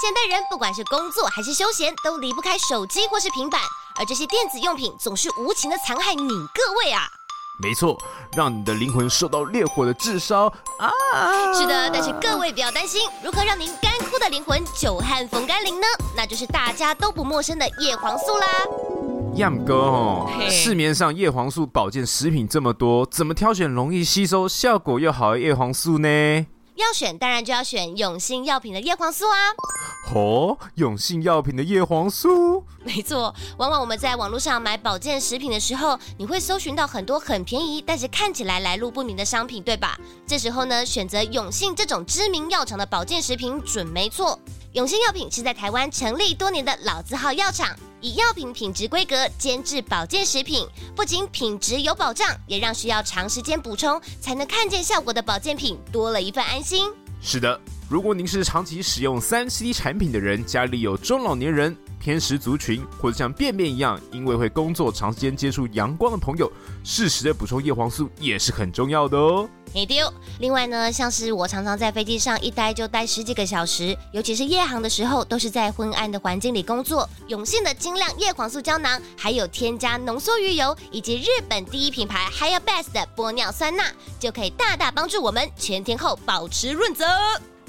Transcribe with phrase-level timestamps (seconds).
[0.00, 3.60] 现代人不管是工作还是休闲，都离不开手机或是平板，
[3.96, 7.02] 而这些电子用品总是无情的残害你各位啊！
[7.60, 7.98] 没错，
[8.36, 10.46] 让你的灵魂受到烈火的炙烧
[10.78, 10.88] 啊！
[11.52, 15.86] 是的，但是各位不要担心，如何让您干枯的灵魂久旱逢甘霖呢？
[16.16, 18.46] 那就是大家都不陌生的叶黄素啦。
[19.34, 26.46] 样哥哦，市面上叶黄素保健食品这么多，怎么挑选容易吸收、效果又好的叶黄素呢？
[26.78, 29.52] 要选，当然就要选永兴药品的叶黄素啊！
[30.14, 33.34] 哦，永兴药品的叶黄素，没错。
[33.56, 39.98] 往往我们在网络上买保健食品的时候，你会搜寻到很多很便宜，但是看起来来路不明的商品，对吧？
[40.26, 44.38] 这时候呢，选择永兴这种知名药厂的保健食品准没错。
[44.72, 47.76] 永兴药品是在台湾成立多年的老字号药厂。
[48.00, 56.88] 以药品品质规格监制保健食品，不仅品质有保障，也让需要长时间补充才能看见效果的保健品多了一份安心。
[57.20, 66.50] 是的，如果您是长期使用三 C 产品的人，家里有中老年人、偏食族群，或者像便便一样因为会工作长时间接触阳光的朋友，
[66.84, 69.48] 适时的补充叶黄素也是很重要的哦。
[69.74, 70.10] 没丢。
[70.40, 77.06] 另外呢，像是我常常在飞机上一待就待十几个小时，尤其是夜航的时候，都是在昏暗的环境里工作。
[77.26, 83.84] 永信的精亮叶黄素胶囊，还有添加浓缩鱼油以及日本第一品牌 HYABEST 的玻尿酸钠，
[84.18, 87.04] 就可以大大帮助我们全天候保持润泽。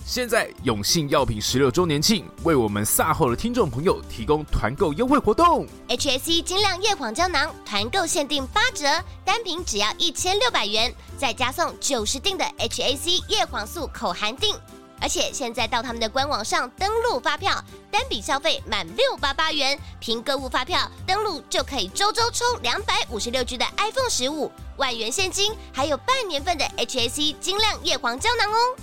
[0.10, 5.68] 现在永信药品十六周年庆，为我们萨后的听众朋友提供团购优惠活动。
[5.88, 8.88] HAC 精亮叶黄胶囊团购限定八折，
[9.24, 14.56] 单瓶只要一千六百元，再加送九十定的 HAC 叶黄素口含錠。
[15.00, 28.76] 而且现在到他们的官网上登录发票，单笔消费满六八八元，凭购物发票登录就可以周周抽两百五十六 G 的 iPhone 十五，万元现金，还有半年份的 HAC 精亮叶黄胶囊哦。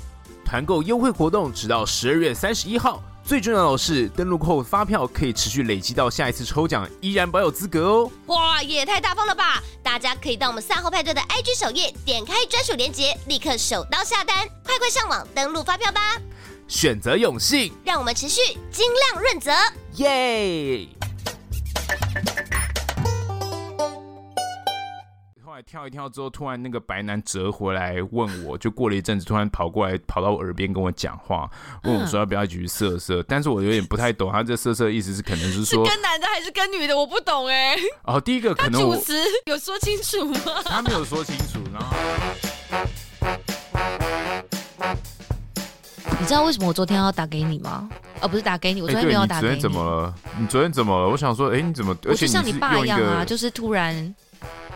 [0.46, 8.10] 团购优惠活动直到十二月三十一号，最重要的是登录后发票可以持续累积到下一次抽奖，依然保有资格哦！
[8.26, 9.60] 哇，也太大方了吧！
[9.82, 16.00] 大家可以到我们赛后派对的 IG 首页点开专属链接，立刻手刀下单，快快上网登录发票吧！
[16.68, 18.40] 选择永信，让我们持续
[18.70, 19.50] 精亮润泽，
[19.96, 20.86] 耶！
[25.62, 31.50] 跳一跳之后，突然那个白男折回来问我，就过了一阵子，突然跑过来，跑到我耳边跟我讲话，
[31.84, 33.22] 问我说要不要一起去色色。
[33.28, 37.76] 但是我有点不太懂，他这色色的意思是可能是说是跟男的还是跟女的，我不懂哎。
[38.04, 39.12] 哦，第一个可能主持
[39.46, 40.62] 有说清楚吗？
[40.64, 41.58] 他没有说清楚。
[41.72, 41.96] 然后
[46.18, 47.88] 你知道为什么我昨天要打给你吗？
[48.20, 49.54] 哦，不是打给你，我昨天没有打给你。
[49.54, 50.14] 你昨天怎么了？
[50.38, 51.08] 你昨天怎么了？
[51.08, 51.96] 我想说，哎，你怎么？
[52.06, 54.14] 而且就像你爸一样啊，就是突然。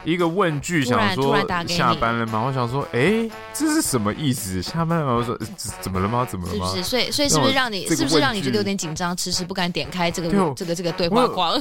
[0.04, 1.36] 一个问句，想说
[1.68, 2.44] 下班了吗？
[2.46, 4.62] 我想说，哎，这是什么意思？
[4.62, 5.12] 下班了吗？
[5.14, 5.38] 我说
[5.80, 6.26] 怎么了吗？
[6.28, 6.66] 怎么了吗？
[6.68, 6.84] 是不是？
[6.84, 11.60] 所以，所以是不是让你，是不是让你觉得有点紧张，迟迟不敢点开这个这个这个对话框？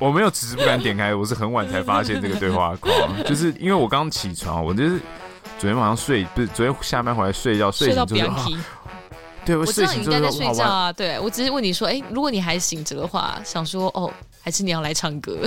[0.00, 2.94] 我没有迟迟不敢点开，我是很晚才发现这个对话框，
[3.26, 4.98] 就是因为我刚起床，我就是
[5.58, 8.50] 昨天晚上睡，不是昨天下班回来睡觉，睡醒之后，
[9.48, 10.92] 对，我知道你应该在睡觉啊。
[10.92, 15.38] 对，我只是问你说，哎，如果你还醒着的话，想说哦，还是你要来唱歌？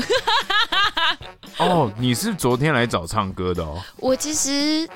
[1.60, 3.80] 哦，你是昨天来找唱歌的哦。
[3.98, 4.90] 我其实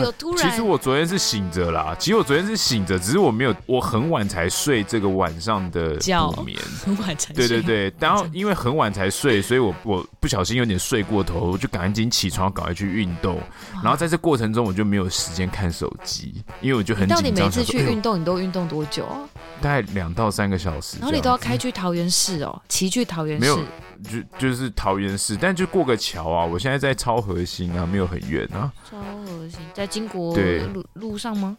[0.00, 1.94] 有突然，其实我昨天是醒着啦。
[1.98, 5.96] 其实我昨天是醒着，只是我没有，我很晚才睡这个晚上的
[6.34, 7.46] 补眠， 很晚才睡。
[7.46, 13.38] 对对对，然后因为很晚才睡，所以我我不小心有点睡过头，我就赶紧起床，赶快去运动。
[13.82, 17.16] 然后在这过程中，我就没有时间看手机，因为我就很紧张。
[17.18, 19.18] 到底每次去运动，你都运动多久啊？
[19.60, 20.96] 大概两到三个小时。
[20.98, 23.54] 然后你都要开去桃园市哦，骑去桃园市。
[24.02, 26.44] 就就是桃园市，但就过个桥啊！
[26.44, 28.72] 我现在在超核心啊，没有很远啊。
[28.88, 30.36] 超核心在金国
[30.72, 31.56] 路路上吗？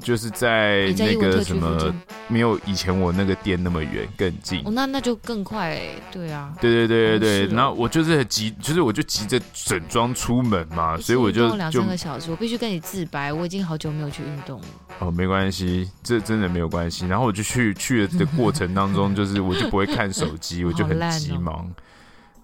[0.00, 1.94] 就是在那个什么，
[2.28, 4.60] 没有以前我那个店那么远，更近。
[4.64, 6.52] 哦，那那就更快哎，对啊。
[6.60, 14.66] 对对对对对，然后我就是很急，就是我就急着整装出门嘛，所以我就两三个小时，我必须跟你自白，我已经好久没有去运动了。
[14.98, 17.06] 哦，没关系，这真的没有关系。
[17.06, 21.70] 然后我就去去的过程当中， 就是我就不会看手机，我就很急忙。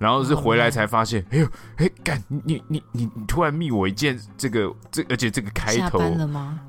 [0.00, 6.00] 然后是回来才发现，哎呦，哎，干，你你你你突然密我一件这个这，而且这个开头？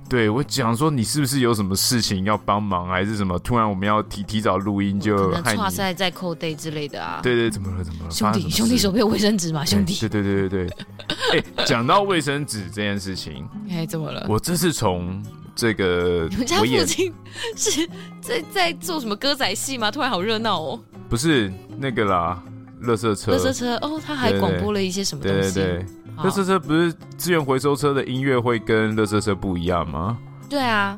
[0.09, 3.39] 对，我讲说你是不是有什么事情要帮忙，还是什么？
[3.39, 7.21] 突然我们要提提早录音，就可能剉赛在扣 day 之类的啊。
[7.23, 7.81] 对对，怎么了？
[7.81, 8.11] 怎么了？
[8.11, 9.63] 兄弟兄弟手边有卫生纸吗？
[9.63, 9.95] 兄弟。
[9.97, 10.85] 对对对对对。
[11.31, 14.25] 哎，讲到卫生纸这件事情， 哎，怎么了？
[14.27, 15.23] 我这是从
[15.55, 17.13] 这个你们家附近
[17.55, 17.89] 是
[18.19, 19.89] 在在做什么歌仔戏吗？
[19.89, 20.83] 突然好热闹哦。
[21.07, 22.43] 不是那个啦。
[22.83, 25.53] 垃圾车，垃圾车哦，他还广播了一些什么东西？
[25.53, 25.85] 对对对，
[26.23, 30.17] 垃圾车不是资源回收车的音乐会跟垃圾车不一样吗？
[30.49, 30.97] 对啊，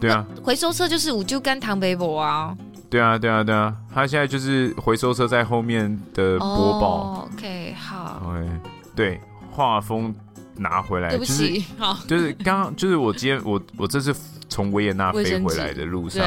[0.00, 2.56] 对啊，回收车就是五就干唐北博啊。
[2.90, 6.88] 对啊，对啊，对啊，他现在就是回收车在后面的播报。
[6.88, 8.22] Oh, OK，好。
[8.24, 8.48] OK，
[8.94, 9.20] 对，
[9.50, 10.14] 画风
[10.56, 11.08] 拿回来。
[11.08, 14.14] 对不起，就是、好，就是刚刚就是我今天我我这次
[14.54, 16.24] 从维也纳飞回来的路上，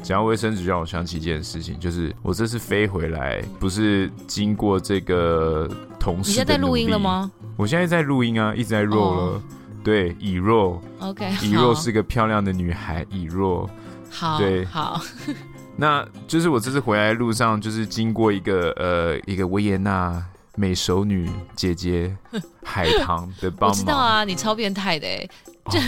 [0.00, 5.68] 讲到卫生纸让我想起一件事情，就是我这次飞回来不是经过这个
[5.98, 6.30] 同事。
[6.30, 7.32] 你现在在录音了吗？
[7.56, 9.32] 我现在在录音啊，一直在 roll 了。
[9.32, 9.42] Oh.
[9.82, 10.80] 对，以若。
[11.00, 13.68] OK，以若是个漂亮的女孩，以若。
[14.08, 15.02] 好，对，好。
[15.74, 20.24] 那就是我这次回来的路上，就是经过一个呃一个维也纳
[20.54, 22.16] 美熟女姐姐
[22.64, 23.70] 海棠的帮忙。
[23.70, 25.28] 我知道啊，你超变态的哎，
[25.70, 25.78] 就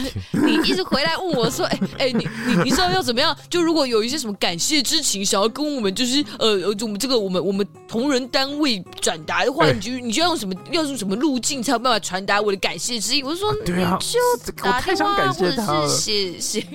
[0.41, 3.37] 你一直回来问我说，哎 哎，你你你知道要怎么样？
[3.49, 13.23] 就如果有一些什么感谢之情，想要跟我们就是呃呃，我们这个我们我们同仁单位转达的话，你就你就要用什么要用什么路径才有办法传达我的感谢之意？
[13.23, 14.19] 我就说，对啊，就
[14.65, 16.67] 我太想感谢他了，谢谢。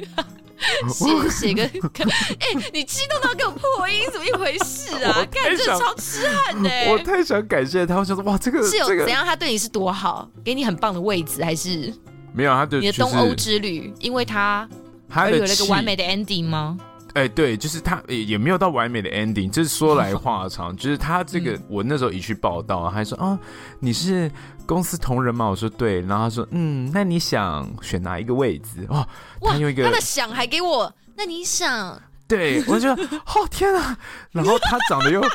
[0.89, 1.63] 写写个，
[2.39, 5.25] 哎、欸，你激动到给我破音，怎么一回事啊？
[5.31, 9.25] 看这超痴汉的， 我太想感谢他，我想说哇，这个是有怎样？
[9.25, 11.93] 他对你是多好，给你很棒的位置，还是
[12.33, 12.53] 没有？
[12.53, 14.67] 他对你的东欧之旅，因为他
[15.09, 16.77] 他有那个完美的 ending 吗？
[17.13, 23.37] 哎、欸，对，就是他也也没有到完美的 ending，这是说来话长，就是他这个，我那时候一去报道，他还说啊，
[23.79, 24.31] 你是
[24.71, 25.47] 公司同仁嘛？
[25.47, 28.87] 我说对，然后他说嗯，那你想选哪一个位置？
[28.87, 29.05] 哦，
[29.41, 32.01] 他用一个他的想还给我，那你想？
[32.25, 32.89] 对，我就
[33.27, 33.97] 哦天啊，
[34.31, 35.21] 然后他长得又。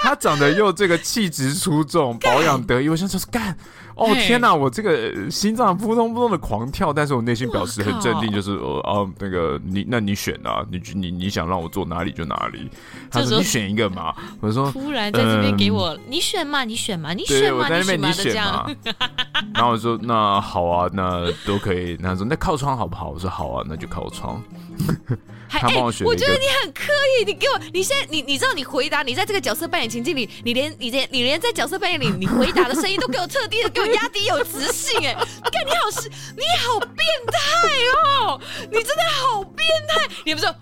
[0.00, 3.54] 他长得又这个气质出众，保养得意，我想说是干，
[3.98, 12.70] 哦天哪，我这个心脏扑通扑通的狂跳，但是我内心表示很镇定，就是呃哦那个你那你选啊，你你你想让我坐哪里就哪里，
[13.10, 18.70] 他说你选一个嘛，我说突然在这边给我、嗯、你选嘛，你选嘛，你选嘛，我在那边你选嘛，
[19.52, 23.10] 然后我说那好啊，那都可以，他说那靠窗好不好？
[23.10, 24.40] 我说好啊，那就靠窗。
[25.48, 27.24] 他帮我选、欸，我觉得你很刻意。
[27.24, 34.98] 你给我，你现在，你你知道，你回答，你在这个角色扮演情境里，你连你连你连在角色扮演里，你回答的声音都给我特地的给我压低有磁性。
[35.06, 36.96] 哎，你看你好是，你好变
[37.26, 37.38] 态
[38.22, 38.40] 哦，
[38.70, 40.06] 你真的好变态。
[40.24, 40.54] 你不是说，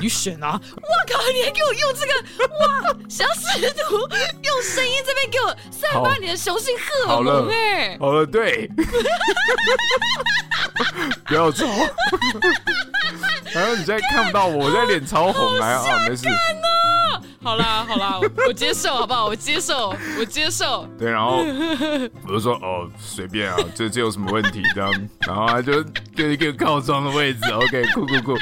[0.00, 0.58] 你选啊？
[0.76, 2.12] 我靠，你还给我用这个
[2.48, 7.48] 哇，想要试图用声音这边给我散发你的雄性荷尔蒙。
[7.50, 8.70] 哎，好了，对，
[11.26, 11.66] 不要走。
[13.50, 16.28] 然后你现在看不到我，我在脸超红，来啊，没事。
[17.42, 19.26] 好啦好啦，我接受好不好？
[19.26, 20.86] 我接受，我接受。
[20.98, 21.38] 对，然后
[22.26, 24.62] 我就说哦，随便啊， 这这有什么问题？
[24.74, 25.82] 这样，然后他就
[26.14, 28.38] 给一个靠窗的位置，OK，酷酷酷。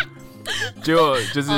[0.82, 1.50] 结果就是。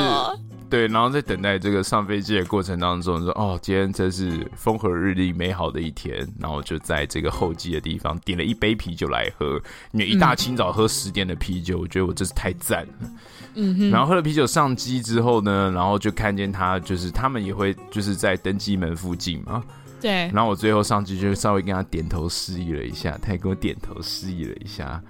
[0.71, 6.29] 对，然后在等待这个上飞机的过程当中，说哦，今天真是风和日丽、美好的一天。
[6.39, 9.59] 然后就在这个候机的地方点了一杯啤酒来喝，
[9.93, 13.09] 因为一大清早喝十点的啤酒，我觉得我真是太赞了。
[13.55, 13.91] 嗯哼。
[13.91, 19.63] 然后喝了啤酒上机之后呢，然后就看见他，就是他们也会就是在登机门附近嘛。
[20.01, 20.31] 对。
[20.33, 25.03] 然后我最后上机就稍微跟他点头示意了一下，他也跟我点头示意了一下。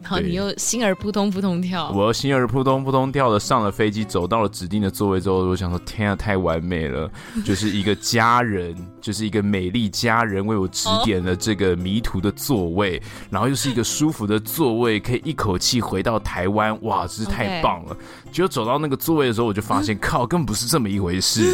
[0.00, 7.10] 然后你又心儿扑通扑通跳，我心儿扑通扑通跳的上了飞机，走到了指定的座位之后，我想说天啊，太完美了，
[7.44, 13.00] 就是一个家人，就是一个美丽家人为我指点了这个迷途的座位，
[13.30, 17.96] 然后又是一个舒服的座位，可以一口气回到台湾，哇，真是太棒了。
[18.32, 21.52] 结果走到那个座位的时候，我就发现， 靠，根本不是这么一回事。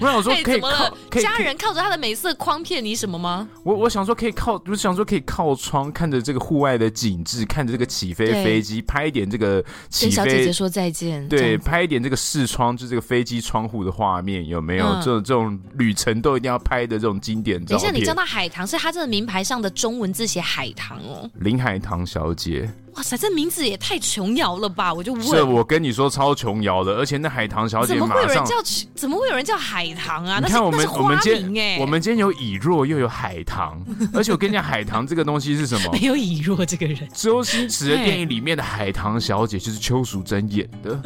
[0.00, 3.48] 我想说可以靠，可以家人靠着他的美色诓骗你什么吗？
[3.62, 10.06] 我我想说可以靠，我想说可以靠窗看着这个户外的景致，看着这个起飞飞机，拍一点这个起飞。
[10.06, 11.26] 跟小姐姐说再见。
[11.28, 14.86] 对，拍一点这个视窗，就这个飞机窗户的画面，有没有？
[14.86, 17.78] 嗯、这种这种旅程都一定要拍的这种经典照片。
[17.78, 21.28] 等一下，你叫他海棠，是他这个名牌上的中文字写海棠哦。
[21.34, 22.70] 林海棠小姐。
[22.96, 24.92] 哇塞，这名字也太琼瑶了吧！
[24.92, 28.54] 我就问，是我跟你说超琼瑶的，而且那海棠小姐，怎么会有人叫？
[28.94, 30.40] 怎么会有人叫海棠啊？
[30.42, 33.78] 你看我们我们今天我们今天有以若又有海棠，
[34.14, 35.92] 而且我跟你讲，海棠这个东西是什么？
[35.92, 37.06] 没有以若这个人。
[37.12, 40.98] 周星驰的电影里面的海棠小姐就是邱淑贞演的，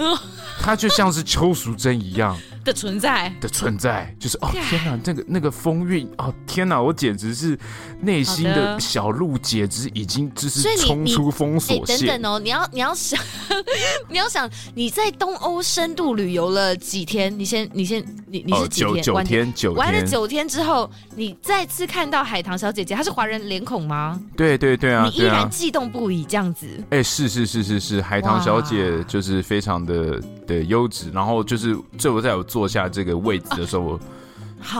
[0.60, 2.38] 她就像是邱淑贞一样。
[2.62, 7.58] 的存在的存在，就是哦天哪，那个那个风韵哦天哪，我简直是
[8.02, 11.96] 内心的小鹿，简直已经就是冲出封锁线。
[11.96, 13.18] 欸、等等哦，你要你要想，
[14.10, 17.36] 你要想你在东欧深度旅游了几天？
[17.38, 18.90] 你先你先你你是几天？
[18.90, 24.20] 哦、九,九天九天玩了九天之后，你再次看到海棠小姐姐，她是华人脸孔吗？
[24.36, 26.66] 对对对啊，你依然悸动不已这样子。
[26.90, 32.44] 哎、欸，是是是是是，海棠小姐就是非常的的优质，然后就是这我在有。
[32.50, 34.00] 坐下这个位置的时候，我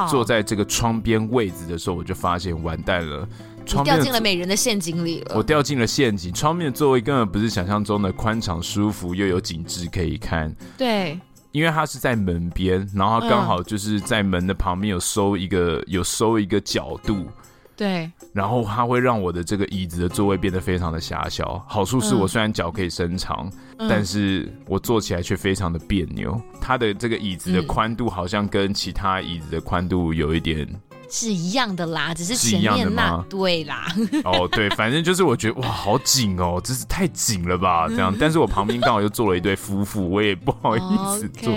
[0.08, 3.28] 坐在这个窗边位置的时候，我就发现完蛋了。
[3.66, 5.36] 窗掉进了美人的陷阱里了。
[5.36, 10.52] 我掉进了陷阱，窗面的座位根本不是想象中的宽敞舒服，又有景致可以看。
[10.76, 11.16] 对，
[11.52, 17.26] 因为它是在门边，然后刚好就是在门的旁边有收一个、嗯、有收一个角度。
[17.76, 21.62] 对，然后它会让我的这个椅子的座位变得非常的狭小。
[21.68, 26.40] 好处是我虽然脚可以伸长，嗯、但是我坐起来却非常的别扭。
[26.60, 30.68] 它的这个椅子的宽度好像跟其他椅子的宽度有一点。
[31.12, 33.92] 是一样的啦，只是前面那对啦。
[34.22, 38.14] 哦，对，反正就是我觉得哇，好紧哦，真是太紧了吧，这样。
[38.16, 40.80] 但是我旁边刚好又坐了一对夫妇，我也不好意
[41.18, 41.52] 思做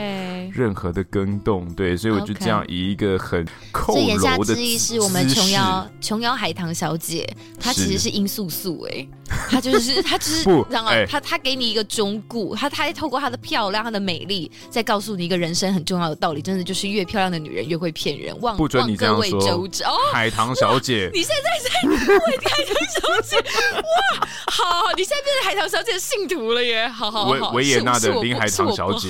[0.51, 4.01] 任何的更动，对，所以我就这样以一个很佝僂的。
[4.01, 9.07] 言下之意是我们琼瑶琼瑶海棠小姐，她其实是殷素素哎，
[9.49, 18.35] 她就是 他就是不，然后她她给你一个忠告，她她透过她的漂亮、她的美丽，在告诉你一个人生很重要的道理，真的就是越漂亮的女人越会骗人。
[18.41, 19.39] 望不准你这样说。
[19.85, 29.09] 哦，海棠小姐，你现在在为海棠小姐哇，好，你现在变成海棠小姐的信徒了耶，好好好，维维也纳的林海棠小姐，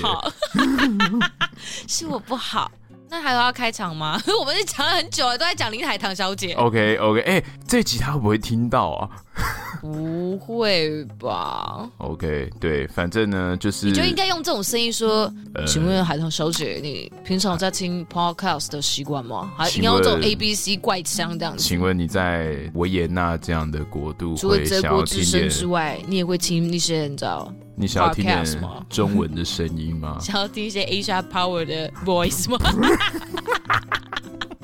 [1.88, 2.72] 是我不好，
[3.10, 4.22] 那还有要开场吗？
[4.40, 6.54] 我们是讲了很久了，都在讲林海棠小姐。
[6.54, 9.10] OK OK，哎、欸，这集他会不会听到啊？
[9.82, 15.32] 不会吧？OK，对，反正呢，就是你就应该用这种声音说。
[15.56, 19.52] 呃、请问海棠小姐，你平常在听 Podcast 的习惯吗？
[19.58, 21.64] 还应该用这种 A B C 怪腔这样子？
[21.64, 27.52] 请问你在维也纳这样的国度，除了德国之声之外，你也会听那些你知道？
[27.76, 28.46] 你想要听点
[28.90, 30.18] 中文的声音吗？
[30.22, 32.58] 想要听一些 Asia Power 的 Voice 吗？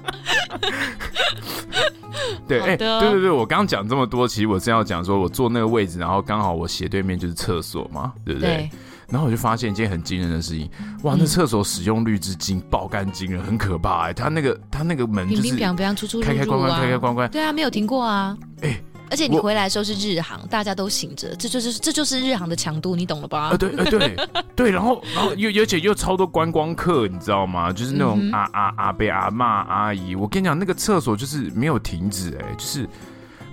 [2.47, 8.49] 对，哎、欸，对对对，我刚刚讲这么多，其实我正要讲说，我坐那个位置，然后刚好我斜对面就是厕所嘛，对不对？
[8.49, 8.69] 对，
[9.07, 10.69] 然后我就发现一件很惊人的事情，
[11.03, 15.55] 哇，那厕所使用率之惊爆干惊人，很可怕哎、欸，他那个他那个门就是
[16.21, 18.83] 开开关关开开关关，对啊，没有停过啊，哎、欸。
[19.09, 23.49] 而且你回来的时候是日航，大家都醒着，这就是这就是日航的强度，你懂了吧？
[23.49, 24.17] 啊，对，呃，对，
[24.55, 27.71] 对，然后，然后又而且又超多观光客，你知道吗？
[27.73, 32.87] 就是那种阿阿阿伯阿妈阿姨，我跟你讲，那个厕所就是没有停止，哎，就是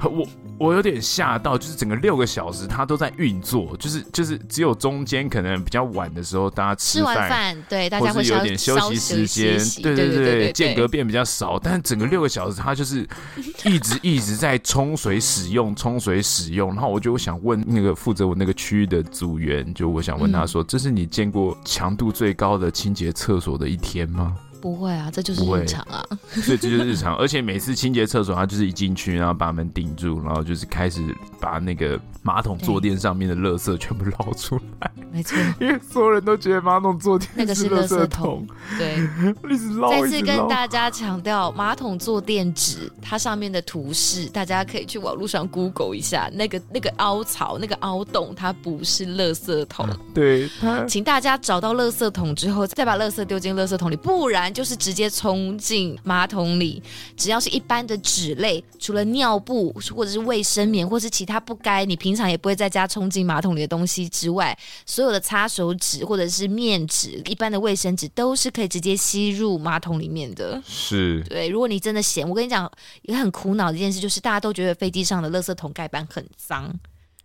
[0.03, 0.27] 我。
[0.59, 13.07] 我有点吓到，就是整个六个小时它都在运作，就是就是只有中间可能比较晚的时候，大家吃，吃完饭，对，大家会有点休息时间，对对对，对间隔变比较少，但整个六个小时它就是
[13.69, 16.71] 一直一直在冲水使用，冲水使用。
[16.71, 24.35] 然后我就想问那个负责我那个区域的组员，就我想问他说，嗯、这是你见过强度最高的清洁厕所的一天吗？
[24.67, 26.05] 不会啊，这就是日常啊。
[26.43, 31.01] 所以这就是日常，而且每次清洁厕所，他就是一进去，然后把门顶住，然后就是开始
[31.41, 34.91] 把那个马桶坐垫上面的垃圾全部捞出来。
[35.13, 38.45] 没错，因为所有人都觉得马桶坐垫那个是垃圾桶。
[38.77, 39.09] 对，
[39.49, 39.89] 一直捞。
[39.89, 46.29] 再次跟大家强调，马桶坐垫纸它上面的图示，大家可以去网络上 Google 一下。
[46.33, 49.89] 那个那个凹槽、那个凹洞，它不是垃圾桶。
[50.13, 50.51] 对，
[50.89, 54.53] 请大家找到垃圾桶之后，再把垃圾丢进垃圾桶里，不然。
[54.57, 56.83] 就是直接冲进马桶里，
[57.15, 70.59] 只要是一般的纸类，除了尿布或者是卫生棉，或是其他不该你平常也不会在家冲进马桶里的东西之外，所有的擦手纸或者是面纸、一般的卫生纸都是可以直接吸入马桶里面的。
[70.67, 71.49] 是，对。
[71.49, 72.71] 如果你真的嫌，我跟你讲，
[73.03, 76.75] 一个很苦恼的一件事，就是大家都觉得飞机上的垃圾桶盖板很脏，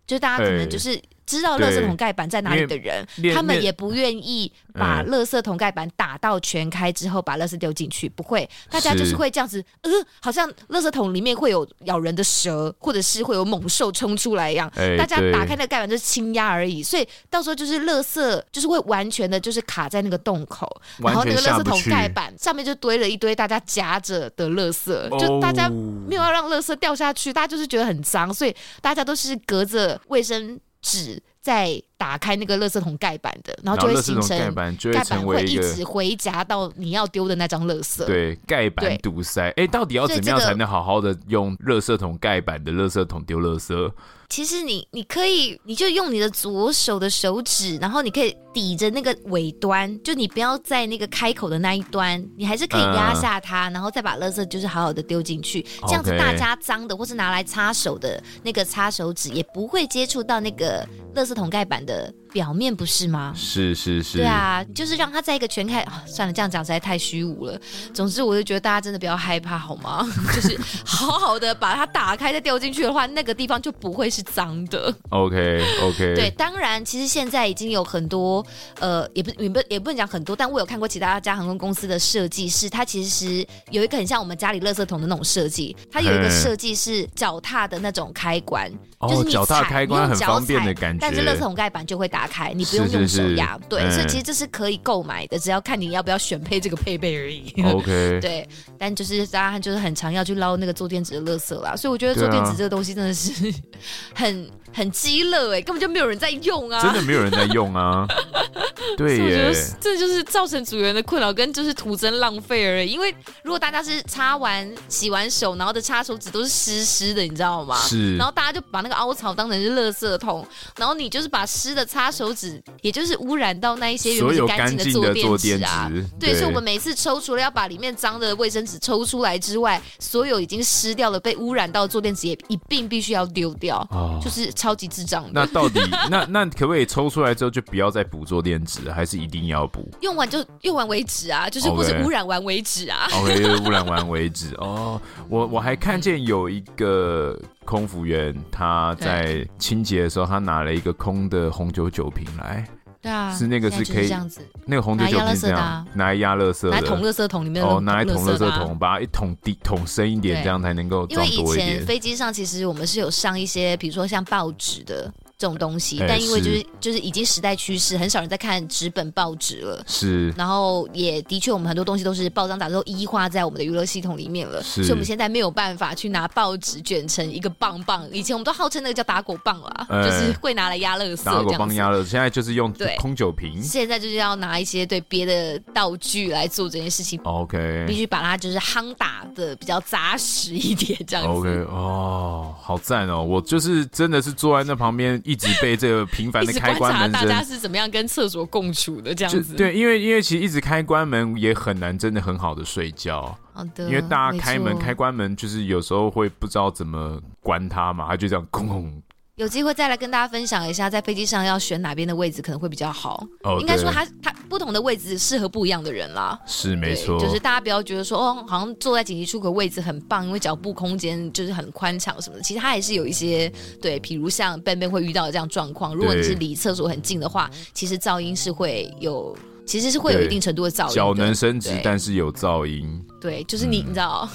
[0.06, 1.02] 就大家可能就是。
[1.32, 8.10] 欸知道垃圾桶盖板在哪里的人，他们也不愿意把垃圾桶盖板打到全开之后把垃圾丢进去。
[8.10, 14.70] 不会，大家就是会这样子，呃，好像垃圾桶里面会有咬人的蛇，或者是会有猛兽冲出来一样。
[14.98, 20.68] 大家打开那个盖板就是轻压而已，所以到时候就是垃圾就是会完全的就是卡在那个洞口，
[21.00, 30.60] 然后那个垃圾桶盖板上面就堆了一堆大家夹着的垃圾，就大家没有要让垃圾掉下去，大家就是觉得很脏，所以大家都是隔着卫生。
[30.82, 38.06] 纸在打开那个垃圾桶盖板的，然后就会形成盖板，盖板会一直回夹到你要丢的那张垃圾。
[38.06, 39.48] 对，盖板堵塞。
[39.50, 43.92] 哎对，到底要怎么样才能好好的用垃圾桶盖板的垃圾桶丢垃圾？
[44.32, 55.62] 其实你你可以，你就用你的左手的手指，然后你可以抵着那个尾端，就你不要在那个开口的那一端，你还是可以压下它，嗯、然后再把垃圾就是好好的丢进去。
[55.86, 63.34] 这样子大家脏的或是拿来擦手的那个擦手纸也不会接触到那个垃圾桶盖板的表面不是吗？
[63.36, 66.04] 是是是，对啊，就是让他在一个全开、啊。
[66.08, 67.60] 算了，这样讲实在太虚无了。
[67.94, 70.08] 总之，我就觉得大家真的不要害怕，好吗？
[70.34, 74.94] 就是好好的把它打开，再掉进去的话，那个地方就不会是脏的。
[75.10, 76.16] OK OK。
[76.16, 78.46] 对，当然，其实现在已经有很多，
[78.80, 88.78] 呃，也不也不也不能讲很多，但我有看过其他家航空公司的设计，是它其实有一个很像我们家里垃圾桶的那种设计，它有一个设计是脚踏的那种开关，哦、
[89.10, 93.58] 就是你脚踏开关很方便的感觉，但是垃圾桶盖板就会打开，你不用用手压。
[93.70, 97.54] 对，所以其实这是可以购买的，只要看你要不要选配这个配备而已。
[97.74, 98.20] OK。
[98.22, 103.54] 对，但就是大家就是很常要去捞那个坐垫子的垃圾啦，所以我觉得坐垫子这个东西真的是
[104.14, 104.50] 很。
[104.74, 106.82] 很鸡肋哎，根本就没有人在用啊！
[106.82, 108.08] 真的没有人在用啊！
[108.98, 112.90] 对耶，我觉得这就是造成组员的困扰，跟就是徒增浪费而已。
[112.90, 113.14] 因为
[113.44, 117.78] 如果大家是擦完、洗完手，然后的擦手指都是湿湿的，你知道吗？
[117.88, 118.16] 是。
[118.18, 120.46] 然后大家就把那个凹槽当成是垃圾桶，
[120.78, 125.92] 然后你就是把湿的擦手指，也就是污染到那一些原本干净的坐垫纸啊。
[126.20, 133.78] 对，对，所以我们每次抽，除了要把里面脏的卫生纸抽出来之外，所有已经湿掉了、被污染到的坐垫纸也一并必须要丢掉。
[133.92, 134.52] 哦，就是。
[134.62, 135.26] 超级智障。
[135.34, 135.80] 那到底
[136.12, 139.90] 那那可不可以抽出来之后就不要再补做电池，还是一定要补？
[140.02, 143.08] 用完就用完为止啊，就是或者污染完为止啊。
[143.16, 145.02] OK，就是污染完为止哦。
[145.28, 152.68] 我我还看见有一个空服员他在清洁的时候，他拿了一个空的红酒酒瓶来。
[153.02, 156.06] 对啊，是那个是可以这样子，那个红酒酒瓶是这样，拿。
[156.06, 161.68] 来压垃圾，拿来桶垃圾桶里面哦，拿来桶乐色桶，把它一桶低桶深一点，这样才能够装多一点。
[161.68, 165.12] 因为以前飞机上其实我们是有上一些，比如说像报纸的。
[165.42, 169.84] 这种东西，但因为就是就是已经时代趋势，很少人在看纸本报纸了。
[169.88, 174.62] 是，然后也的确，我们很多东西都是报章杂志都异化在我们的娱乐系统里面了。
[174.62, 178.08] 是，所以我们现在没有办法去拿报纸卷成一个棒棒。
[178.12, 181.24] 以前我们都号称那个叫打狗棒啦，欸、就是会拿来压垃圾。
[181.24, 183.60] 打狗棒压垃圾，现在就是用空酒瓶。
[183.64, 187.20] 现在就是要拿一些对别的道具来做这件事情。
[187.24, 191.32] OK，必须把它就是夯打的比较扎实一点，这样子。
[191.32, 193.24] OK，哦，好赞哦！
[193.24, 195.20] 我就是真的是坐在那旁边。
[195.32, 199.56] 一直被这个频繁的 开关门，大家是怎么样跟厕所共处的这样子？
[199.56, 203.38] 对，因为因为其实一直开关门也很难，真的很好的睡觉。
[203.54, 209.02] 好的，因为大家开门开关门，就是有时候会不知道怎么关它嘛，它就这样空空。
[209.36, 213.26] 有机会再来跟大家分享一下，在飞机上要选哪边的位置可能会比较好。
[213.44, 216.40] 哦，应该说它它不同的位置适合不一样的人啦。
[216.46, 222.44] 是没错，就是大家不要觉得说哦，好像坐在紧急出口位置很棒，因为脚步空间就是很宽敞什么的。
[222.44, 223.52] 其实它也是有一些
[223.82, 225.96] 对，比如像 Ben Ben 会遇到的这样状况。
[225.96, 229.36] 如果你是离厕所很近的话，其实噪音是会有。
[229.66, 233.02] 其实是会有一定程度的噪音，脚能伸直，但是有噪音。
[233.22, 234.28] 对，就是你，嗯、你知道，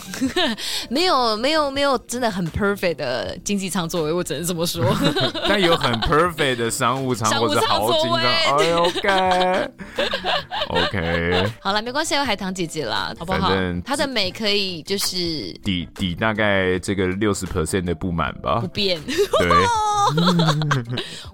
[0.89, 4.85] 没有没有没有真的很 perfect 的经济舱座位，我只能这么说。
[5.49, 8.19] 但有很 perfect 的商务舱或者豪金舱。
[8.21, 8.85] 哎呦，
[10.71, 11.53] OK，OK。
[11.61, 13.41] 好了，没关系，有海棠姐姐啦，好不好？
[13.41, 19.01] 反正她的美可以就是抵抵大概这个六十 percent 的不满吧，不变。
[19.41, 19.51] 对。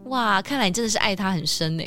[0.05, 1.85] 哇，看来你真的是爱她很深呢。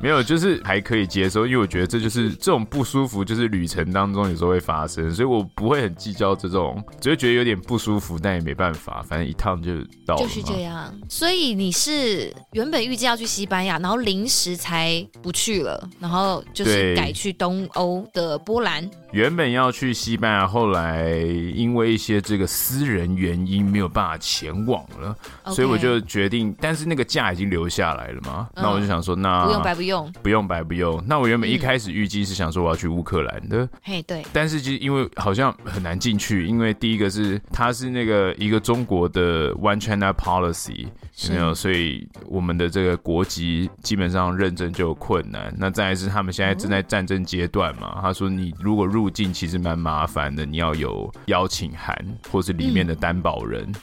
[0.00, 9.72] 没有，就是还可以接受，因为我觉得这就是这种不舒服，就是旅程当中有时候会发生，所以我不会很计较这种，只会觉得有点不舒服，但也没办法，反正一趟就
[10.06, 10.22] 到了。
[10.22, 10.92] 就是这样。
[11.08, 18.88] 所以你是原本预计要去西班牙，然后临时才不去了，然后就是改去东欧的波兰。
[19.12, 21.12] 原本要去西班牙，后来
[21.54, 25.52] 因为一些这个私人原因没有办法前往了，Okay.
[25.54, 31.02] 所以我就决定，但是那个假已经留下来了嘛，嗯、那我就想说，那不用白不用，不用白不用。
[31.06, 40.86] 那我原本一开始预计是想说我要去乌克兰的，嘿、嗯、对，但是其实因为好像很难进去，因为第一个是它是那个一个中国的 One China Policy
[41.28, 45.54] 有没有，所以我们的这个国籍基本上认证就有困难。
[45.56, 51.94] 那再来是他们现在正在战争阶段嘛，嗯、他说你如果入入境其实蛮麻烦的，你要有邀请函，
[52.30, 53.62] 或是里面的担保人。
[53.68, 53.74] 嗯，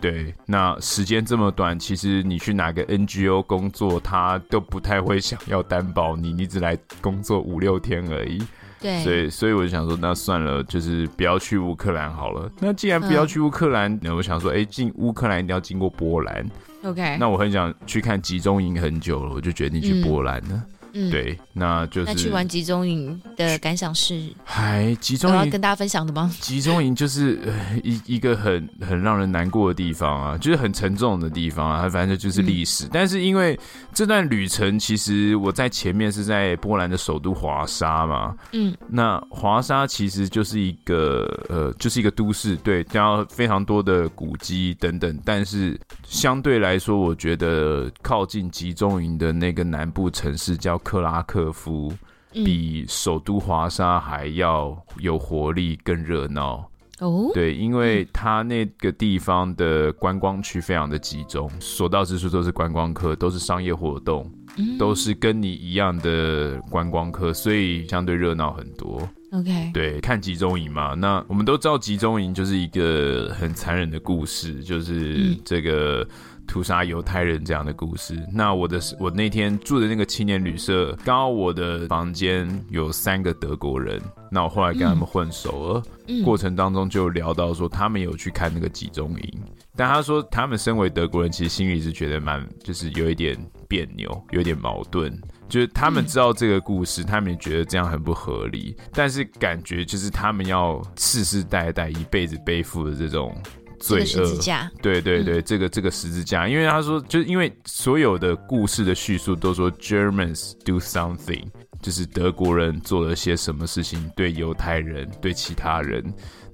[0.00, 0.34] 对。
[0.46, 8.42] 那时间这么短，其实你去哪个 NGO 工作，他都不太会想要担保你， 你只来工作五六天而已。
[8.80, 9.02] 对。
[9.02, 12.50] 所以，所以我就想说，那算了，就是不要去乌克兰好了。
[12.60, 16.46] 那既然不要去乌克兰，那、嗯、我想说，哎，进乌克兰一定要经过波兰。
[16.82, 17.16] OK。
[17.18, 20.50] 那我很想去看集中营很久了，我就决定去波兰了。
[20.52, 26.32] 嗯，对，那就是那去玩集中营的感想是，还集中要跟大家分享的吗？
[26.40, 32.86] 集中营就是、呃、一一个很很让人难过的地方啊，就是很沉重的地方啊，反正就是历史。
[32.86, 33.58] 嗯、但是因为
[33.92, 45.18] 这段旅程，其实我在前面是在波兰的首都华沙嘛，嗯，那华沙其实就是一个呃，就是一个都市，对，然后非常多的古迹等等。
[45.24, 51.92] 但是相对来说，我觉得靠近集中营的那个南部城市叫克拉科夫，
[52.32, 56.64] 比首都华沙还要有活力、更热闹。
[57.00, 64.30] 哦，对，因为它那个地方的观光区非常的集中，所到之处都是观光客，都是商业活动，
[64.78, 69.08] 都是跟你一样的观光客，所以相对热闹很多。
[69.32, 76.06] OK，对，看集中营嘛，那我们都知道集中营就是一个很残忍的故事，就是这个。
[76.46, 78.18] 屠杀犹太人这样的故事。
[78.32, 84.02] 那我的我那天住的那个青年旅社，刚好我的房间有三个德国人。
[84.30, 89.42] 那我后来跟他们混熟了，嗯、过程当中就聊到说他们有去看那个集中营，
[89.76, 93.36] 但他说他们身为德国人，其实心里是觉得蛮就是有一点
[93.68, 95.12] 别扭，有一点矛盾。
[95.48, 103.36] 就是他们知道这个故事，嗯、他们也觉得这样很不合理，但是感觉就是他们要世世代代一辈子背负的这种。
[103.82, 104.38] 罪恶，
[104.82, 111.46] 对对对，嗯、这个这个十字架，因为他说，就是因为所有的故事的叙述都说 Germans do something，
[111.80, 116.04] 就是德国人做了些什么事情对犹太人，对其他人，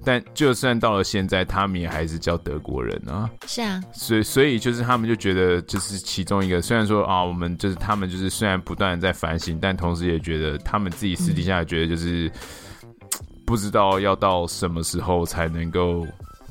[0.03, 3.29] 但就算到了现在，他们也还是叫德国人啊。
[3.45, 12.31] 是啊，所以所以就是他们就觉得，就是其中一个，虽然说啊，我们就是他们就是虽然不断的在反省，但同时也觉得他们自己私底下觉得就是、
[12.83, 12.89] 嗯、
[13.45, 16.05] 不知道要到什么时候才能够。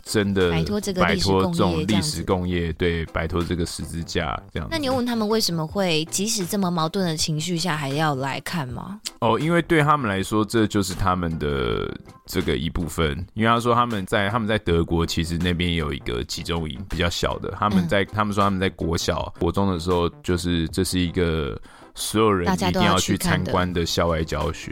[0.09, 4.69] 真的摆脱这个摆脱这种历史工业，对，摆脱这个十字架这样。
[4.71, 9.01] 那你有问他们为什么会即使这么矛盾的情绪下还要来看吗？
[9.19, 11.93] 哦，因为对他们来说，这就是他们的
[12.25, 13.19] 这个一部分。
[13.35, 17.51] 因为他说他们在他们在德国，其实那边有一个集中营，比较小的。
[17.59, 21.61] 他们在、嗯、他们说他们在国小、国中的时候，就是这是一个
[21.97, 24.71] 所有人一定要去参观的校外教学，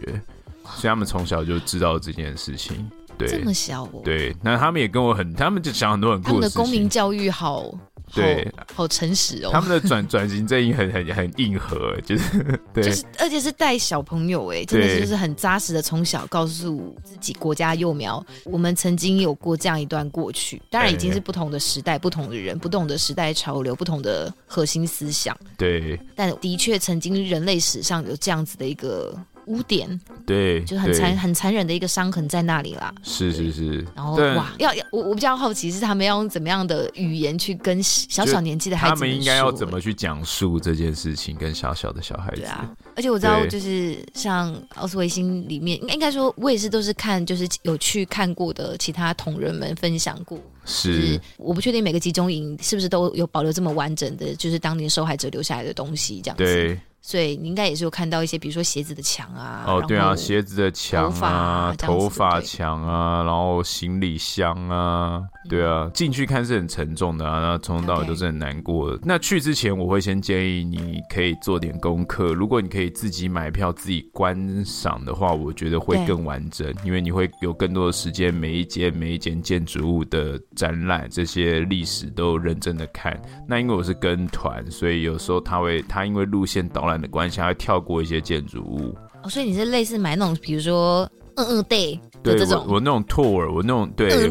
[0.76, 2.88] 所以他们从小就知道这件事情。
[3.18, 4.02] 对，这么小哦。
[4.04, 6.34] 对，那他们也跟我很，他们就想很多很酷的。
[6.34, 7.72] 他们的公民教育好，
[8.12, 9.50] 对，好诚实哦。
[9.52, 25.36] 他们的转 转型正义很很很硬核，就是对，就是而且是带小朋友哎，真的是就是很扎实的，从小告诉自己国家幼苗，我们曾经有过这样一段过去，当然已经是不同的时代、不同的人、不同的时代潮流、不同的核心思想。
[25.56, 29.16] 对，但的确曾经人类史上有这样子的一个。
[29.46, 32.94] 污点，对，就很残很残忍的一个伤痕在那里啦。
[33.02, 42.42] 是是是，然后哇，要要我我比较好奇是他们要用怎么样的语言去跟小小年纪的孩子，他们应该要怎么去讲述这件事情，跟小小的小孩子。
[42.42, 50.38] 对啊，而且我知道，就是像奥斯维辛里面，应该应该说，我也是都是看，就是有去看过的其他同仁们分享过。
[50.64, 56.44] 是，是我不确定每个集中营是不是都有保留这么完整的，就是当年受害者留下来的东西，这样子。
[56.44, 56.80] 对。
[57.06, 68.98] 所以你应该也是有看到一些，比如说鞋子的墙啊，哦，对啊，鞋子的墙啊，头发墙啊，然后行李箱啊，对啊，进去看是很沉重的啊，那从头到尾都是很难过的。
[69.04, 72.32] 那去之前，我会先建议你可以做点功课。
[72.32, 83.20] 如果你可以自己买票自己观赏的话，我觉得会更完整，因为你会有更多的时间，每一间每一间建筑物的展览，这些历史都认真的看。
[83.46, 86.93] 那因为我是跟团，所以有时候他会，他因为路线导览。
[87.00, 88.94] 的关系，还跳过一些建筑物。
[89.22, 91.98] 哦，所以你是类似买那种，比如说，嗯嗯，day。
[92.22, 94.28] 对这种我，我那种 tour，我那种对，对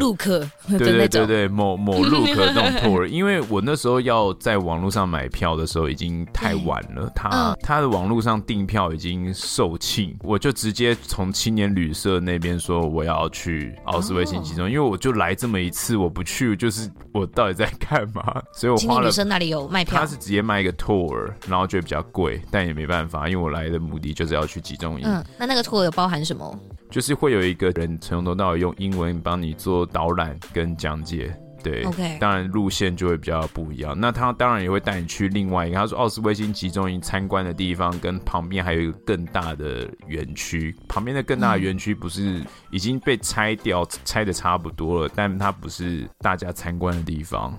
[0.79, 18.41] 对对对，某某路客那种 tour， 因为我那时候要在网络上买票的时候已经太晚了，他、嗯、他的网络上订票已经售罄，我就直接从青年旅社那边说我要去奥斯维辛集中，哦、因为我就来这么一次，我不去就是我到底在干嘛？
[18.57, 18.79] 所以我花了。
[18.79, 25.05] 青年旅社那里有卖票，他是直接卖一个 tour，然后觉得比较贵，但也没办法，因为我来的目的就是要去集中营。
[25.05, 26.59] 嗯，那那个 tour 有包含什么？
[26.93, 33.99] 就是会有一个人从头到尾用英文帮你做导览跟讲解，对，OK，当然路线就会比较不一样。
[33.99, 40.75] 那他当然也会带你去另外一个，他说奥斯威辛集中营参观的地方，跟旁边还有一个更大的园区。
[40.88, 47.58] 旁边的更大的园区不是已经被拆掉，拆的差不多了，但它不是大家参观的地方。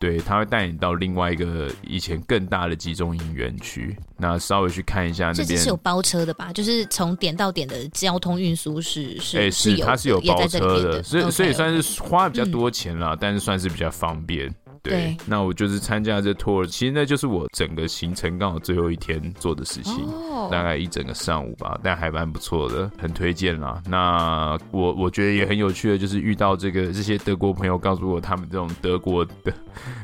[0.00, 5.46] 对，他会带你到另外一个以前更大的集中营园区，那稍微去看一下那边。
[5.46, 6.50] 这是有包车的吧？
[6.54, 14.50] 就是从点到点的交通运输是是，哎、欸，是它是有包车的，的所以所以算是花比较多钱啦.但是算是比较方便。
[14.82, 23.82] 对，那我就是参加这 tour，其实那就是我整个行程刚好最后一天做的事情，哦、大概一整个上午吧，但还蛮不错的，很推荐啦。
[23.86, 29.52] 那我我觉得也很有趣的，就是遇到这个这些德国朋友，告诉我他们这种德国的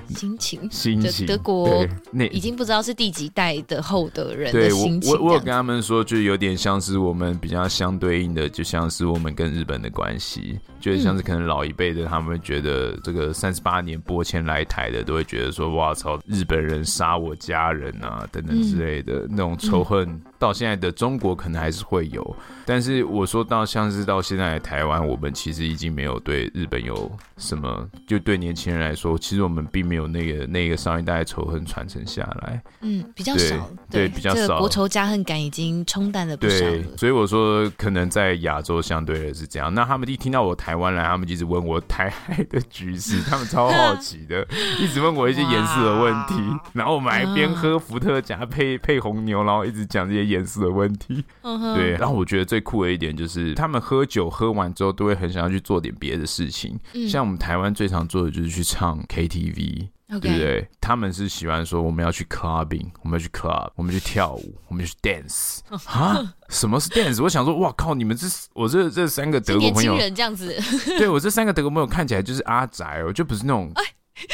[0.08, 5.12] 心情，心情，德国那已经不知道是第几代的后德人的对心情。
[5.12, 20.20] 我我我有跟他们说，就有点像是我们比较相对应的，就像是我们跟日本的关系，就像是可能老一辈的他们觉得这个三十八年播迁来台的，都会觉得说哇操，日本人杀我家人啊等等之类的、嗯、那种仇恨。
[20.38, 32.62] 到现在的中国可能还是会有，但是我说到像是到现在的台湾，我们其实已经没有对日本有什么，就对年轻人来说，其实我们并没有那个那个上一代的仇恨传承下来。
[32.82, 34.36] 嗯，比较少，对，对比较少。
[34.36, 36.66] 这个国仇家恨感已经冲淡了不少
[36.98, 39.72] 所以我说可能在亚洲相对的是这样。
[39.72, 44.46] 那他们一听到我台湾来，他们一直问我台海的局势， 他们超好奇的，
[44.78, 46.34] 一直问我一些颜色的问题。
[46.74, 50.25] 然后我们还边喝伏特加配配红牛，然后一直讲这些。
[50.26, 51.92] 严肃的问题，对。
[51.92, 56.78] 然后我觉得最酷的一点就是，他们喝酒喝完之后，都会很想要去做点别的事情。
[57.08, 60.68] 像我们台湾最常做的就是去唱 KTV，对不对？
[60.80, 65.60] 他们是喜欢说我们要去 clubbing，我们要去 club，我们去跳舞，我们去 dance。
[65.86, 66.34] 啊？
[66.48, 67.22] 什么是 dance？
[67.22, 67.94] 我想说，哇靠！
[67.94, 70.54] 你们这我这这三个德国朋友，人这样子，
[70.98, 73.70] 对我这三个德国朋友看起来就是阿宅哦，就不是那种。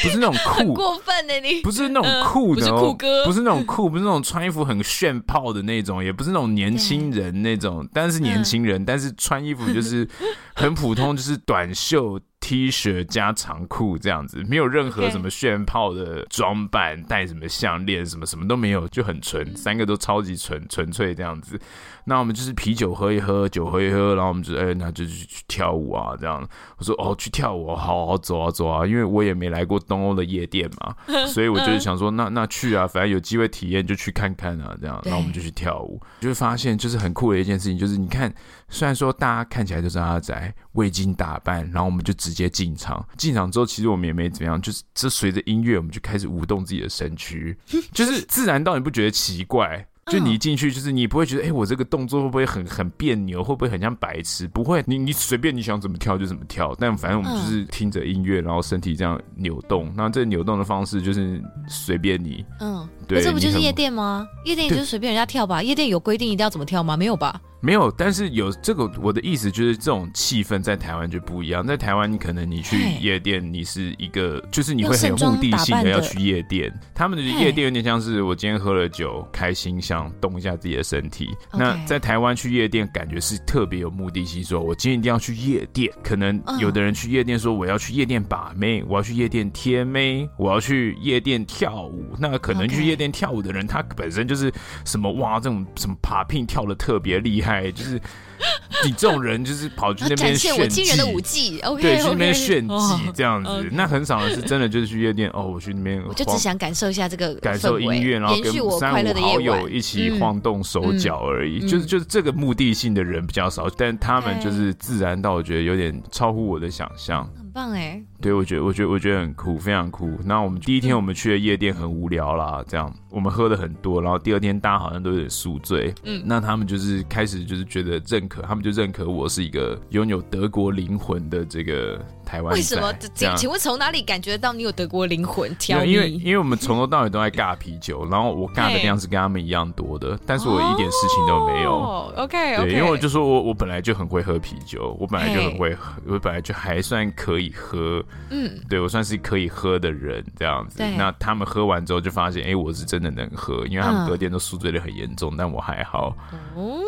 [0.01, 1.61] 不是那种 酷，过分的你。
[1.61, 10.07] 不是那种酷的，不是酷哥，不是那种酷，不是那种穿衣服很炫炮的那种，也不是那种年轻人那种，但是年轻人，但是穿衣服就是
[10.53, 21.57] 很普通，就是短袖 T 恤加长裤这样子，没有任何什么炫炮的装扮，戴什么项链，什么什么都没有，就很纯，三个都超级纯纯粹这样子。
[22.03, 26.45] 那我们就是啤酒喝一喝，酒喝一喝，然后我们就哎、欸，那就去去跳舞啊，这样。
[26.77, 30.93] 我说哦，去跳舞，好好走啊走啊，因为我也没来过东欧的夜店嘛，
[31.27, 35.01] 所以我就是想说，那那去啊，反正有机会体验就去看看啊，这样。
[35.05, 38.33] 然后我们就去跳舞，就会发现就是很酷的一件事情，就是你看，
[38.67, 47.55] 虽然说大家看起来就是阿宅，未经打扮，然后我们就直接进场，进场之后其实我们也没怎么样，就是这随着音乐，我们就开始舞动自己的身躯，
[47.93, 49.85] 就是自然到你不觉得奇怪。
[50.07, 54.45] 就你一进去，就是你不会觉得，哎、欸，我这个动作会不会很很别扭，会不会很像白痴？
[54.49, 56.75] 不会，你你随便你想怎么跳就怎么跳。
[56.77, 59.93] 但反正我们就是听着音乐，然后身体这样扭动。
[59.95, 62.45] 那这扭动的方式就是随便你。
[62.59, 63.21] 嗯，对。
[63.21, 64.27] 这不就是夜店吗？
[64.45, 65.61] 夜店也就是随便人家跳吧。
[65.61, 66.97] 夜店有规定一定要怎么跳吗？
[66.97, 67.39] 没有吧？
[67.65, 71.65] 没有，但是有这个，我的意思就是这种气氛在台湾就不一样。
[71.65, 76.69] 在台湾，你可能你去夜店，你是一个，就是你会很有目的性的要去夜店。
[76.93, 81.29] 他们的夜店有点像是我今天喝了酒，开心想动一下自己的身体。
[81.53, 85.89] 那在台湾去夜店，感觉是特别有目的性，说我今天一定要去夜店。
[86.03, 92.13] 可能有的人去夜店说我要去夜店把妹，我要去夜店贴妹，我要去夜店跳舞。
[92.19, 94.51] 那可能去夜店跳舞的人，他本身就是
[94.85, 97.71] 什么哇，这种什么 popping 跳的特别厉害。
[97.71, 97.99] 就是
[98.85, 102.75] 你这种人，就是跑去那边炫我惊人的舞技，OK，对，去那边炫技
[103.13, 103.69] 这样子。
[103.71, 111.59] 那很少人是真的就是去夜店哦，我去那边，我就只想感受一下这个感受音乐，然后跟三五好友一起晃动手脚而已。
[111.63, 117.27] 嗯、就是就是这个目的性的人比较少，但他们就是自然到我觉得有点超乎我的想象。
[117.37, 120.17] 很棒哎，对，我觉得我觉得我觉得很酷，非常酷。
[120.25, 122.93] 那我们第一天我们去的夜店很无聊啦，这样。
[123.09, 125.93] 我们喝的很多，然后第二天大家好像都有点宿醉。
[126.03, 132.51] 嗯，那他们就是开始就是觉得认可，他们就认可我是一个拥有德国灵魂的这个台湾。
[132.55, 132.91] 为什么？
[133.13, 135.55] 请请问从哪里感觉到你有德国灵魂？
[135.67, 141.73] 因为因为我们从头到尾都在尬啤酒，然后我尬的量是跟他们一样多的，但是我一点事情都没有。
[141.75, 148.03] 哦，OK，对，因为我就说我我本来就很会喝啤酒，我本来就很会喝，我本来就还算可以喝。
[148.31, 150.83] 嗯，对，我算是可以喝的人这样子。
[150.97, 156.15] 那他们喝完之后就发现，哎，我是真的能喝，因为他们隔天都宿醉的很严重，但我还好。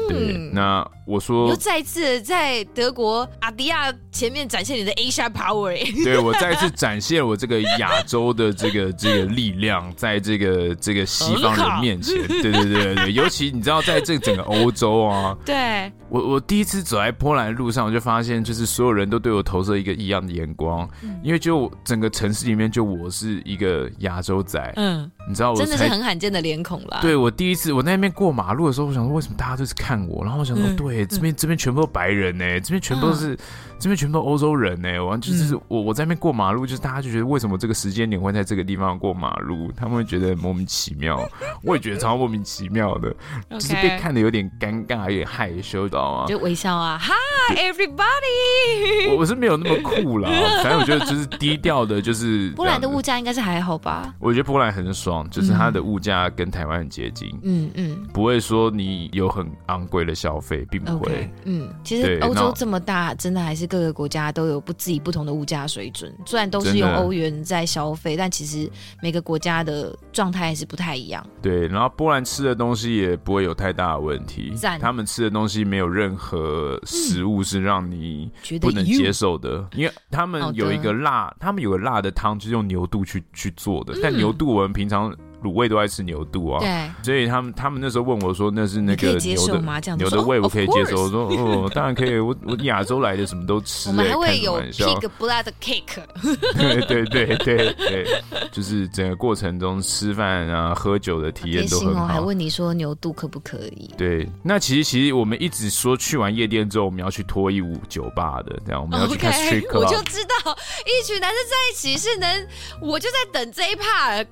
[0.10, 5.76] 对，那我说，又再次在德国阿迪亚前面展现你的 Asia Power。
[6.04, 12.15] 对，我再次展现我这个亚洲的这个 这个力量，在这个这个西方人面前。
[12.28, 20.89] 对对对对对，尤其你知道，在这整个欧洲啊， 对我我第一次走在波兰的路上，我就发现，就是所有人都对我投射一个异样的眼光，
[21.21, 24.74] 因为就整个城市里面，就我是一个亚洲仔。
[24.78, 25.12] 嗯。
[25.27, 26.99] 你知道我真的是很罕见的脸孔啦。
[27.01, 30.23] 对，我第一次我在那边过马路的时候，我想说为什么大家都是看我？
[30.23, 33.38] 然后我想说，嗯、对，这边、嗯、这边全部都白人呢、欸，这边全部都是、嗯、
[33.79, 34.99] 这边全部都欧洲人呢、欸。
[34.99, 39.71] 完就是我我在那边过马路，就是大家就觉得为什么这个时间点会在这个地方过马路？
[39.75, 41.27] 他们会觉得莫名其妙，
[41.63, 43.13] 我也觉得超莫名其妙的，
[43.49, 46.25] 就是被看的有点尴尬，有点害羞，知道吗？
[46.27, 47.57] 就微笑啊，， Hi。
[47.57, 49.09] ，everybody。
[49.09, 50.29] 我我是没有那么酷啦，
[50.63, 54.11] 反正我觉得就是低调的，就是波兰的物价应该是还好吧？
[54.19, 61.12] 我觉得波兰很爽，就是它的物价跟台湾很接近，嗯嗯，不会说你有很昂贵的消费，并不会。
[61.12, 66.12] Okay, 嗯，其实欧洲这么大，真的还是各个国家都有不自己不同的物价水准。
[66.25, 68.69] 虽然都是用欧元在消费，但其实
[69.01, 71.25] 每个国家的状态还是不太一样。
[71.41, 85.04] 对，然后波兰吃的东西也不会有太大的问题，他们吃的东西没有任何食物是让你不能接受的，因为他们有一个辣，他们有个辣的汤，就是用牛肚去去做的，但牛肚我们平常。
[85.45, 91.03] 卤味都爱吃牛肚啊，对，所以他们他们那时候问我说，那是那个牛的牛的胃，我可以接受。
[91.03, 93.89] 我说哦，当然可以，我我亚洲来的什么都吃。
[93.89, 96.01] 我们还会有 pig blood cake。
[96.58, 102.08] 对对对对对，就是整个过程中吃饭啊、喝酒的体验都很好。
[102.08, 103.93] 还问你说牛肚可不可以？
[103.97, 109.79] 对，那其实其实我们一直说去完夜店之后，我们要去脱衣舞酒吧的，这样我们要去看 street club。
[109.79, 112.47] 我就知道一群男生在一起是能，
[112.81, 114.25] 我就在等这一 part，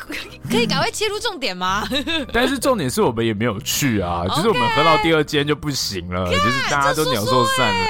[0.49, 0.89] 可以赶快。
[1.03, 1.85] 切入重点吗？
[2.31, 7.87] 但是重点是我们也没有去啊， 就是我们喝到第二间就不行了，就是大家都鸟兽散了。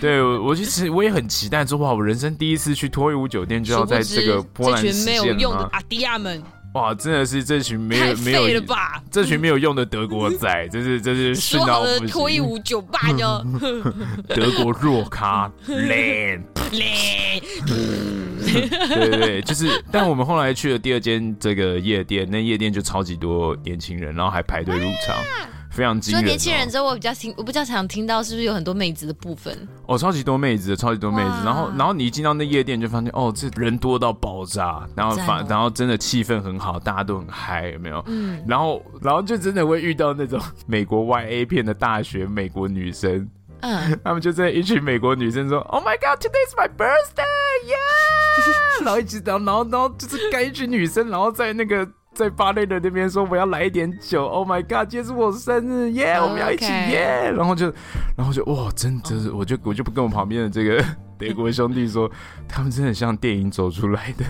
[0.00, 5.68] 对，我其实我也很期待说，哇，我人生第一次去脱衣舞酒店就要在这个波兰实现了。
[5.72, 6.42] 阿迪亚们，
[6.74, 8.48] 哇，真的是这群没有没有
[9.10, 13.44] 这群没有用的德国仔， 这是这是说好的脱衣舞酒吧哟，
[14.28, 16.42] 德国弱咖 land。
[18.88, 25.16] 对对对，就是，但我们后来去了第二间这个夜店，那夜店就超级多年轻人，然后还排队入场，
[25.70, 26.22] 非常惊人。
[26.22, 29.56] 说年轻人之后，我比较听，我比较想听到是不是有很多妹子的部分？
[29.86, 31.30] 哦，超级多妹子，超级多妹子。
[31.44, 38.02] 然后，然后你一进到那夜店，就发现哦，这人多到爆炸，然后反，然后真的气氛很好，大家都很嗨，有没有？
[38.06, 38.42] 嗯。
[38.46, 43.28] 然后，然后就真的会遇到那种 美国 YA 片的大学美国女生。
[43.64, 47.24] 嗯，他们就在一群美国女生说：“Oh my God, today's my birthday,
[47.64, 54.26] yeah！” 然后一直然后然后然后就是跟一群女生，然后在那个在巴内的那边说：“我要来一点酒。
[54.26, 56.18] ”“Oh my God，今天是我生日，耶！
[56.20, 57.72] 我们要一起耶！”然后就
[58.18, 60.84] 然后就哇，真的是，我就我就不跟我旁边的这个
[61.28, 62.10] 德国兄弟说，
[62.48, 64.24] 他们真的像电影走出来的。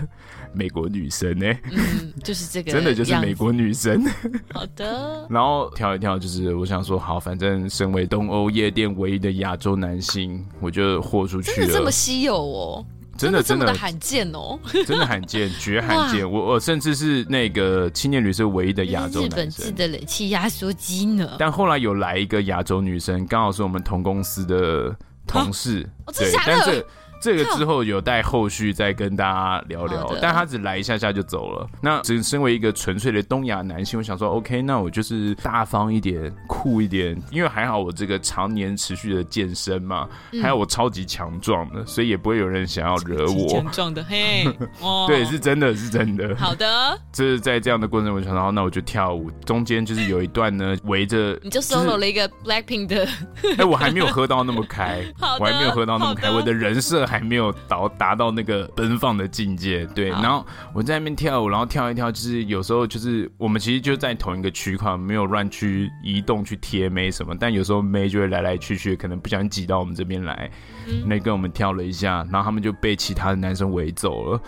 [0.57, 1.61] 美国女生呢、欸？
[1.73, 4.05] 嗯，就是这个，真的就是美国女生。
[4.53, 5.27] 好的。
[5.29, 11.57] 然后跳一跳，就是我想说，好，反正身为东欧夜店唯一的亚洲男星，我就豁出去了。
[11.57, 12.87] 真的这么稀有哦？
[13.19, 14.57] 真的真的罕见哦？
[14.87, 16.31] 真的罕见，绝罕见。
[16.31, 19.31] 我我甚至是那个青年旅社唯一的亚洲男生。
[19.31, 21.35] 日本制的冷气压缩机呢？
[21.37, 24.95] 但后来有来一个亚洲女生，刚好是我们同公司的
[25.27, 25.89] 同事。
[26.07, 26.85] 哦、对，但是。
[27.25, 31.67] 这个之后有待后续再跟大家聊聊，但他只来一下下就走了。
[31.81, 43.49] 那只身为一个纯粹的东亚男性，我想说，OK，那我就是大方一点、酷一点，因为还好我这个常年持续的健身嘛，嗯、还有我超级强壮的，所以也不会有人想要惹我。
[43.49, 44.45] 强壮的嘿，
[44.83, 46.37] 哦对，是真的是真的。
[46.37, 49.31] 好的，就是在这样的过程中，我想到，那我就跳舞。
[49.47, 53.09] 中间就是有一段呢，围着 你就 solo 了一个 Blackpink 的。
[53.57, 55.03] 哎，我还没有喝到那么开，
[55.41, 57.07] 我还没有喝到那么开，的我的人设。
[57.14, 60.09] 还没有到达到那个奔放的境界，对。
[60.09, 70.74] 然后我在那边跳舞，然后跳一跳，就是有时候就是我们其实就在同一个区块，没有乱去移动去贴妹什么，但有时候妹就会来来去去，可能不小心挤到我们这边来，嗯、
[71.07, 74.41] 那跟我们跳了一下，然后他们就被其他的男生围走了。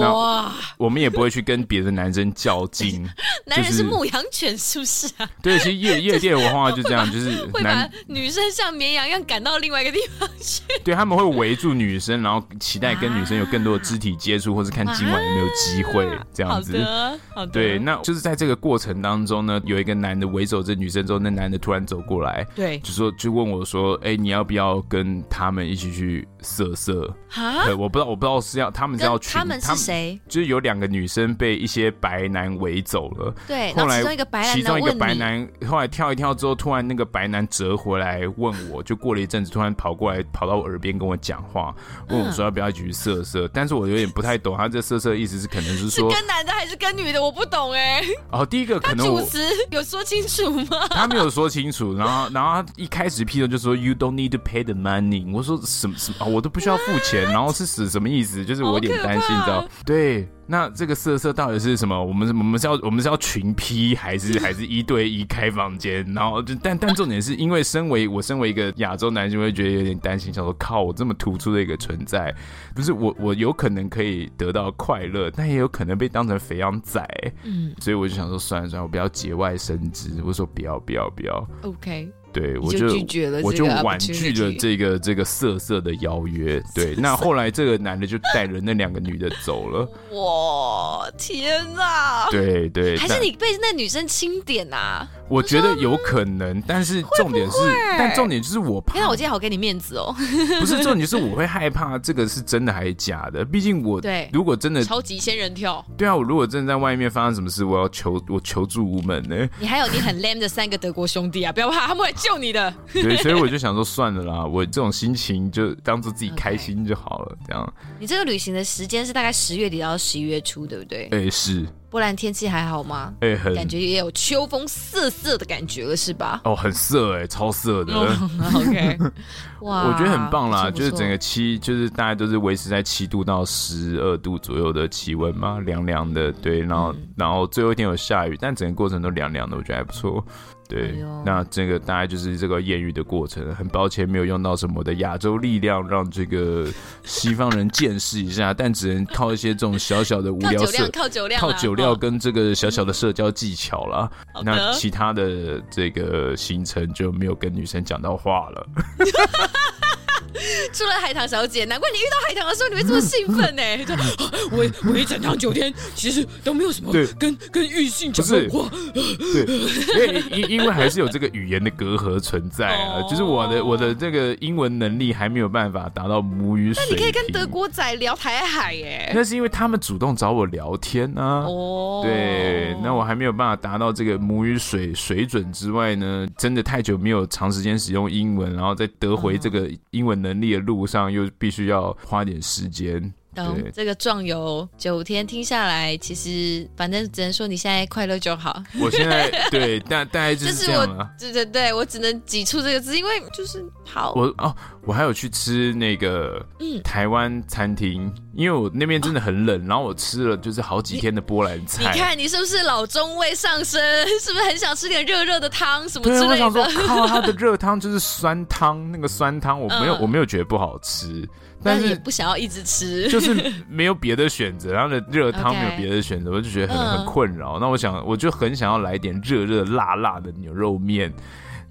[0.00, 0.52] 哇！
[0.78, 3.06] 我们也不会去跟别的男生较劲。
[3.44, 5.28] 男人是牧羊犬，是不是啊？
[5.42, 10.62] 对，其实夜夜店文化就这样， 就是会把女生像绵羊一样赶到另外一个地方去。
[10.82, 16.78] 对，他们会围住女生，然后期待跟女生有更多的肢体接触，或是看今晚有没有机会这样子。
[16.78, 17.52] 好的，好的。
[17.52, 30.20] 对，那就是在这个过程当中呢，有一个男的围走这女生之后，那男的突然走过来，对，就说就问我说：“哎，你要不要跟他们一起去色色？”哈，对，我不知道，我不知道是要他们是要去，他们是谁？
[30.28, 33.34] 就是有两个女生被一些白男围走了。
[33.46, 41.74] 对，后来其中一个白男，其中一个白男后来跳一跳之后，突然那个白男折回来问我，就过了一阵子，突然跑过来跑到我耳边跟我讲话，
[42.08, 43.48] 问我说要不要一起去色色？
[43.54, 47.22] 但是我有点不太懂，他这色色的意思是可能是说是跟男的还是跟女的？
[47.22, 48.02] 我不懂哎。
[48.30, 49.38] 哦，第一个可能主持
[49.70, 50.88] 有说清楚吗？
[50.90, 55.30] 他没有说清楚，然后然后他一开始劈头就说 You don't need to pay the money。
[55.32, 56.26] 我说什么什么啊？
[56.26, 58.44] 我都不需要付钱，然后是死什么意思？
[58.44, 59.66] 就是我有点担心，你知道？
[59.84, 60.28] 对。
[60.50, 62.02] 那这个色色到底是什么？
[62.02, 66.02] 我们我们是要我们是要群批还是还是一对一开房间？
[66.14, 72.34] 然后就但但重点是因为身为我身为一个亚洲男性，会觉得有点担心，想说靠，我这么突出的一个存在，
[72.74, 77.06] 不是我我有可能可以得到快乐，但也有可能被当成肥羊仔。
[77.44, 80.22] 嗯，所以我就想说算了算了，我不要节外生枝。
[80.24, 81.46] 我说不要不要不要。
[81.60, 86.62] OK，对，我就拒绝了，我就婉拒了这个这个色色的邀约。
[86.74, 89.88] 对，那后来这个男的就带着那两个女的走了。
[90.12, 92.28] 哇，天哪！
[92.30, 95.08] 对对，还是你被那女生钦点啊？
[95.28, 97.58] 我觉得有可能，但是重点是，
[97.98, 98.94] 但重点就是我怕。
[98.94, 100.14] 天哪，我今天好给你面子哦。
[100.58, 103.44] 不是重点，就是我会害怕这个是真的还是假的。
[103.44, 109.48] 毕竟我对，如果真的超级仙人跳，对啊，我如果真的在外面发生什么事，我要求我求助无门呢。
[109.58, 112.72] 你还有你很 lame 的三个德国兄弟啊，不要怕，他们会救你的。
[112.92, 117.36] 对， 所以我就想说算了啦，我这种心情就当做自己开心就好了。
[117.46, 121.08] 这样，你这个旅行的时间是大概十月底到十一月初，对不对？
[121.12, 121.66] 哎，是。
[121.90, 123.14] 波兰天气还好吗？
[123.20, 126.40] 哎、欸，很感觉也有秋风瑟瑟的感觉了，是吧？
[126.44, 127.94] 哦，很瑟哎、欸，超瑟的。
[127.94, 128.08] Oh,
[128.56, 128.98] OK，
[129.62, 136.30] 哇，我觉得很棒啦，就是整个七，就是大家都是维持在七度到十二度左右的气温嘛，凉凉的。
[136.32, 140.22] 对，然后、嗯、然后最后一天有下雨，但整个过程都凉凉的，我觉得还不错。
[140.68, 143.54] 对，哎、那这个大概就是这个艳遇的过程。
[143.54, 146.68] 很抱歉没有用到什么的亚洲力量，让这个
[147.02, 154.10] 西方人见识一下，但只能靠一些这种小小的无聊社，靠酒量，靠酒量跟这个小小的社交技巧啦。
[154.34, 158.66] 哦、那其他的这个行程就没有跟女生讲到话了。
[160.72, 163.62] 除了海棠小姐，难怪你遇到海棠的时候你会这么兴奋呢、
[164.52, 167.48] 我我一整趟九天其实都没有什么跟对。
[167.50, 168.64] 跟异性讲过。
[168.64, 176.94] 话，对，因为因因为还是有这个语言的隔阂存在啊，哦、就是我的我的这个英文能力还没有办法达到母语水平。
[176.94, 179.10] 那你可以跟德国仔聊台海耶？
[179.14, 181.44] 那是因为他们主动找我聊天啊。
[181.46, 193.12] 哦，对，那我还没有办法达到这个母语水水准之外呢，真的太久没有长时间使用英文，然后再得回这个英文能力的路上，又必须要花点时间。
[193.34, 198.60] 对这个壮游九天听下来，其实反正只能说你现在快乐就好。
[198.80, 201.08] 我现在对，大大概就是这样了。
[201.18, 204.12] 对对对，我只能挤出这个字，因为就是好。
[204.16, 211.92] 我哦，我还有去吃那个嗯台湾餐厅，嗯、因为我那边真的很冷，哦、然后我吃了就是好几天的波兰菜。
[211.92, 213.80] 你看你是不是老中胃上升？
[214.20, 216.28] 是不是很想吃点热热的汤什么之类的？
[216.28, 221.28] 我想说，靠，它的热汤就是酸汤，那个酸汤我没有、嗯、我没有觉得不好吃。
[221.62, 223.34] 但是也不想要一直吃， 就是
[223.68, 227.58] 没有别的选择，然后呢热汤 没有别的选择，我就觉得很很困扰。
[227.58, 231.12] 那我想，我就很想要来点热热辣辣的牛肉面。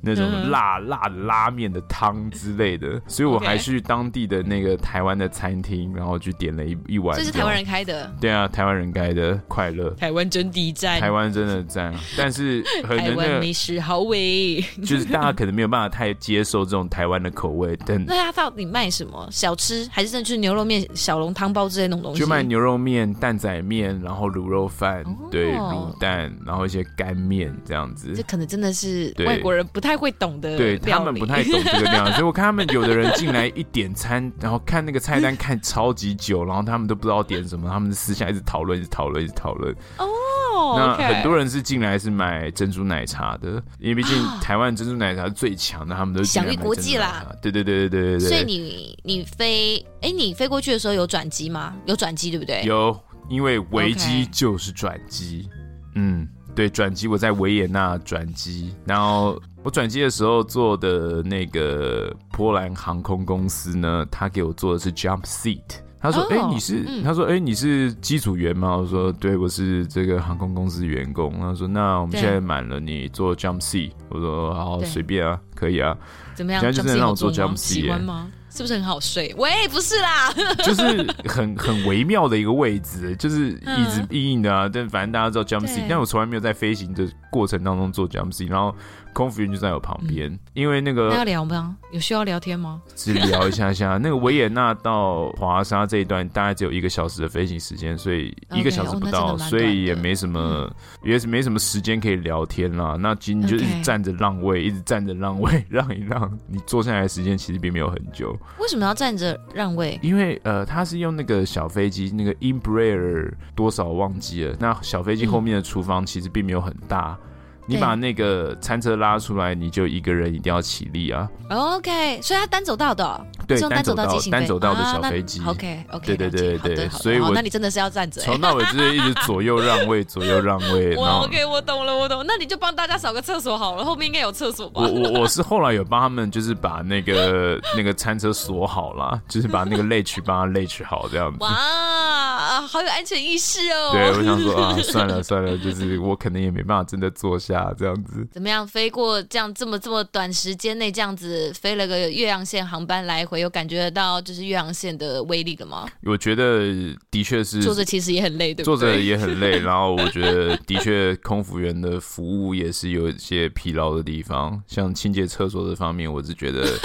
[0.02, 7.18] 那种辣辣的拉面的汤之类的， 所以我还去当地的那个台湾的餐厅，然后去点了一一碗。
[7.18, 8.12] 这是台湾人开的？
[8.22, 9.90] 对啊，台湾人开的快乐。
[9.92, 11.94] 台湾真的赞，台湾真的赞。
[12.16, 17.78] 但是可能那个美食好味， 就是大家可能没有办法太接受这种台湾的口味。
[17.86, 19.28] 但那他到底卖什么？
[19.32, 22.20] 小吃还是真的就是牛肉面、小笼汤包之类那种东西？
[22.20, 28.14] 就卖牛肉面、蛋仔面，然后卤肉饭，对，卤蛋，然后一些干面这样子。
[28.16, 29.97] 这可能真的是外国人不太。
[29.98, 39.74] 太会懂得，对他们不太懂这个量， 所以我看他们有的人进来一点餐，然后看那个菜单看超级久，然后他们都不知道点什么，他们私下一直讨论，一直讨论，一直讨论。
[39.98, 47.26] 哦，那很多人是进来是买珍珠奶茶的，因为毕竟台湾珍珠奶茶是最强的，他们都享誉国际啦。
[47.42, 48.30] 对对对对对对对。
[48.30, 51.74] 所以你你飞，哎，你飞过去的时候有转机吗？
[51.86, 52.62] 有转机对不对？
[52.64, 52.98] 有，
[53.30, 55.50] 因为危机就是转机。
[55.96, 56.28] 嗯。
[56.56, 65.60] 对，转机我在维也纳转机，然后我转机的时候坐的那个波兰航空公司呢，他给我坐的是 jump seat。
[66.00, 66.86] 他说：“哎、oh, 欸，你是？
[66.88, 75.98] 嗯、他说：哎、欸，你是机组员吗？”我说：“对，我是这个航空公司员工。”他说：“那我们现在满了，你坐 jump seat。”我说：“好，随便啊，可以啊。”
[76.34, 76.62] 怎么样？
[76.62, 78.30] 现在就是让我坐 jump seat，喜欢吗？
[78.50, 79.36] 是不是很好睡？
[79.38, 80.32] 喂，不是啦，
[80.64, 84.66] 就是很很微妙的一个位置，就是一直硬硬的啊。
[84.68, 88.74] 嗯、但反正大家知道 jump seat，但我从来没有在飞行的过程当中做 jump seat，然后。
[89.18, 91.76] 空服员就在我旁边，嗯、因为那个要聊吗？
[91.92, 92.80] 有需要聊天吗？
[92.96, 93.98] 只聊一下下。
[94.02, 100.72] 那个维也纳到华沙这一段大概只有一个小时的飞行时间，所以一个小时不到，okay, 哦、所以也没什么，嗯、
[101.04, 102.96] 也是没什么时间可以聊天啦。
[103.00, 106.32] 那今天就一直站着让位，一直站着让位，让一让。
[106.46, 108.38] 你坐下来的时间其实并没有很久。
[108.60, 110.00] 为什么要站着让位？
[110.04, 114.56] 因为呃，他是用那个小飞机，那个 Embraer 多少忘记了。
[114.60, 117.18] 那小飞机后面的厨房其实并没有很大。
[117.20, 117.28] 嗯
[117.70, 121.30] 你把那个餐车拉出来，你就一个人一定要起立啊。
[121.50, 125.42] OK，所以他单走道的，对，单走道单走道的小飞机。
[125.46, 130.96] OK，OK，对对对对对，所以我那你真的是要站着，从到尾就是一直左右让位，左右让位。
[131.00, 132.24] 我 OK，我懂了，我懂。
[132.28, 134.82] 那你就帮大家扫个厕所好了，后面应该有厕所吧？
[134.82, 141.38] 我我我是 后来有帮他们，就是把那个那个餐车锁好了，就是把那个 latch 帮他 latch 好这样子。
[141.40, 141.50] 哇。
[141.50, 143.92] 啊，好有安全意识哦。
[143.94, 148.28] 对，我想说啊， 算了算了，就是我可能也没办法真的坐下这样子。
[148.32, 148.68] 怎么样？
[148.68, 155.88] 飞过这样这么这么短时间内这样子飞了个岳阳线航班来回，有感觉得到就是岳阳线的威力了吗？
[156.04, 158.78] 我觉得的确是坐着其实也很累，对不对？
[158.78, 166.78] 坐着也很累， 然后我觉得的确空服员的服务也是有一些疲劳的地方，像清洁厕所这方面，我是觉得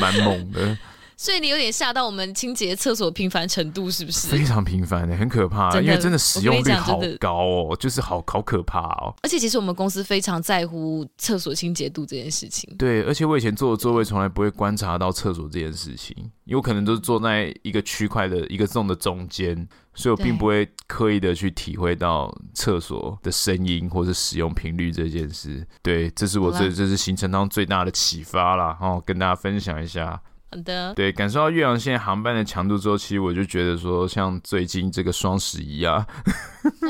[0.00, 0.76] 蛮猛的。
[1.22, 4.26] 所以你有点吓到我们清洁厕所频繁程度是不是？
[4.26, 5.70] 非常频繁的，很可怕。
[5.80, 9.14] 因为真的使用率好高哦，就是好好可怕哦。
[9.22, 12.74] 而且其实我们公司非常在乎厕所清洁度这件事情。
[12.76, 16.12] 对，而且我以前坐的座位从来不会观察到厕所这件事情，
[16.42, 25.64] 因为我可能都是坐在一个区块的一个 zone 的中间，所以我并不会刻意的去体会到厕所的声音或者使用频率这件事。
[25.82, 30.20] 对，这是我这这是行程当中最大的启发啦，然后跟大家分享一下。
[30.52, 36.06] 好的，对，感受到岳阳线航班的强度之后，其实我就觉得说，像最近这个双十一啊，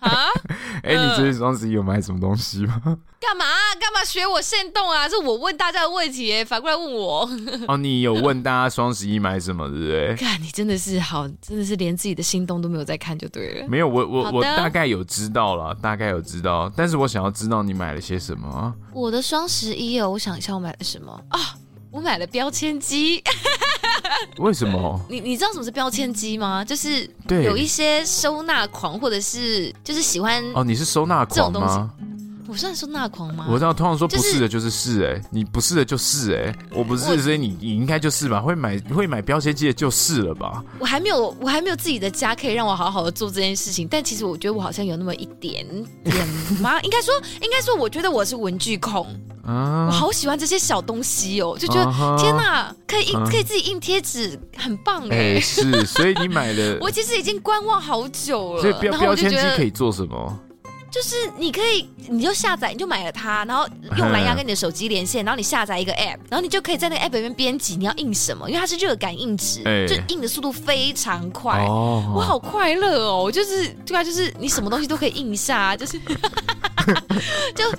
[0.00, 0.28] 啊，
[0.82, 2.82] 哎、欸，你最近双十一有买什么东西吗？
[3.18, 3.44] 干嘛？
[3.80, 5.08] 干嘛学我现动啊？
[5.08, 7.28] 是我问大家的问题，反过来问我。
[7.66, 10.14] 哦，你有问大家双十一买什么，对不对？
[10.20, 13.68] 看，你真的是好，真的是连自己的心动都没有在看就对了。
[13.68, 18.72] 没有，我我我大概有知道了，大概有知道，但是我想要知道你买了些什么。
[18.92, 21.40] 我的双十一哦，我想一下，我买了什么啊？
[21.90, 23.22] 我买了标签机，
[24.38, 25.00] 为什么？
[25.08, 26.64] 你你知道什么是标签机吗？
[26.64, 31.90] 就是有一些收纳狂，或者是就是喜欢哦，你是收纳狂吗？
[32.48, 33.46] 我算收纳狂吗？
[33.46, 38.40] 我知道，通常说不是的，就是是哎、欸，你不是的，就是哎、欸，我不是，所以你你应该就是吧？
[38.40, 40.64] 会买会买标签机的，就是了吧？
[40.78, 43.86] 我还没有，我还没有自己的家可以让我好好的做这件事情。
[43.86, 45.66] 但其实我觉得我好像有那么一点
[46.02, 46.26] 点
[46.60, 46.80] 吗？
[46.82, 49.06] 应该说，应该说，我觉得我是文具控
[49.44, 53.30] 啊，我好喜欢这些小东西哦，就觉得、uh 天哪，可以印，uh.
[53.30, 55.40] 可以自己印贴纸，很棒哎、欸！
[55.40, 58.62] 是，所以你买了， 我其实已经观望好久了。
[58.62, 60.40] 所以标标签机可以做什么？
[60.90, 63.66] 就是你可以，你就下载，你就买了它，然后
[63.96, 73.22] 用蓝牙跟你的手机连线，然后你下载一个 app，然后你就可以在那个 app 里面编辑你要印什么，因为它是热感应纸，欸、就印的速度非常快，哦、我好快乐哦！
[73.22, 76.00] 我就是对啊，就是你什么东西都可以印一下，就是。
[77.54, 77.70] 就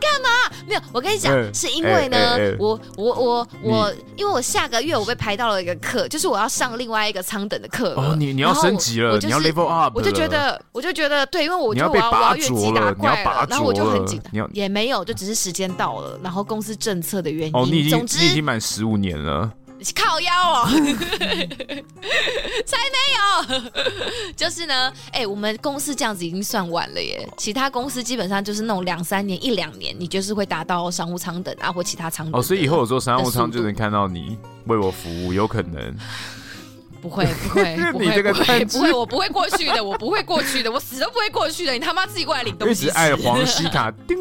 [0.00, 0.56] 干嘛？
[0.66, 7.92] 没有，我跟你讲，欸、是因为呢，我我我我，因为我下个月我被排到了一个课，就是我要上另外一个舱等的课。
[7.98, 14.48] 哦，你你要升级了，就是、你要 level up 我就觉得，我就觉得，对，因为我觉得我要我要越级打怪了，然后我就很紧张。
[14.52, 17.54] 也没有，就只是时间到了，然后公司政策的原因。
[17.54, 19.52] 哦，你已经你已经满十五年了。
[19.94, 20.66] 靠腰哦，
[22.66, 23.70] 才没有，
[24.34, 32.40] 就是呢，哎、欸，我们公司这样子已经算晚了耶，其他公司基本上就是那种两三年、一两年，你就是会达到商务舱等啊，或其他舱等。
[32.40, 34.36] 哦，所以以后我坐商务舱就能看到你
[34.66, 35.96] 为我服务，有可能？
[37.00, 42.86] 不会， 不会，不会，你这个不会，不会，我不会过去的，我不会过去的，我死都不会过去的，你他妈自己过来领东西。
[42.86, 44.16] 一直爱黄西卡， 叮。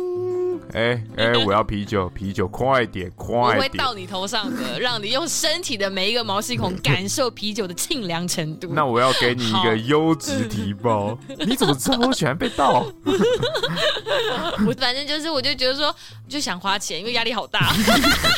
[0.74, 3.58] 哎哎，我要啤酒， 啤酒，快点，快点！
[3.58, 8.68] 我会到你头上的，让你用身体的每一个毛细孔感受啤酒的沁凉程度。
[8.74, 11.18] 那我要给你一个优质提包。
[11.40, 12.86] 你怎么这么喜欢被盗？
[14.68, 15.96] 我反正就是，我就觉得说，
[16.30, 17.74] 就想花钱，因为压力好大。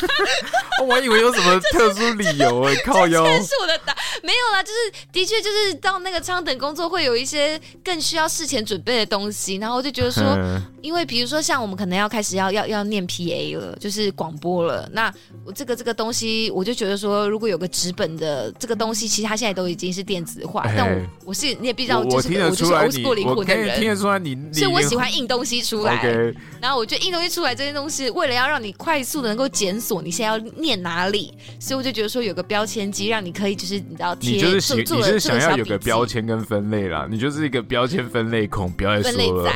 [0.82, 3.22] 我还以为有什么 特殊理由哎、欸，靠腰。
[3.22, 12.30] 这是我的答，没有啦，就是的确就是到那个舱等工作会有一些更需要事前准备的东西，然后我就觉得说，嗯、因为比如说像我们可能要开始。
[12.40, 14.88] 要要要念 PA 了，就是广播了。
[14.92, 15.12] 那
[15.44, 20.62] 我这个这个东西，我就觉得说，如果有个纸本的这个东西，其实它现在都已经是电子化。
[20.62, 26.00] 欸、但我我是你也必须要，就是我，我就是 old school 灵魂的人，听得出来你，你所以我喜欢印东西出来。
[26.60, 39.52] 然后我觉得印东西出来这些东西，为了要让你快速的能够检索你现在要念哪里，所以我就觉得说有个标签机，让你可以就是你知道贴，你就是喜，你就是想要有个标签跟分类啦，你就是一个标签分类控，不要再说了。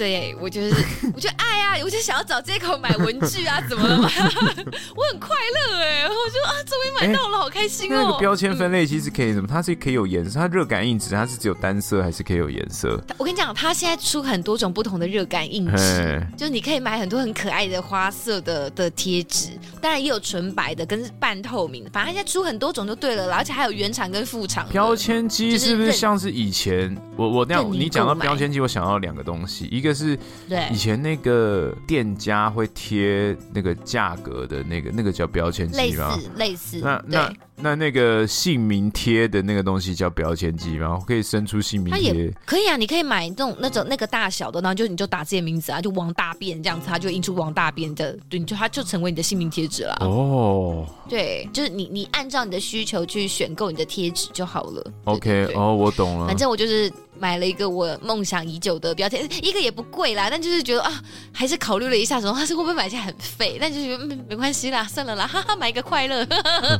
[0.00, 0.74] 对，我就是，
[1.14, 4.08] 我就爱啊，我就想要找借口买文具啊，怎么了嘛？
[4.96, 5.28] 我很快
[5.68, 7.94] 乐哎，我就啊，终于买到了，欸、好开心哦。
[8.00, 9.46] 那个标签分类其实可以什么？
[9.46, 12.98] 它是可以有颜色，它热感应纸，它是只有单色还是可以有颜色？
[13.18, 19.50] 我跟你讲，它现在出很多种不同的热感应纸，嘿就是你可以买很多很可爱的花色的的贴纸，
[19.82, 24.66] 当然也有纯白的跟半透明的，反正现在出很多种就对了，而且还有原厂跟副厂。
[24.72, 27.70] 标签机是不是像是以前我我那样？
[27.70, 29.89] 你讲到标签机，我想到两个东西，一个。
[29.92, 30.18] 就是
[30.48, 36.16] 对以前那个店家会贴那个价格的那个那个叫标签机吗？
[36.16, 36.80] 类似类似。
[36.82, 37.32] 那那
[37.62, 40.96] 那那个姓名贴的那个东西叫标签机吗？
[40.98, 42.12] 我可以伸出姓名贴？
[42.12, 49.96] 它也可以啊，你可以买那种那种那个大小的，然后就你就打自己的名字啊，就王大便这样子，它就印出王大便的，对，你就它就成为你的姓名贴纸了。
[50.00, 54.92] 哦，对，就是你你按照你的需求去选购你的贴纸就好了。
[55.04, 56.26] OK，对对对哦，我懂了。
[56.26, 56.90] 反正我就是
[57.20, 61.02] 买了一个我梦想已久的标签，一个也不贵啦，但就是觉得啊，
[61.32, 66.26] 还是考虑了一下，说它是会不会买起来很费，但就是没没关系啦，算了啦，哈哈，买一个快乐。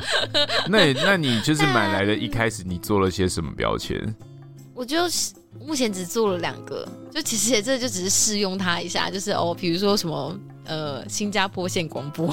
[0.67, 3.97] 那那你就是买来的一开始你做了些什么标签？
[4.75, 12.33] 我就是目前只做了两个，就其实也这就只是试用它一下，就是哦，比如说什么呃新加坡线广播，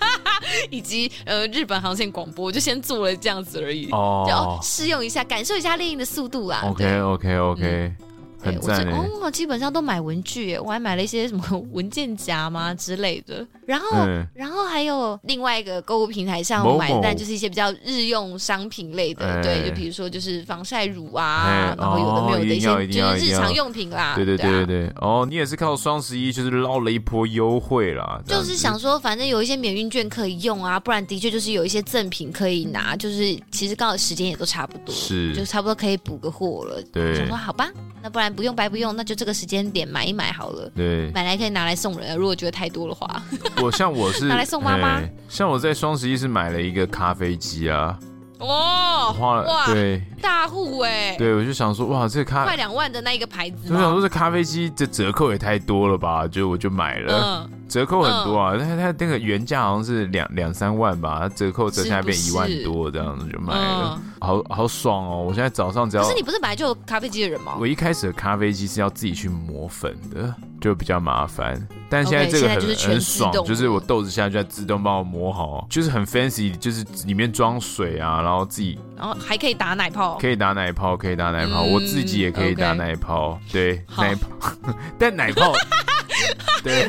[0.70, 6.62] 以及呃日本航线广播，我就先做了这样子而已，哦，就试用一下，感受一下练音的速度啦。
[6.68, 7.66] OK OK OK。
[8.00, 8.09] 嗯
[8.40, 13.46] 很赞哦，基本上都买文具，我还买了一些什么 文件夹嘛之类的。
[13.66, 24.14] 然后，嗯、然后还有另外一个购物平台上我买的，但就是一些比较日用商品类的，对，就比如说就是防晒乳啊，欸、然后有的没有的一些就是日常用品啦。
[24.16, 24.86] 对对对对对。
[24.88, 28.20] 啊、哦，你也是靠双十一就是捞了一波优惠啦。
[28.26, 36.82] 就是想说，反正有一些免运券可以用啊，不然的确就是有一些赠品可以拿，就是其实刚好时间也都差不多，是，就差不多可以补个货了。
[36.92, 37.70] 对，想说好吧，
[38.02, 38.29] 那不然。
[38.32, 40.70] 不用白不用，那就这个时间点买一买好了。
[40.74, 42.16] 对，买来可以拿来送人。
[42.16, 43.22] 如果觉得太多的话，
[43.62, 45.00] 我像我是 拿来送妈妈。
[45.28, 47.98] 像我在双十一是买了一个咖啡机啊。
[48.38, 51.14] 哦，花了哇，对，大户哎。
[51.18, 56.26] 对，我就想说，哇，这咖快两万的那一个牌子，我想说这咖啡机的折扣也太多了吧？
[56.26, 58.54] 就我就买了，折扣很多啊。
[58.58, 65.24] 但是它那个原价好像是两两三万吧，它折扣折下来变一万多这样子就买了，好好爽哦！
[65.26, 67.56] 我现在早上只要，可是你不是本来就有咖啡机的人吗？
[67.58, 70.34] 我一开始的咖啡机是要自己去磨粉的。
[70.60, 83.52] 就比较麻烦，但现在这个很 okay, 很爽，就是我豆子下去，它自动帮我磨好，就是很 fancy，就是里面装水啊，然后自己，然后还可以打奶泡，可以打奶泡，可以打奶泡，嗯、我自己也可以打奶泡，okay.
[83.52, 84.52] 对，奶泡，
[85.00, 85.50] 但奶泡。
[86.62, 86.84] 对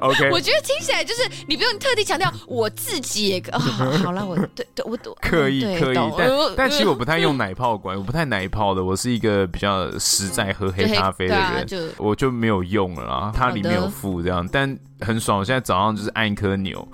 [0.00, 0.30] ，OK。
[0.32, 3.58] 我觉得听起来就是你不用特地强调我自己也 哦，
[4.02, 13.32] 好了，我对对，我刻意刻意，但但其实我不太用奶泡管，我不太奶泡的，我是一个比较实在喝黑咖啡的人，我就没有用了啦。
[13.34, 15.38] 它里面有附这样，但很爽。
[15.38, 16.86] 我现在早上就是按一颗钮，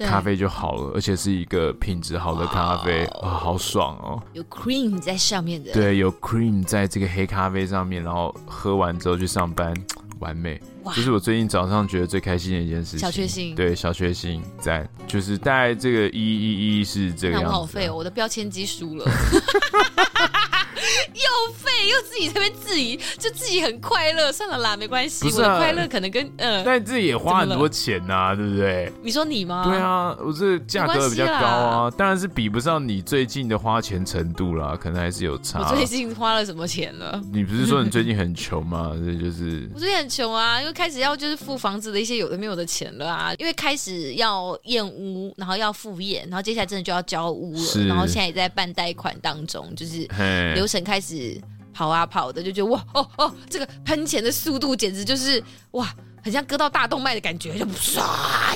[0.00, 4.22] 咖啡就好了，而且是一个品质好的咖啡啊，好爽哦。
[4.32, 9.74] 有 cream 在上面的，对，有 cream 在这个黑咖啡上面，然后喝完之后去上班。
[10.20, 10.60] 完美，
[10.94, 12.98] 这是我最近早上觉得最开心的一件事情。
[12.98, 17.48] 小确幸，对，小确幸在，就是大概这个一一一是这个样子。
[17.48, 19.04] 那我好废哦，我的标签机输了。
[21.14, 25.26] 又废又自己这边质疑，就自己很快乐，算了啦，没关系。
[25.26, 28.92] 我的快乐可能跟呃，但自己也花很多钱呐，对不对？
[29.02, 29.64] 你说你吗？
[29.64, 35.60] 对啊，我这价格比较高啊，当然是比不上你最近的花钱程度啦，可能还是有差。
[35.60, 37.20] 我最近花了什么钱了？
[37.32, 38.92] 你不是说你最近很穷吗？
[39.04, 50.06] 这就是我最近很穷啊，因为开始要就是付房子的一些有的没有的钱了啊，因为开始要验屋，然后要复验，然后接下来真的就要交屋了，然后现在也在办贷款当中，就是
[50.54, 51.38] 流开始。
[51.76, 55.92] 跑啊跑的，就觉得哇哦哦，这个喷钱的速度简直就是哇。
[56.24, 58.00] 很像割到大动脉的感觉，就唰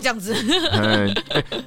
[0.01, 0.35] 这样子。
[0.73, 1.15] 嗯，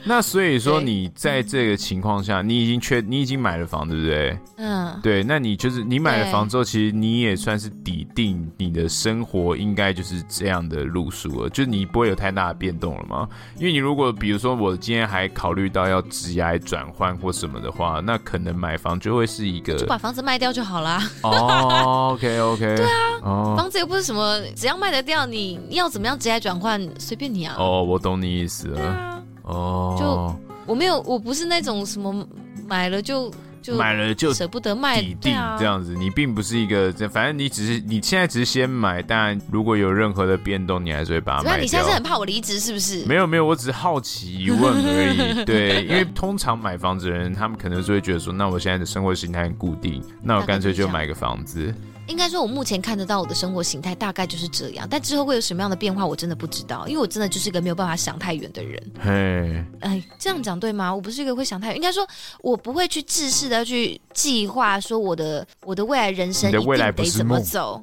[0.03, 4.39] 那所以说你在这个情况下，你已经确，你已经买了房，对不对？
[4.57, 5.23] 嗯，对。
[5.23, 13.29] 那你就是你买了房之后，其实你也算是底定你的生活应该就是这样的路数了，就是你不会有太大的变动了吗？
[13.59, 21.07] 因为你如果比如说我今天还考虑到要职业转换或什么的话，那可能买房就会是一个，就把房子卖掉就好啦。
[21.21, 22.65] 哦，OK OK。
[22.75, 25.90] 对啊，哦，房子又不是什么只要卖得掉，你要。
[25.91, 26.81] 怎么样直接转换？
[26.97, 27.55] 随便你啊！
[27.59, 28.81] 哦，我懂你意思了。
[28.81, 32.25] 啊、哦，就我没有，我不是那种什么
[32.65, 33.29] 买了就
[33.61, 35.93] 就买了就舍不得卖，底定这样子。
[35.93, 41.55] 啊、你并不是一个，反正你只是你现在只是先买，但如果有任何的变动，你还是会把它卖掉。
[41.57, 43.05] 那你现在是很怕我离职是不是？
[43.05, 45.43] 没有没有，我只是好奇疑 问而已。
[45.43, 51.73] 对，因为通常买房子的人，他们可能就会觉得说，那我现在的生活形态很固定，那我干脆就买个房子。
[52.12, 58.91] 应该说，我目前看得到我的生活形态大概就是这样，但之后会有什么样的变化，我真的不知道，因为我真的就是一个没有办法想太远的人。
[58.99, 60.93] 嘿，哎，这样讲对吗？
[60.93, 62.05] 我不是一个会想太远，应该说，
[62.41, 67.82] 我不会去自私的去计划说我的我的未来人生一定得怎么走。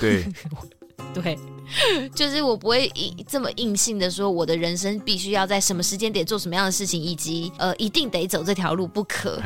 [0.00, 0.26] 对。
[1.14, 1.38] 对，
[2.14, 9.36] 就是我不会硬这么硬性的说，我的人生必须要在什么时间点做什么样的事情，以及呃，一定得走这条路不可。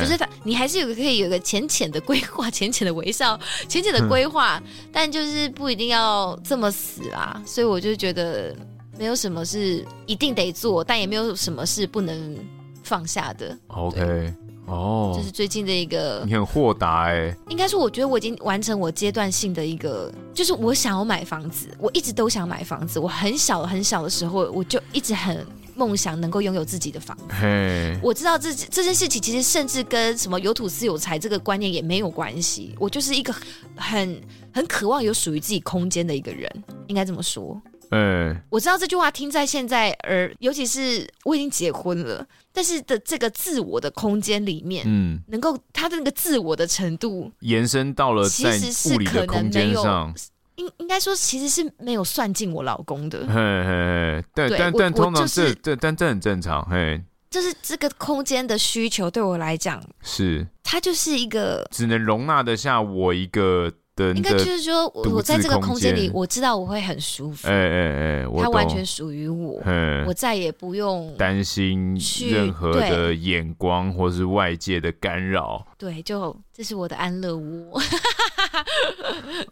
[0.00, 3.38] 就是他，你还是有个可以有个浅浅的规划，浅浅的微笑，
[3.68, 7.42] 浅浅的规划，嗯、但就是不一定要这么死啦。
[7.46, 8.54] 所以我就觉得
[8.98, 12.36] 没有什么是一定得做，但也没有什么是不能。
[12.84, 13.56] 放下的。
[13.68, 14.34] OK，
[14.72, 17.36] 哦，这是最近的一个，你很豁达哎。
[17.48, 22.98] 应该说，我觉得我已经完成我阶段性的一个，就是我想要买房子，我一直都想买房子。
[22.98, 25.46] 我很小很小的时候，我就一直很。
[25.74, 32.74] 梦想能够拥有自己的房子，hey, 我知道这这件事情其实甚至跟什么有土斯有财这个观念也没有关系。
[32.78, 33.34] 我就是一个
[33.74, 34.20] 很
[34.52, 36.46] 很渴望有属于自己空间的一个人，
[36.88, 37.58] 应该这么说。
[37.92, 48.58] 嗯，我知道这句话听在现在而尤其是我已经结婚了，但是的这个自我的空间里面，嗯，能够他的那个自我的程度延伸到了在
[48.94, 50.12] 物理的空间上。
[50.56, 53.20] 应应该说，其实是没有算进我老公的。
[53.26, 56.62] 嘿嘿嘿，对，对但但通常这这但这很正常。
[56.70, 64.12] 嘿，就是这个空间的需求对我来讲是，它就是一个只能容纳得下我一个的。
[64.12, 67.48] 应该就是说，我在这个空间里，我知道我会很舒服。
[67.48, 69.60] 哎哎哎，它完全属于我，
[70.06, 71.96] 我再也不用担心
[72.30, 75.66] 任何的眼光或是外界的干扰。
[75.76, 77.80] 对，就这是我的安乐窝。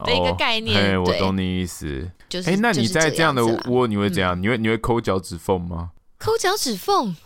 [0.05, 2.11] 的一个概念，我懂你意思。
[2.29, 4.39] 就是，哎，那你在这样的窝，你会怎样？
[4.39, 5.91] 嗯、你会你会抠脚趾缝吗？
[6.21, 7.17] 抠脚趾缝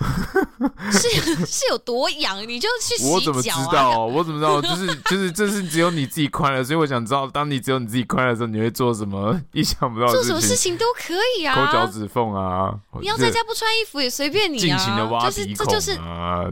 [0.92, 3.18] 是是有多痒，你就去洗脚啊。
[3.18, 4.06] 我怎么知道？
[4.06, 4.62] 我怎么知道？
[4.62, 10.22] 就是就是这是只有你自己快乐，所以我想知道，当你只有你自己快乐的时候，你会做什么意想不到的事情？
[10.22, 12.72] 做什么事情都可以啊，抠脚趾缝啊。
[13.00, 15.96] 你要在家不穿衣服也随便你啊，尽情的挖鼻孔啊，就是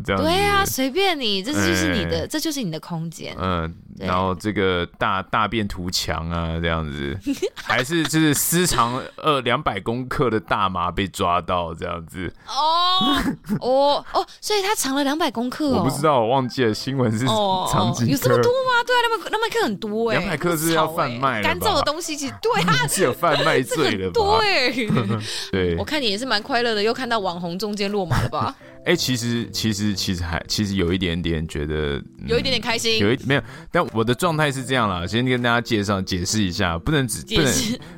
[0.05, 0.21] 这样。
[0.21, 3.37] 对啊，随便你，这就是你的，这就是你的空间。
[3.39, 7.17] 嗯，然后这个大大便图墙啊，这样子，
[7.55, 12.32] 还是就是私藏二两百公克的大麻被抓到这样子。
[12.47, 13.23] 哦
[13.61, 15.79] 哦 哦，所以他藏了两百公克哦。
[15.79, 18.11] 我不知道，我忘记了新闻是藏几克？
[18.13, 18.83] 有这么多吗？
[18.87, 20.19] 对啊，两百两百克很多哎。
[20.19, 24.39] 两百克是要贩卖干燥的东西，其实对啊， 是有贩卖罪的吧？
[24.41, 24.89] 对，
[25.51, 28.55] 对，我看你也是蛮快乐的，又看到网红中间落马了吧？
[28.85, 33.43] 哎，其实其实其实还其实有一点点觉得有一点点开心，有一没有？
[33.71, 37.55] 但我的状态是这样啦，先跟大家介绍解释一下，不能只不能，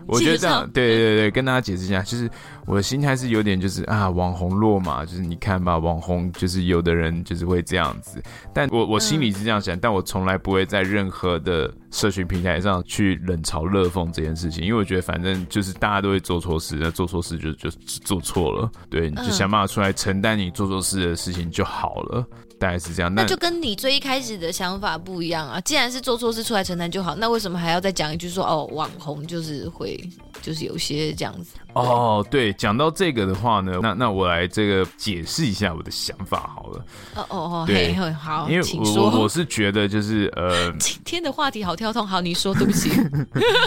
[0.06, 2.30] 我觉得这样，对对对，跟大家解释一下，就是。
[2.66, 22.26] 我的心态是有点就是啊，网红落马，就是你看吧，网红就是有的人就是会这样子，但我我心里是这样想，嗯、但我从来不会在任何的社群平台上去冷嘲热讽这件事情，因为我觉得反正就是大家都会做错事，那做错事就就做错了，对，你就想办法出来承担你做错事的事情就好了。
[22.56, 25.60] 大概是这样，那就跟你最一开始的想法不一样啊！
[25.62, 30.00] 既然是做错事出来承担就好，那为什么还要再讲一句说哦，网红就是会
[30.40, 31.56] 就是有些这样子？
[31.74, 36.84] 哦，对，讲到这个的话呢，那那我来这个解释一下我的想法好了。
[37.16, 42.90] 哦哦哦，对，好，因为我我我是觉得就是呃， 今天的话题好跳通，好，你说，对不起。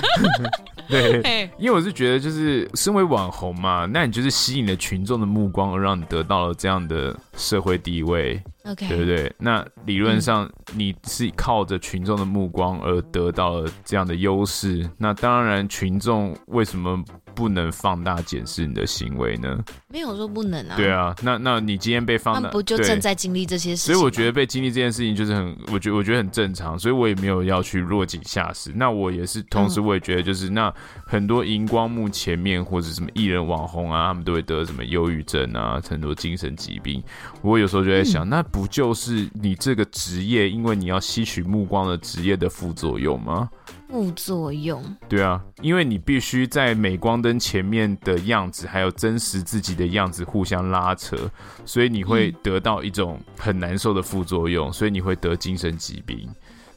[0.88, 8.42] 对，因为我是觉得就是身为网红嘛，那你就是吸引了群众的目光，而让你得到了这样的社会地位。
[8.64, 9.34] Okay, 对不对？
[9.38, 17.02] 那理论上你是靠着群众的目光而得到了这样的优势，那当然群众为什么
[17.38, 19.64] 不能放大检视你的行为呢？
[19.88, 20.76] 没有说不能啊。
[20.76, 23.94] 对啊，那那你今天被放大，那不就正在经历这些事情？
[23.94, 28.72] 所以我觉得被经历这件事情就是很，我觉得我觉得很正常，所以我也没有要去落井下石。
[28.74, 30.74] 那我也是，同时我也觉得就是、嗯、那
[31.06, 37.04] 很多荧光幕前面或者什么艺人网红啊，他们都会得什么忧郁症啊，很多精神疾病。
[37.44, 38.44] 我有时候就在想，嗯、那。
[38.50, 43.50] 不就是你这个职业，因为你要吸取目光的职业的副作用吗？
[43.88, 44.84] 副作用？
[45.08, 51.18] 对啊，因为你必须在镁光灯前面的样子，还有真实自己的样子互相拉扯，
[51.66, 56.30] 所以你会得到一种很难受的副作用，所以你会得精神疾病。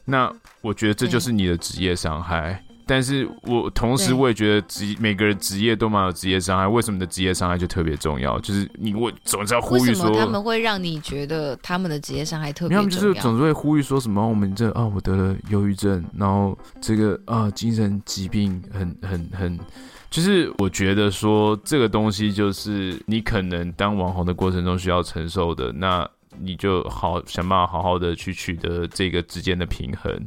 [0.05, 0.31] 那
[0.61, 2.63] 我觉得这就是你的职业伤害。
[2.85, 8.39] 但是我同时我也觉得职每个人职业都蛮有职业伤害，为什么你的职业伤害就特别重要？
[8.39, 12.89] 就是你我总是要呼吁说，他们会让你觉得他们的职业伤害特别重要？
[12.89, 19.59] 他们就是总是会呼吁说什么我们这啊，我得了忧郁症，然后这个啊精神疾病很很很，
[20.09, 26.07] 就是我觉得说这个东西就是你可能当网红的过程中需要承受的，那
[26.39, 30.19] 你就好想办法好好的去取得这个之间的平衡。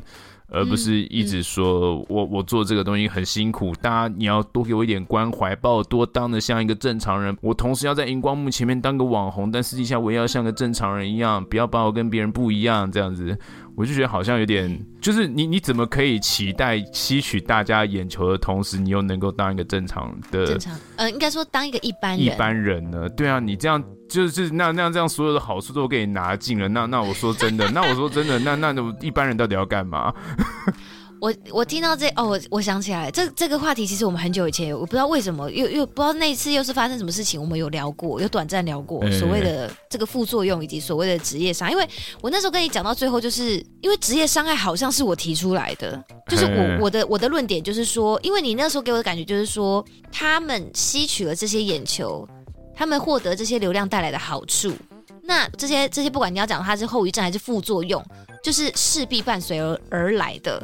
[0.51, 7.37] 而不是一直说我我做这个东西很辛苦，大家你要多给我一点关怀，把我多当的像一个正常人。
[7.41, 13.37] 我同时要在荧光幕前面当个网红，但实际下我也要像个正常人一样，不要把我跟别人不一样这样子。
[13.77, 20.79] 我就觉得好像有点，就是你你怎么可以期待吸取大家眼球的同时，你又能够当一个正常的正常？
[20.97, 23.09] 呃，应该说当一个一般人一般人呢？
[23.11, 30.15] 对啊，你这样就是那那样这样所有的好处都给你拿尽了，那那我说真的， 那我说真的，那那那一般人到底要干嘛？
[31.25, 41.89] 我我听到这哦，我我想起来，这这个话题其实我们很久以前有，我不知道为什么又又不知道那一次又是发生什么事情，我们有聊过，有短暂聊过所谓的这个副作用以及所谓的职业伤，因为
[42.21, 45.99] 我那时候跟你讲到最后，就是因为职业伤害好像是我提出来的，
[46.29, 52.29] 就是我我的我的论点就是说，因为你那时候给我的感觉就是说，他们吸取了这些眼球，
[52.77, 54.71] 他们获得这些流量带来的好处，
[55.23, 58.05] 那这些这些不管你要讲它是后遗症还是副作用，
[58.43, 60.63] 就是势必伴随而而来的。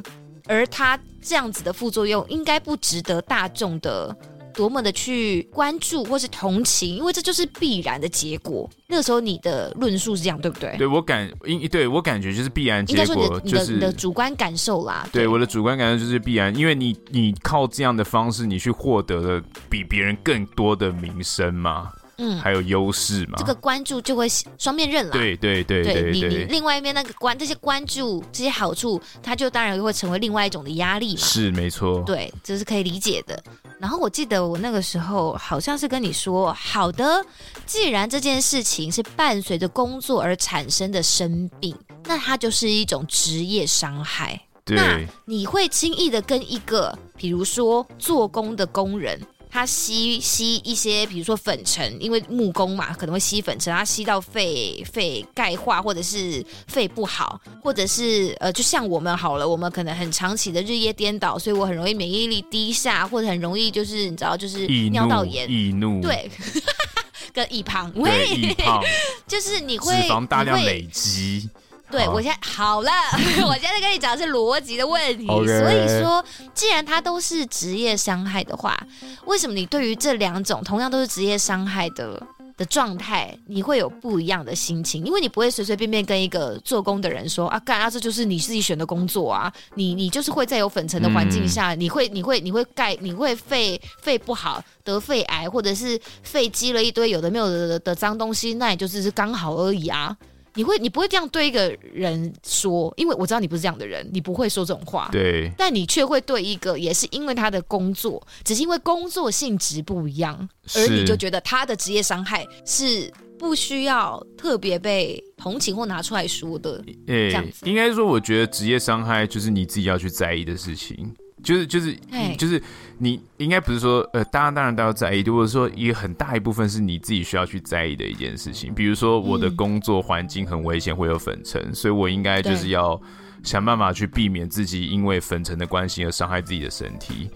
[0.51, 4.15] 而他这样子的副作用，应该不值得大众的
[4.53, 8.69] 多么的去关注或是同情，因为这就是必然的结果。
[8.89, 10.77] 那个时候你的论述是这样，对不对？
[10.77, 15.09] 对我感应对我感觉就是必然结果，就是、你的主观感受啦。
[15.13, 21.93] 对，对我的主观感受就是必然，因为你你靠这样的方式，你去获得了比别人更多的名声嘛。
[22.23, 23.39] 嗯，还有优势嘛？
[23.39, 25.13] 这个关注就会双面刃了。
[25.13, 31.21] 对对对对，你你另外一面那个关这些关注这些好处，它就当然会成为另外一种的压力嘛。
[31.23, 33.43] 是没错，对，这是可以理解的。
[33.79, 37.25] 然后我记得我那个时候好像是跟你说，好的，
[37.65, 44.39] 既然这件事情是伴随着工作而产生的生病，那它就是一种职业伤害。
[44.63, 49.19] 对，那你会轻易的跟一个，比如说做工的工人。
[49.51, 66.31] 它吸吸一些，比如说粉尘，因为木工嘛，可能会吸粉尘，它吸到肺肺钙化，或者是肺不好，或者是呃，就像我们好了，我们可能很长期的日夜颠倒，所以我很容易免疫力低下，或者很容易就是你知道，就是尿道炎、易怒，对，
[67.35, 68.83] 跟易胖，对，易胖，
[69.27, 71.49] 就是你会脂肪大量累积。
[71.91, 72.91] 对，我现在好了，
[73.47, 75.27] 我现在跟你讲的是逻辑的问题。
[75.27, 76.25] 所以说，
[76.55, 78.79] 既然它都是职业伤害的话，
[79.27, 82.23] 为什么你对于这两种同样都是职业伤害的
[82.57, 85.05] 的状态，你会有不一样的心情？
[85.05, 100.17] 因为你不会随随便便跟一个做工的人说啊，干啊，这就是你自己选的工作啊，你你就是会在有粉尘的环境下，嗯、你会你会你会盖你会肺肺不好得肺癌，或者是肺积了一堆有的没有的的脏东西，那也就是是刚好而已啊。
[100.61, 105.09] 你会，你不会这样对一个人说，因为我知道你不是这样的人，你不会说这种话。
[105.11, 116.85] 对，但你却会对一个，也是因为他的工作，只是因为工作性质不一样，而你就觉得他的职业伤害是不需要特别被同情或拿出来说的。
[117.07, 117.65] 欸，这样子。
[117.65, 121.11] 应该说，我觉得职业伤害就是你自己要去在意的事情。
[121.43, 121.97] 就是就是
[122.37, 122.63] 就是
[122.99, 128.75] 你应该不是说呃，当然当然都要在意，或者说一个很大一部分是你自己需要去在意的一件事情。
[128.75, 133.01] 比如说我的工作环境很危险，会有粉尘，嗯，所以我应该就是要
[133.43, 137.31] 想办法去避免自己因为粉尘的关系而伤害自己的身体。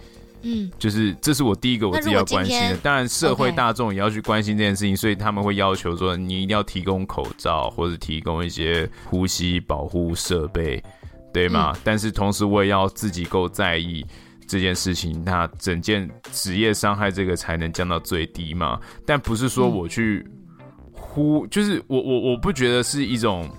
[0.47, 2.77] 嗯，就是这是我第一个我自己要关心的。
[2.77, 10.83] 当然社会大众也要去关心这件事情，所以他们会要求说你一定要提供口罩或者提供一些呼吸保护设备。
[11.35, 11.81] 对嘛、嗯？
[11.83, 14.05] 但是同时我也要自己够在意
[14.47, 18.79] 这件事情，那整件职业伤害这个才能降到最低嘛。
[19.05, 20.25] 但不是说我去
[20.93, 23.49] 呼，就是我我我不觉得是一种，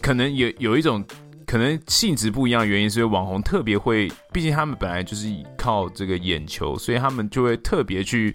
[0.00, 1.04] 可能有有一种
[1.46, 8.34] 可能性质不一样的原因，是因为网红特别会，毕竟他们本来就是靠这个眼球，所以他们就会特别去。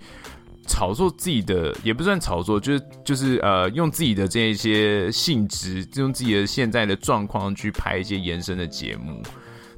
[0.67, 9.21] 炒作自己的也不算炒作，就是就是呃，用自己的这一些性质，用自己的现在的状况去拍一些延伸的节目，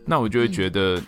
[0.06, 1.02] 那我就会觉得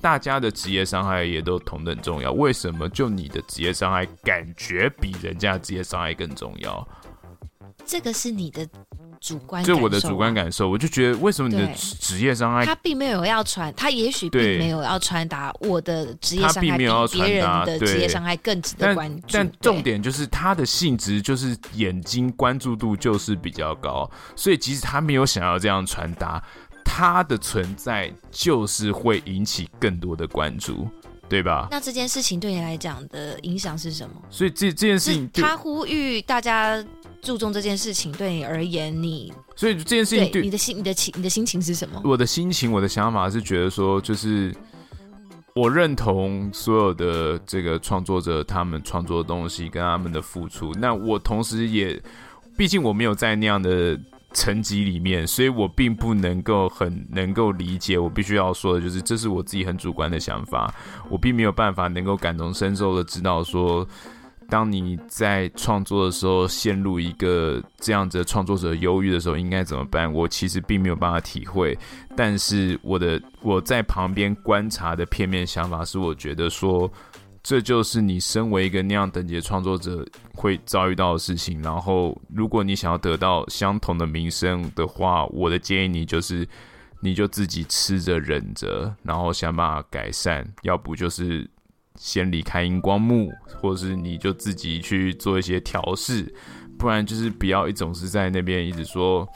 [0.00, 2.32] 大家的职业伤害也都同等重要。
[2.32, 6.86] 为什么就你的职业伤害感觉比人家职业伤害更重要？
[7.84, 8.66] 这个是你的。
[9.24, 19.26] 主观、啊，就我的主观感受，我就觉得为什么你的职业伤害，他并没有要传，他也许并没有要传达我的职业伤害，并没有要传达的职业伤害更值得关注。
[19.32, 26.42] 但，但重点就是他的性质就是眼睛关注度就是比较高，所以即使他没有想要这样传达，
[26.84, 30.86] 他的存在就是会引起更多的关注，
[31.28, 31.68] 对吧？
[31.70, 34.14] 那这件事情对你来讲的影响是什么？
[34.30, 36.84] 所以这这件事情，他呼吁大家。
[37.22, 41.98] 注重这件事情对你而言，你所以这件事情你的心、你的情、你的心情是什么？
[42.04, 44.54] 我的心情、我的想法是觉得说，就是
[45.54, 50.70] 我认同所有的这个创作者他们创作的东西跟他们的付出。
[50.74, 51.98] 那我同时也，
[52.58, 53.98] 毕竟我没有在那样的
[54.34, 57.96] 层级里面，所以我并不能够很能够理解。
[57.98, 60.74] 我必须要说的就是，这是我自己很主观的想法，
[61.08, 63.88] 我并没有办法能够感同身受的知道说。
[64.46, 70.12] 当你在创作的时候陷入一个这样子的创作者忧郁的时候，应该怎么办？
[70.12, 71.76] 我其实并没有办法体会，
[72.14, 76.88] 但是我的我在旁边观察的片面想法是，我觉得说
[77.44, 80.02] 这就是你身为一个那样等级的创作者
[80.34, 81.60] 会遭遇到的事情。
[81.60, 86.48] 然后，如果你想要得到相同的名声的话，我的建议你就是
[87.00, 91.46] 你就自己吃着忍着，然后想办法改善，要不就是
[91.96, 93.30] 先离开荧光幕，
[93.60, 96.34] 或是你就自己去做一些调试，
[96.78, 99.28] 不然就是不要一种是在那边一直说，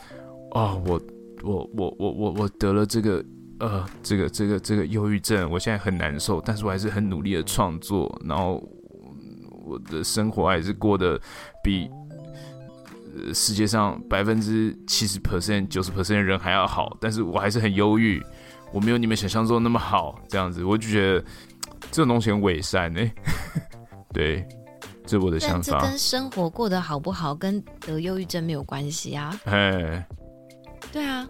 [0.53, 0.99] 哦，我
[1.43, 3.23] 我我我我我得了这个。
[3.61, 8.63] 呃，这个这个这个忧郁症，我现在很难受，但是我还是很努力的创作，然后
[9.65, 11.21] 我的生活还是过得
[11.63, 11.91] 比
[13.35, 18.23] 世界上百分之七十 percent、九十 percent 的人还要好，但是我还是很忧郁，
[18.73, 21.21] 我没有你们想象中那么好，这样子，我就觉得
[21.91, 23.13] 这种东西很伪善哎，
[24.15, 24.47] 对，
[25.05, 25.81] 这是我的想法。
[25.81, 29.37] 这跟生活过得好不好，跟得忧郁症没有关系啊。
[29.47, 30.07] 哎，
[30.93, 31.29] 对啊。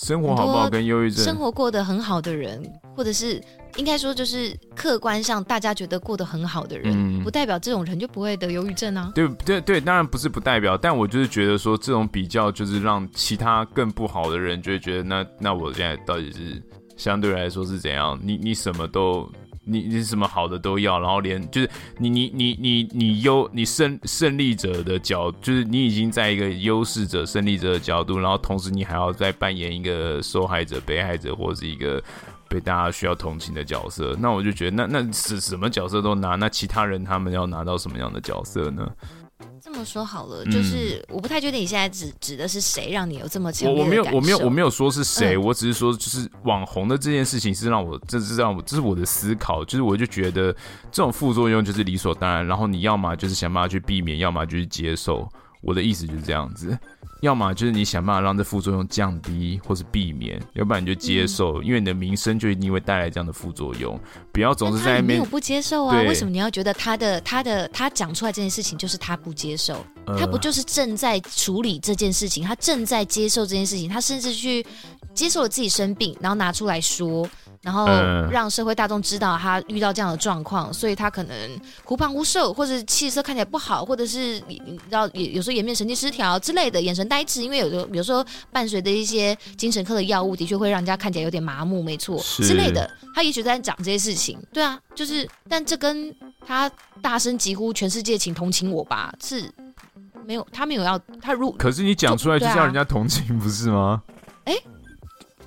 [0.00, 2.62] 生活好不好跟忧郁症，生活过得很好的人，
[2.96, 3.38] 或者是
[3.76, 9.12] 应该说就是客观上大家觉得过得很好的人，嗯、不代表这种人就不会得忧郁症啊。
[9.14, 16.62] 对对对，当然不是不代表，但我就是觉得说这种比较就是让其他更不好的人就会觉得那那我现在到底是
[16.96, 18.18] 相对来说是怎样？
[18.22, 19.30] 你你什么都。
[19.64, 32.02] 你你什么好的都要，然后连就是你你你你你优你胜胜利者的角，就是你已经在一个优势者胜利者的角度，然后同时你还要再扮演一个受害者、被害者或是一个
[32.48, 38.90] 被大家需要同情的角色，那我就觉得那那是什么角色都拿，那其他人他们要拿到什么样的角色呢？
[39.72, 43.72] 这么说好了，就是我不太确定你现在指指的是谁，让你有这么强。
[43.72, 50.52] 我我没有，我没有，我没有说是谁，嗯、我只是说，就是网红的这件事情是让我，这是让我，这是我的思考，就是我就觉得
[50.90, 55.28] 这种副作用就是理所当然，然后你要么就是想办法去避免，要么就是接受。
[55.62, 56.76] 我的意思就是这样子。
[57.20, 63.98] 要么就是你想办法让这副作用降低，或是避免，要不然你就接受，嗯、因为你的名声就一定会带来这样的副作用。
[64.32, 66.00] 不要总是在那边没有不接受啊？
[66.02, 69.84] 为什么你要觉得他的他的他讲出来这件事情就是他不接受？
[70.06, 72.42] 呃、他不就是正在处理这件事情？
[72.42, 74.64] 他正在接受这件事情，他甚至去
[75.14, 77.28] 接受了自己生病，然后拿出来说。
[77.62, 77.86] 然后
[78.30, 92.90] 让社会大众知道他遇到这样的状况，所以他可能忽胖忽瘦，或者气色看起来不好，或者是你你知道，也有时候颜面神经失调之类的，眼神呆滞，因为有的有时候伴随的一些精神科的药物，的确会让人家看起来有点麻木，没错之类的。
[93.14, 96.14] 他也许在讲这些事情，对啊，就是，但这跟
[96.46, 96.70] 他
[97.02, 99.52] 大声疾呼全世界请同情我吧，是
[100.24, 104.02] 没有，他没有要他如，可是你讲出来就叫人家同情，不是吗？
[104.44, 104.56] 哎。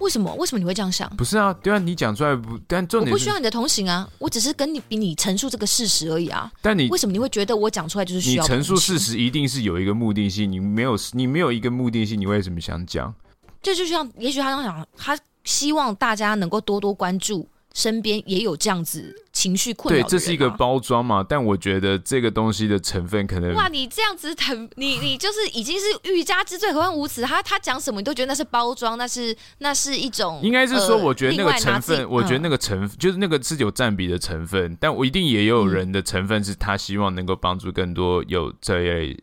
[0.03, 0.33] 为什么？
[0.35, 1.09] 为什么你会这样想？
[1.15, 6.51] 不是啊，对啊，你讲出来不，但重点我不需要你的同行啊，我只是跟你比你陈述这个事实而已啊。
[6.61, 8.43] 但你为什么你会觉得我讲出来就是需要？
[8.43, 13.13] 你陈述事实一定是有一个目的性，你没有，你没有一个目的性，你为什么想讲？
[13.61, 17.47] 这就像，也许他想，他希望大家能够多多关注。
[17.73, 21.25] 身边也有这样子情绪困扰对，这是一个包装嘛？
[21.27, 23.51] 但我觉得这个东西的成分可能……
[23.55, 27.23] 哇，你这样子很，你你就是已经是欲加之罪，何患无辞？
[27.23, 30.39] 他他讲什么你都觉得那是包装，那是那是一种……
[30.43, 39.17] 应该是说，我觉得那个成分，我觉得那个成、嗯、就是那个是有占比的成分，但我一定也有人的成分是他希望能够帮助更多有这类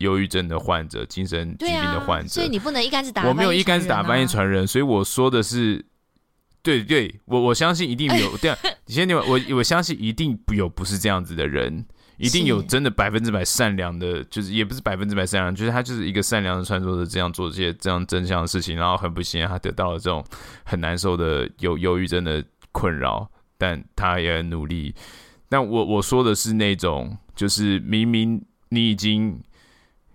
[0.00, 5.86] 忧郁症的患者、精神疾病的患者，啊、所以你不能一竿子打、啊，我没有一竿子打翻一船人，所以我说的是。
[6.64, 8.56] 对对，我我相信一定有这样。
[8.86, 11.84] 你先听我，我我相信一定有不是这样子的人，
[12.16, 20.24] 一定有真的百分之百善良的，就是也不是百分之百善良，就是他就是一个善良的创作者，这样做这些这样真相的事情，然后很不幸他得到了这种
[20.64, 22.42] 很难受的忧忧郁症的
[22.72, 24.94] 困扰，但他也很努力。
[25.50, 29.38] 但我我说的是那种，就是明明你已经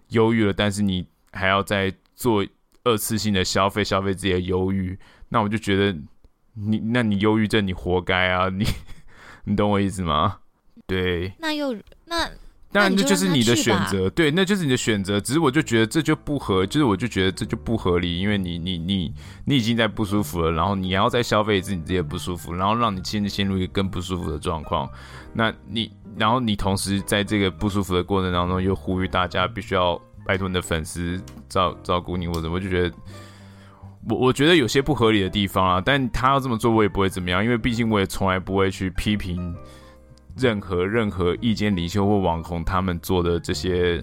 [0.08, 2.43] 忧郁了，但是你还要再做
[2.84, 4.97] 二次性的消费，消费自己的忧郁，
[5.30, 5.95] 那我就觉得。
[6.54, 8.50] 你那你忧郁症，你活该啊！
[8.50, 8.66] 你
[9.45, 10.38] 你懂我意思吗？
[10.86, 11.74] 对，那又
[12.06, 12.30] 那
[12.72, 15.20] 当然这就是你的选择，对，那就是你的选择。
[15.20, 19.14] 只是我就觉得这就不合，就是我就觉得这就不合理，因为你你你
[19.45, 24.89] 你已经在不舒服了，然后你要再消费一次你自己的不舒服，然后让你陷陷入一个更不舒服的状况。
[25.34, 32.95] 那你然后你同时在这个不舒服的过程当中又呼吁大家必须要拜托你的粉丝照照顾你，或者我就觉得。
[34.08, 39.54] 我我觉得有些不合理的地方啊，但他要这么做，我也不会怎么样，因为毕竟我也从来不会去批评
[40.38, 44.02] 任何任何意见领袖或网红他们做的这些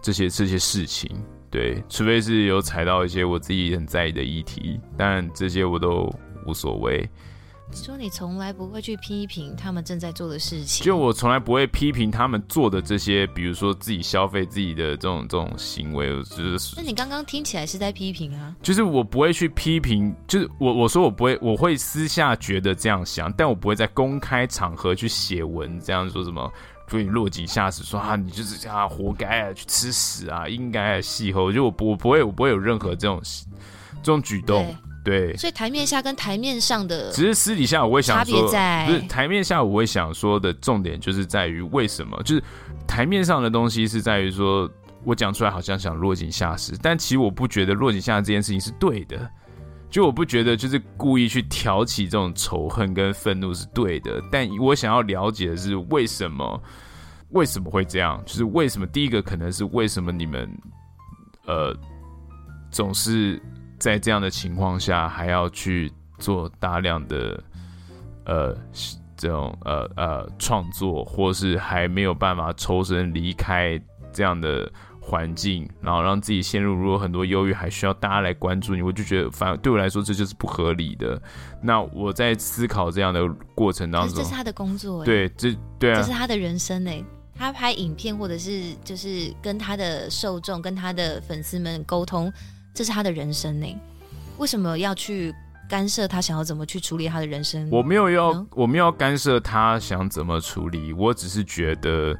[0.00, 1.10] 这些这些事情，
[1.50, 6.08] 对，除非是有踩到一些我自己很在意的议题，但这些我都
[6.46, 7.08] 无所谓。
[7.68, 16.74] 你说你从来不会去批评他们正在做的事情，就我从来不会批评他们做的这些，比如说自己消费自己的这种这种行为，就是。
[16.76, 18.54] 那你刚刚听起来是在批评啊？
[18.62, 26.50] 就是我不会去批评，就是我我说我不会，我会私下觉得这样想，但我不会在公开场合去写文这样说什么，
[26.88, 33.20] 所以你落井下石说啊，你就是啊，活该啊，去吃屎啊，应该啊，戏后，就我不我不会我不会有任何这种。
[34.02, 34.72] 这种举动。
[35.06, 42.42] 对，所以台面下跟台面上的，只是私底下我会想说，差别在不是台面下我会想说的重点就是在于为什么，就是
[42.88, 44.68] 台面上的东西是在于说
[45.04, 49.30] 我讲出来好像想落井下石，但其实我不觉得落井下石这件事情是对的，
[49.88, 56.60] 就我不觉得就是故意去挑起这种仇恨跟愤怒是对的，但我想要了解的是为什么
[57.30, 60.50] 为什么会这样，就是为什么第一个可能是为什么你们
[61.46, 61.72] 呃
[62.72, 63.40] 总是。
[63.78, 67.42] 在这样的情况下，还要去做大量的
[68.24, 68.56] 呃
[69.16, 73.80] 这种呃呃创作，或是还没有办法抽身离开
[74.12, 74.70] 这样的
[75.00, 81.20] 环境，然后让自己陷入如果很多忧郁，还需要大家来关注你，我就觉得反而对我来说这就是不合理的。
[81.62, 87.04] 那我在思考这样的过程当中，这是他的工作，对，这对啊，这是他的人生诶。
[87.38, 92.32] 他拍影片或者是就是跟他的受众、跟他的粉丝们沟通。
[92.76, 93.66] 这是他的人生呢，
[94.36, 95.34] 为什么要去
[95.66, 97.66] 干涉他想要怎么去处理他的人生？
[97.70, 102.14] 我没有要，我没有要干涉他想怎么处理，我只是觉得，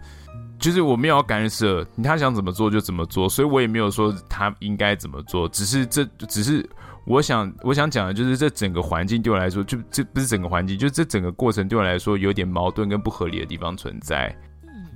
[0.58, 6.66] 就是我没有要干涉他想怎么做就怎么做，所以我也没有说他应该怎么做，只是这只是
[7.04, 14.34] 我想我想讲的就是这整个环境对我来说，就这不是整个环境，就这整个过程对我来说有点矛盾跟不合理的地方存在。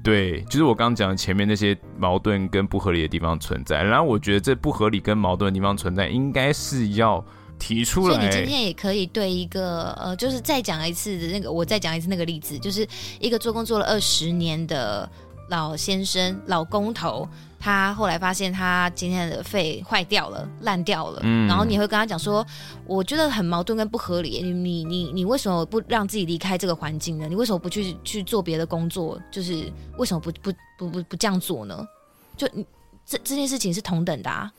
[0.02, 7.24] 对，就是我刚刚讲的前面那些矛盾跟不合理的地方存在，然后我觉得这不合理跟矛盾的地方存在，应该是要
[7.58, 8.14] 提出来。
[8.14, 12.86] 所以你今天也可以对一个呃，就是再讲一次的那个，我再讲一次那个例子，就是
[13.18, 15.10] 一个做工做了二十年的
[15.48, 17.28] 老先生、老工头。
[17.60, 21.20] 他后来发现他今天的肺坏掉了，烂掉了。
[21.22, 22.44] 嗯，然后你会跟他讲说，
[22.86, 24.40] 我觉得很矛盾跟不合理。
[24.42, 27.28] 你你你你为什么不让自己离开这个环境呢？
[27.28, 29.20] 你为什么不去去做别的工作？
[29.30, 31.86] 就是为什么不不不不不这样做呢？
[32.34, 32.66] 就你
[33.04, 34.50] 这这件事情是同等的啊。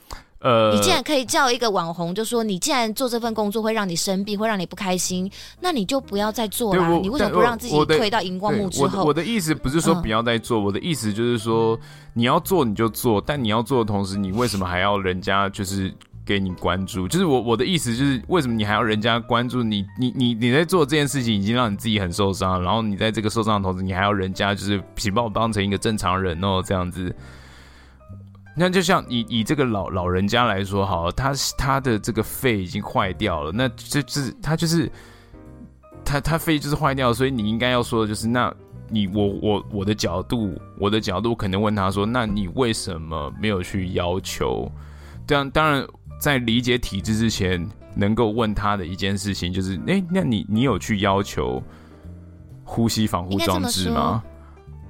[0.41, 6.89] 呃，你既然可以叫一个网红，就说你既然做这份工作会让你生病，会让你不开心，那你就不要再做啦。
[7.01, 8.85] 你为什么不让自己退到荧光幕之后？
[8.85, 11.79] 我的，我的意思不是说不要再做，嗯、我的意思就是说
[12.13, 15.93] 你要做你就做，但你要做的同时，你为什么还要人家就是
[16.25, 17.07] 给你关注？
[17.07, 19.85] 就是我我的意思就是为什么你还要人家关注你？
[19.99, 27.15] 你你你在做这件事情已经让你自己很受伤，然后你在这个受伤的同时，你还要人家就是请把我当成一个正常人哦，这样子。
[28.55, 34.91] 那就像以以这个老老人家来说，好，他他的这个肺已经坏掉了，那这就是他就是
[36.03, 38.53] 他他肺就是坏掉，所以你应该要说的就是，那
[38.89, 44.69] 你我我我的角度，我的角度可能问他说，那你为什么没有去要求？
[45.25, 45.87] 当当然
[46.19, 51.63] 在理解体制之前，能够问他的一件事情就是，哎、那你你有去要求
[52.65, 54.21] 呼吸防护装置吗？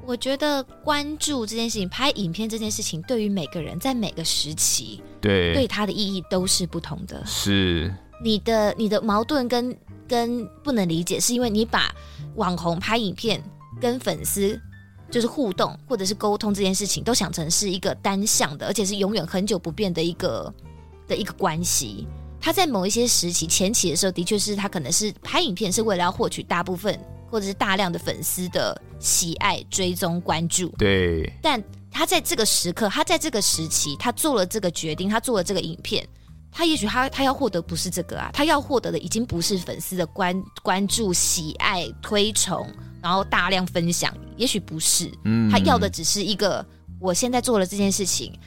[0.06, 7.24] 我觉得关注这件事情，拍影片这件事情，对于每个人在每个时期，对对他的意义都是不同的。
[7.26, 7.94] 是
[8.24, 9.78] 你的你的矛盾跟
[10.08, 11.94] 跟不能理解，是因为你把
[12.36, 13.42] 网红拍影片
[13.80, 14.60] 跟粉丝
[15.10, 20.54] 就是互动或者是沟通这件事情，都想成是一个单向的，而且是永远很久不变的一个
[21.08, 22.08] 的一个关系。
[22.40, 27.00] 他在某一些时期前期的时候，的确是他可能是拍影片是为了要获取大部分。
[27.32, 31.32] 或者是大量的粉丝的喜爱、追踪、关注，对。
[31.42, 36.06] 但他在这个时刻，他在这个时期，他做了这个决定，他做了这个影片，
[36.52, 42.68] 他也许他他要获得不是这个啊，他要获得的已经不是粉丝的关关注、喜爱、推崇，
[43.02, 46.66] 然后大量分享，也许不是，嗯，他要的只是一个，
[47.00, 48.38] 我现在做了这件事情，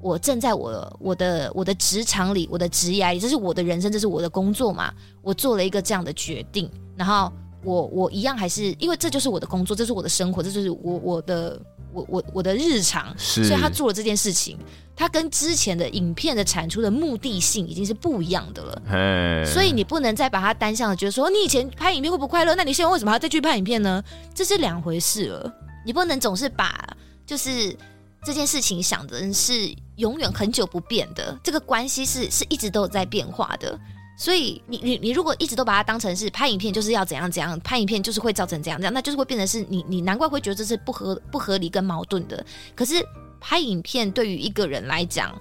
[0.00, 7.30] 我正在我我的我的职场里，我的职业里，这是我的人生，这是我的工作嘛，我做了一个这样的决定，然后。
[7.62, 11.60] 我我一样还是因为这就是我的工作，这是我的生活，这就是我我的
[11.92, 14.58] 我我我的日常，是所以他做了这件事情，
[14.96, 18.82] 他跟之前的影片的产出的目的性已经是不一样的了。
[18.88, 24.02] 嘿所以你不能再把它单向的觉得说，你以前拍影片会不快乐，那你现在为什么还要再去拍影片呢？
[24.34, 25.52] 这是两回事了。
[25.84, 26.86] 你不能总是把
[27.26, 27.76] 就是
[28.24, 33.78] 这件事情想的是永远很久不变的，这个关系是是一直都有在变化的。
[34.20, 42.44] 所以你你你如果一直都把它当成是拍影片就是要怎样怎样，拍影片就是会造成怎样怎样，那就是会变成是你你难怪会觉得这是不合不合理跟矛盾的。
[42.76, 43.02] 可是
[43.40, 45.34] 拍影片对于一个人来讲，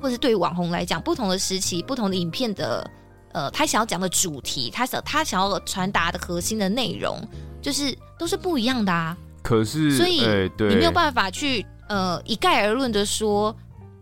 [0.00, 2.88] 或者是对于网红来讲，不同的时期、不同的影片的
[3.32, 7.20] 呃，他想要讲的主题，他想他想要传达的核心的内容，
[7.60, 9.16] 就是都是不一样的啊。
[9.42, 10.20] 可是，所以、
[10.56, 13.52] 你没有办法去呃一概而论的说。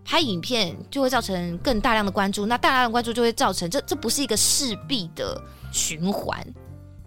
[0.08, 5.38] 拍影片就会造成更大量的关注，那大量的关注就会造成这这不是一个势必的
[5.70, 6.42] 循环。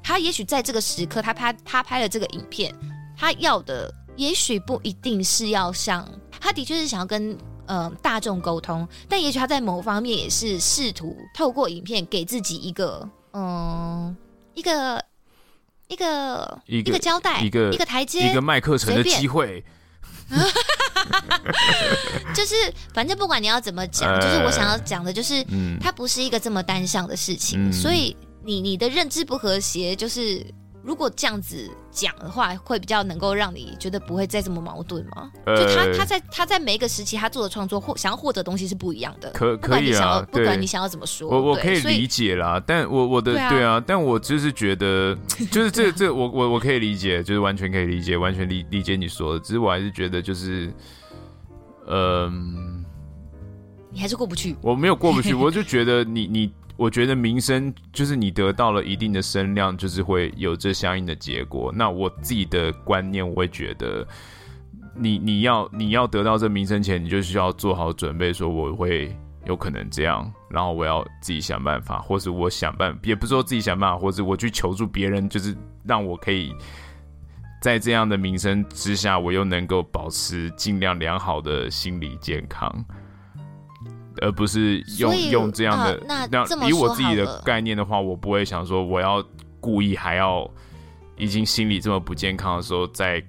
[0.03, 2.71] 他也许在这个时刻，他拍他拍了这个影片，
[3.17, 6.07] 他要的也许不一定是要像
[6.39, 7.35] 他的确是想要跟
[7.65, 14.15] 呃大众沟通，但也许他在某方面也是试图透过影片给自己一个嗯、呃、
[14.53, 15.03] 一个
[15.87, 19.65] 一个一个，一个交代，一个一个台阶，一个卖课程的机会。
[22.33, 22.55] 就是
[22.93, 30.45] 反正不管你要怎么讲，呃、就是我想要讲的，就是、嗯、它不是一个这么单向的事情，嗯、所以你你的认知不和谐，就是。
[30.83, 35.31] 如果这样子讲的话，会比较能够让你觉得不会再这么矛盾吗？
[35.45, 39.29] 呃、就他他在他在每一个时期他做的创作或想要获得的东西是不一样的。
[39.31, 42.59] 可可以啊，不管你想要怎么说，我我可以理解啦。
[42.65, 45.15] 但我我的对啊，对啊，但我就是觉得，
[45.51, 49.39] 就是这这我我我可以理解，就是完全可以理解，完全理理解你说的。
[49.39, 50.73] 只是我还是觉得就是，
[51.87, 52.31] 嗯、呃，
[53.91, 54.55] 你还是过不去。
[54.61, 56.51] 我没有过不去， 我就觉得你你。
[56.81, 61.71] 我觉得名声就是你得到了一定的声量，就是会有这相应的结果。
[61.75, 64.03] 那我自己的观念，我会觉得
[64.95, 75.55] 你，你要你要得到这名声前，你就需要做好准备，说我会有可能这样，然后我要自己想办法，或是我想办，也不是说自己想办法，或是我去求助别人，就是
[75.85, 76.51] 让我可以
[77.61, 82.83] 在这样的名声之下，我又能够保持尽量良好的心理健康。
[84.21, 89.21] 而不是用用这样的、呃、那，那以我自己的概念的话，我不会想说我要
[89.59, 90.49] 故意还要
[91.17, 93.21] 已经心理这么不健康的时候再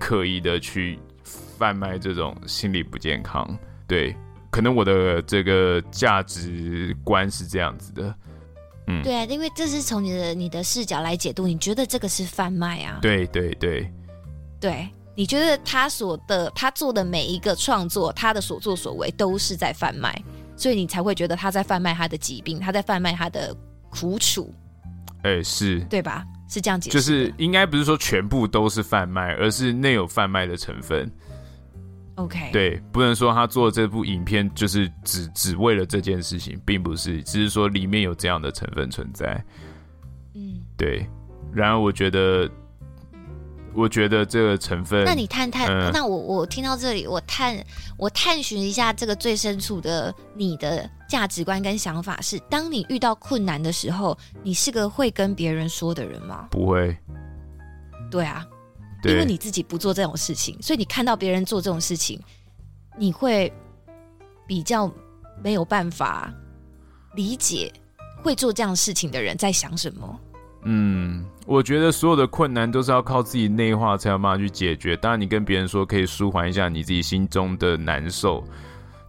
[0.00, 3.46] 刻意的去贩卖这种心理不健康。
[3.86, 4.16] 对，
[4.50, 8.14] 可能我的这个价值观是这样子的。
[8.86, 12.98] 嗯，对啊，因为这是从你的你的视角来解读，你觉得这个是贩卖啊？
[13.00, 13.90] 对对对
[14.58, 14.88] 对。
[15.16, 20.20] 你觉得他所的他做的每一个创作，他的所作所为都是在贩卖，
[20.56, 23.56] 所以你才会觉得他在贩卖他的疾病，他在贩卖他的
[23.90, 24.52] 苦楚。
[25.22, 26.24] 哎、欸，是对吧？
[26.48, 31.08] 是这样解释，就是应该不是说全部都是贩卖，而是内有贩卖的成分。
[32.16, 39.44] OK，对，不能说他做这部影片就是只只为了这件事情，并不是，只是说里面有这样的成分存在。
[40.34, 41.08] 嗯，对。
[41.52, 42.50] 然而，我觉得。
[43.74, 47.56] 我觉得这个成分，那你探探，嗯、那我我听到这里，我探
[47.96, 56.48] 我探寻一下这个最深处的你的价值观跟想法是：当你遇到困难的时候，你是个会跟别人说的人吗？
[56.50, 56.96] 不会。
[58.10, 58.46] 对啊，
[59.02, 62.20] 对因为你自己不做这种事情，所以你看到别人做这种事情，
[62.96, 63.52] 你会
[64.46, 64.88] 比较
[65.42, 66.32] 没有办法
[67.14, 67.72] 理解
[68.22, 70.20] 会做这样事情的人在想什么。
[70.64, 71.24] 嗯。
[71.46, 74.96] 我觉得所有的困难都是要靠自己内化才有办法去解决。
[74.96, 78.42] 当然，你跟别人说可以舒缓一下你自己心中的难受，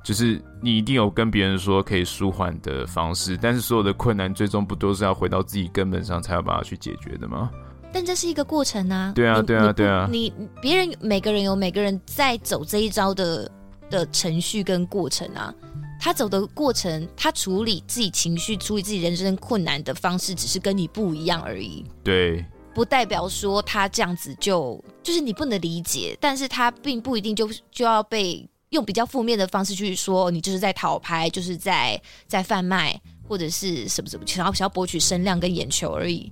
[0.04, 3.38] 就是你一定有跟别人说可以舒缓的方式。
[3.42, 7.50] 但是，所有的困难最终不都是要回到自己根本上才有办法去解决的吗？
[7.94, 9.14] 但这是一个过程啊！
[9.16, 10.06] 对啊，对啊，对啊！
[10.12, 13.50] 你别人每个人有每个人在走这一招的
[13.90, 15.56] 的程序跟过程啊。
[16.00, 21.84] 他走的过程，他处理自己情绪、处理自己人生困难的方式，只是跟你不一样而已。
[22.04, 22.46] 对，
[22.76, 36.32] 不代表说他这样子就就是你不能理解，但是他并不一定就就要被用比较负面的方式去说你就是在讨拍，就是在在贩卖或者是什么什么，想要想要博取声量跟眼球而已，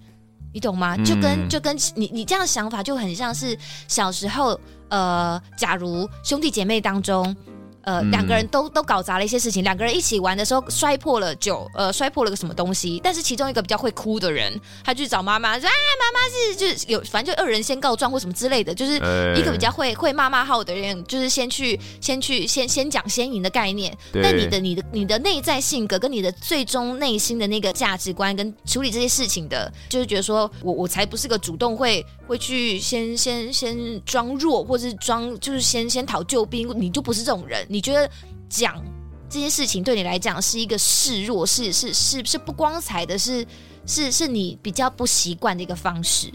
[0.54, 0.96] 你懂吗？
[0.98, 3.58] 就跟、嗯、就跟你你这样的想法就很像是
[3.88, 4.60] 小时候，
[4.90, 7.36] 呃，假如兄弟姐妹当中。
[7.84, 9.64] 呃，两个人都都搞砸了一些事情。
[9.64, 13.00] 两个人一起玩的时候摔破了酒，呃，摔破了个什么东西。
[13.04, 18.74] 但是其中一个比较会哭的人，他去找妈妈说：“啊，妈妈是就是有，反正就二人先告状或什么之类的。
[18.74, 18.96] 就是
[19.36, 23.96] 一个比较会会骂骂号的人，就是先去先去先先讲先赢的概念。
[24.12, 38.10] 对但你的你的你的内在性格跟你的最终内心的那个价值观跟处理这些事情的，就是觉得说我我才不是个主动会会去先先先装弱，或是装就是先先讨救兵，你就不是这种人。”你觉得
[38.48, 38.82] 讲
[39.30, 43.46] 这件事情对你来讲是一个示弱，是是是是不光彩的，是
[43.86, 46.32] 是是你比较不习惯的一个方式。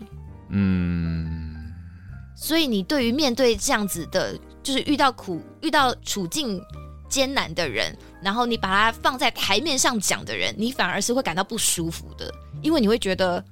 [0.51, 1.73] 嗯，
[2.37, 6.61] 所以你对于面对这样子的，就是遇到苦、遇到处境
[7.09, 12.31] 艰难的人，然后你把它放在台面上讲的人，你反而是会感到不舒服的，
[12.63, 13.43] 因为你会觉得。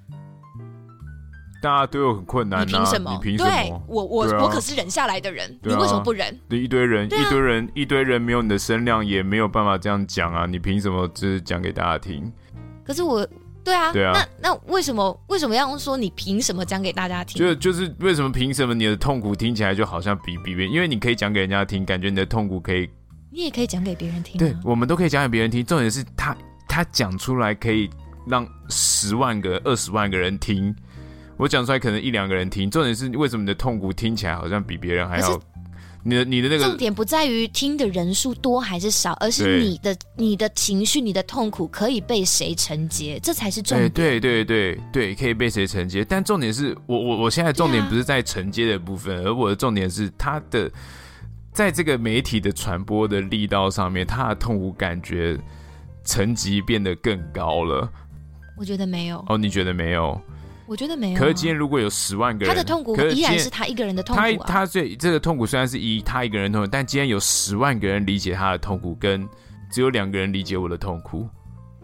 [1.66, 3.10] 大家都有很困难、啊，你凭什么？
[3.10, 3.50] 你凭什么？
[3.50, 6.32] 对我我、啊、我可是忍下来的人，啊、你为什么不忍？
[6.48, 10.46] 一堆人，啊、一堆人，一堆人没有你的声量，也没有办法这样讲啊！
[10.46, 12.32] 你凭什么就是讲给大家听？
[12.84, 13.26] 可是我，
[13.64, 17.44] 对啊，对啊，那那为什么为什么要说你凭什么讲给大家听？
[17.44, 20.72] 就就是为什么凭什么你的痛苦听起来就好像比比别人？
[20.72, 22.88] 因为你可以讲给人家听，感觉你的痛苦可以，
[23.32, 24.38] 你也可以讲给别人听、啊。
[24.38, 25.64] 对，我们都可以讲给别人听。
[25.64, 26.36] 重点是他
[26.68, 27.90] 他讲出来可以
[28.24, 30.72] 让十万个、二十万个人听。
[31.36, 35.40] 我讲出来可能一两个人听，重点是为什么你的痛苦听起来好像比别人还要
[36.02, 43.90] 你的你的那个重点不在于听的人数多还是少，而是你的你的情绪、你的痛苦可以被谁承接，这才是重点。
[43.90, 46.04] 对对对对对，可以被谁承接？
[46.04, 50.70] 但重点是我我我现在重点不是在承接的部分，啊、而我的重点是他的
[51.52, 55.36] 在这个媒体的传播的力道上面，他的痛苦感觉
[56.04, 57.90] 层级变得更高了。
[58.56, 59.24] 我觉得没有。
[59.28, 60.20] 哦，你觉得没有？
[60.66, 61.20] 我觉得没有、啊。
[61.20, 64.44] 可是今天如果有十万个人，他的痛苦依然是他一个人的痛苦、啊。
[64.46, 69.26] 他他最这个痛苦虽然是以他一个人痛苦，但今天有十万个人理解他的痛苦，跟
[69.70, 71.28] 只有两个人理解我的痛苦，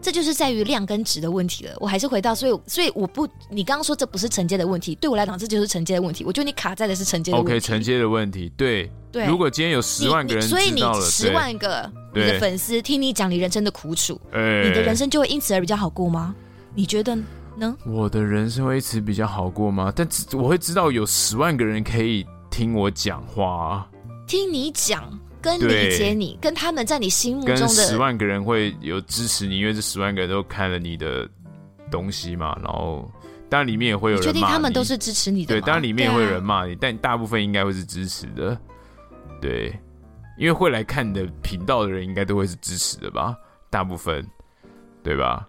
[0.01, 1.73] 这就是在于量跟值的问题了。
[1.79, 6.23] 我还是回到，所以所以我不，你刚刚说这不是承接的问题，对我来讲这就是承接的问题。
[6.25, 7.51] 我觉得你卡在的是承接的问题。
[7.51, 9.25] OK，承接的问题，对对。
[9.25, 16.35] 如果今天有十万个人，所以你十万个你的粉丝听你讲你人生的苦楚，你的人生就会因此而比较好过吗？
[16.75, 17.17] 你觉得？
[17.57, 19.91] 能，我的人生会一直比较好过吗？
[19.95, 23.89] 但我会知道有十万个人可以听我讲话，
[24.27, 25.03] 听你讲，
[25.41, 31.27] 跟理解你，跟他们在你心目中的十万个人会有支持你，因为这十万个人都看了你的
[31.91, 32.57] 东西嘛。
[32.63, 33.11] 然后，
[33.49, 35.55] 当然里面也会有人骂你，确定他们都是支持你的？
[35.55, 38.57] 对，当然里面也会有人骂你，啊、但大部分应该会是支持的。
[39.41, 39.77] 对，
[40.37, 43.35] 因为会来看你的频道的人，应该都会是支持的吧？
[43.69, 44.25] 大部分，
[45.03, 45.47] 对吧？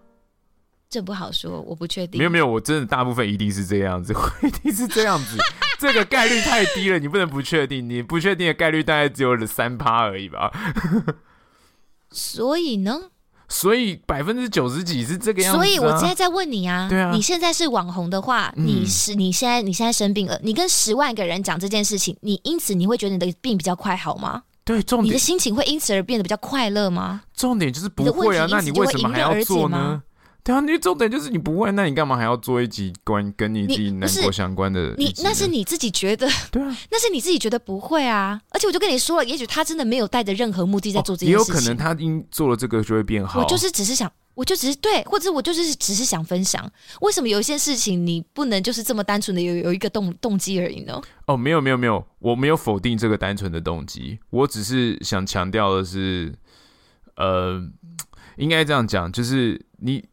[0.89, 2.17] 这不好说，我不确定。
[2.17, 4.13] 没有没有，我真的大部分一定是这样子，
[4.43, 5.37] 一定是这样子。
[5.77, 7.87] 这个概率太低了，你不能不确定。
[7.89, 10.51] 你不确定的概率大概只有三趴而已吧。
[12.11, 13.01] 所以呢？
[13.47, 15.61] 所以百分之九十几是这个样子啊。
[15.61, 24.43] 所以我现在在问你啊，对啊，你现在是网红的话，你是你现在你现在生病了，你跟十万个人讲这件事情，你因此你会觉得你的病比较快好吗？
[24.63, 27.21] 对，重点，你的心情会因此而变得比较快乐吗？
[27.35, 30.01] 重点就是不会啊，那你为什么还要做呢？
[30.45, 34.93] 对啊，你重点就是你不会，那你干嘛还要做一集关跟你自己难过相关的？
[34.95, 38.39] 你那是你自己觉得，对啊， 那是你自己觉得不会啊。
[38.51, 41.53] 而且我就跟你说了，也许他真的没有带着任何目的在做这件事情。
[41.53, 43.41] 哦，也有可能他因做了这个就会变好。
[43.41, 51.01] 我就是只是想，我就只是对，或者我就是只是想分享，为什么有一些事情你不能就是这么单纯的有有一个动动机而已呢？
[51.25, 56.35] 哦，没有没有没有，我没有否定这个单纯的动机，我只是想强调的是，
[57.15, 57.59] 呃，
[58.37, 60.05] 应该这样讲，就是你。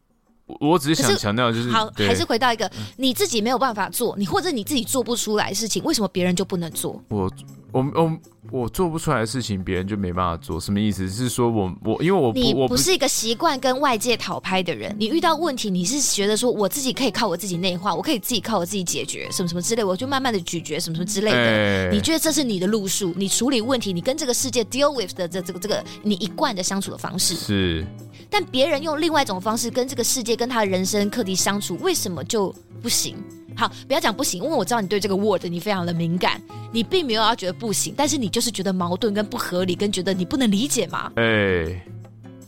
[0.61, 7.03] 我只是想强调，就是好，还是回到一个你自己没有办法做，你或者你自己做不出来的事情，为什么别人就不能做？
[7.09, 7.31] 我
[7.73, 8.19] 我我
[8.51, 11.09] 我做不出来的事情，别人就没办法做，什么意思？
[11.09, 21.37] 是说我我因为我你不是一个习惯跟外界讨拍的人，你遇到问题，你是觉得说我自己可以靠我自己内化，我可以自己靠我自己解决，什么什么之类，我就慢慢的咀嚼什么什么之类的。
[21.37, 23.15] 欸、你觉得这是你的路数？
[23.16, 27.87] 你处理问题，你跟这个世界 deal with 的这这个这个你一贯的相处的方式是。
[28.33, 32.53] 但别人用另外一种方式跟这个世界、跟他的人生课题相处，为什么就
[32.83, 33.15] 不行？
[33.55, 36.41] 好，不要讲不行，因为我知道你对这个 word 你非常的敏感，
[36.73, 41.13] 你并没有要觉得不行，但是你就是觉得矛盾跟不合理，跟觉得你不能理解嘛。
[41.17, 41.83] 哎、欸，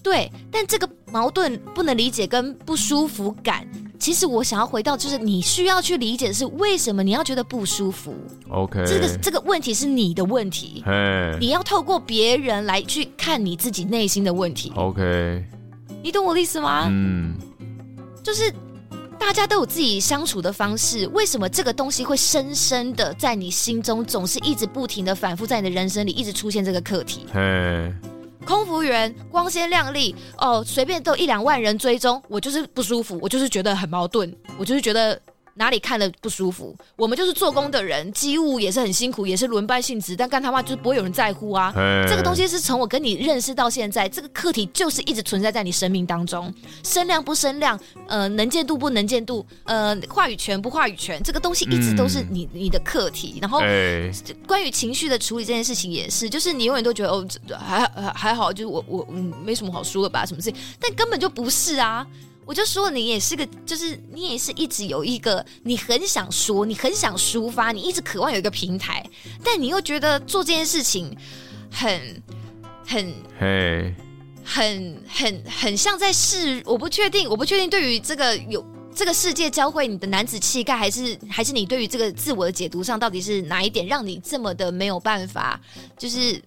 [0.02, 8.14] 对，但这个矛盾、不能理解跟不舒服感，其实我想要回到，就是你需要去理解的是为什么你要觉得不舒服。
[8.48, 14.72] OK，这个这个问题是你的问题，欸、你要透过别人来去看你自己内心的问题。
[14.74, 15.44] OK。
[16.04, 16.86] 你懂我的意思吗？
[16.90, 17.34] 嗯，
[18.22, 18.52] 就是
[19.18, 27.24] 大家都有自己相处的方式，为什么这个东西会深深的在你心中，总是一直不停的反复在你的人生里一直出现这个课题？
[27.32, 27.90] 嘿，
[28.44, 35.18] 空服员光鲜亮丽哦，随便都一两万人追踪，我就是不舒服，我就是觉得很矛盾，我就是觉得。
[35.54, 36.76] 哪里看了不舒服？
[36.96, 41.72] 我们就是做工的人，机务也是很辛苦，也是轮班性质，但干他妈就是不会有人在乎啊。
[42.08, 46.52] 这个东西是从我跟你认识到现在，这个课题就是一直存在在你生命当中，
[46.82, 53.38] 声量不声量，呃，能见度不能见度，呃，话语权不话语权，这个东西一直都是你、嗯、你的课题。
[53.40, 54.10] 然后，嘿
[54.46, 57.26] 关于情绪的处理这件事情也是，就是你永远都觉得哦，
[57.58, 62.06] 还还好，就是我我嗯没什么好说的吧，什么事情，但根本就不是啊。
[62.46, 69.04] 我就说你也是个，就是你也是一直有一个，你很想说，你很想抒发，你一直渴望有一个平台，
[69.42, 71.16] 但你又觉得做这件事情
[71.70, 72.22] 很
[72.86, 73.94] 很嘿，
[74.44, 78.64] 很很很像在试，我不确定，我不确定对于这个有
[78.94, 85.60] 这个世界教会你的男子气概，还是还是你对于这个自我的解读上，到底是哪一点让你这么的没有办法，
[85.98, 86.42] 就是。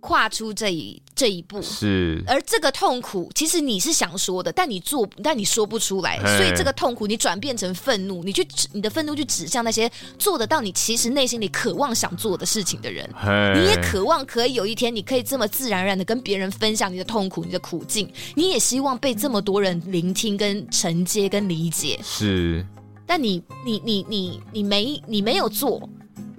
[0.00, 1.60] 跨出这一这一步。
[1.60, 13.04] 是，而这个痛苦其实你是想说的，但你做，但你说不出来，所以这个痛苦你转变成愤怒，你去你的愤怒去指向那些做得到你其实内心里渴望想做的事情的人，
[13.56, 22.64] 你也渴望可以有一天你可以这么自然而然的跟别人分享你的痛苦、你的苦境，你也希望被这么多人聆听、跟承接、跟理解，是，
[23.04, 25.88] 但你你你你你没你没有做。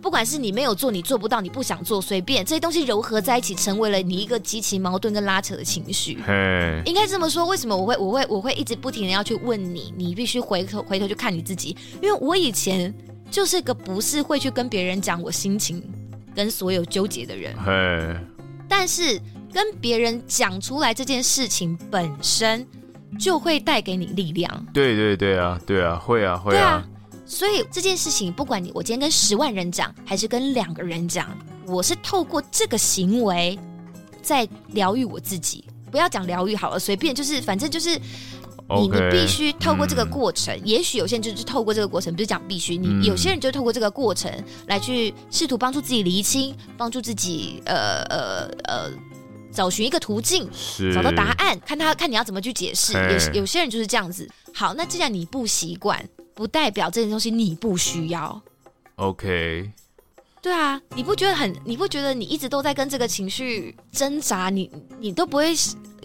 [0.01, 6.17] 不管是你没有做，你做不到，你不想做，随便这些东西糅合在一起，成为了你一个极其矛盾跟拉扯的情绪。
[6.25, 9.93] 嘿，应该这么说，为什么我会我会我会一直不停的要去问你？
[9.97, 12.93] 你必须回头回头去看你自己，因为我以前
[13.29, 15.83] 就是个不是会去跟别人讲我心情
[16.33, 17.53] 跟所有纠结的人。
[17.57, 18.19] 嘿，
[18.67, 19.19] 但是
[19.51, 22.65] 跟别人讲出来这件事情本身
[23.19, 24.65] 就会带给你力量。
[24.73, 26.57] 对对对啊，对啊，会啊会啊。
[26.57, 26.88] 对啊
[27.29, 31.29] 所以这件事情，不管你我今天跟十万人讲，还是跟两个人讲，
[31.67, 33.57] 我是透过这个行为
[34.19, 35.63] 在疗愈我自己。
[35.91, 37.91] 不要讲疗愈好了，随便就是，反正就是
[38.77, 40.55] 你你必须透过这个过程。
[40.55, 44.31] 嗯、也许有些人就是透过这个过程，不是讲必须，你有些人就透过这个过程
[44.65, 48.91] 来去试图帮助自己厘清，帮助自己呃呃呃
[49.53, 50.49] 找寻一个途径，
[50.93, 52.93] 找到答案，看他看你要怎么去解释。
[52.93, 54.27] 有有些人就是这样子。
[54.51, 56.03] 好，那既然你不习惯。
[56.39, 58.41] 不代表这件东西你不需要。
[58.95, 59.69] OK。
[60.41, 61.53] 对啊，你不觉得很？
[61.65, 64.49] 你不觉得你一直都在跟这个情绪挣扎？
[64.49, 64.71] 你
[65.01, 65.53] 你都不会，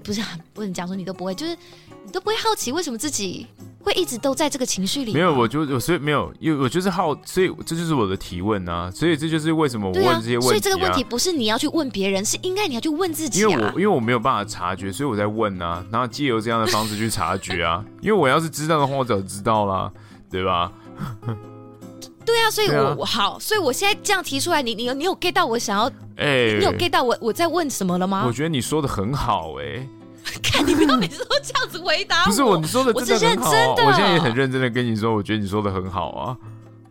[0.02, 0.20] 不是
[0.52, 1.56] 不能讲说你都不会，就是
[2.04, 3.46] 你都不会好奇为什么自己
[3.78, 5.12] 会一直都在这个情绪里？
[5.12, 8.90] 没有，我就我所以没有，因为我就是好，所以这就是我的提问啊。
[8.90, 10.48] 所以这就是为什么我问这些问题啊。
[10.48, 13.48] 所以这个问题不是你要去问别人，是应该你要去问自己啊。
[13.48, 17.84] 因为我因为我没有办法察觉，所以我在问啊，然后借由这样的方式去察觉啊。
[18.00, 19.92] 因为我要是知道的话，我早就知道了。
[20.34, 20.72] 对吧？
[22.26, 25.86] 对啊，所以我好，所以我现在这样提出来，你你有你有 get 到我想要？
[26.16, 28.24] 哎、欸，你有 get 到我我在问什么了吗？
[28.26, 29.86] 我觉得你说的很好、欸，
[30.24, 32.26] 哎， 看你不要每次都这样子回答我。
[32.26, 36.36] 不是我，你说的真的很好、啊，我真的，我现在也很认真的跟你说，我觉得你说的很好啊。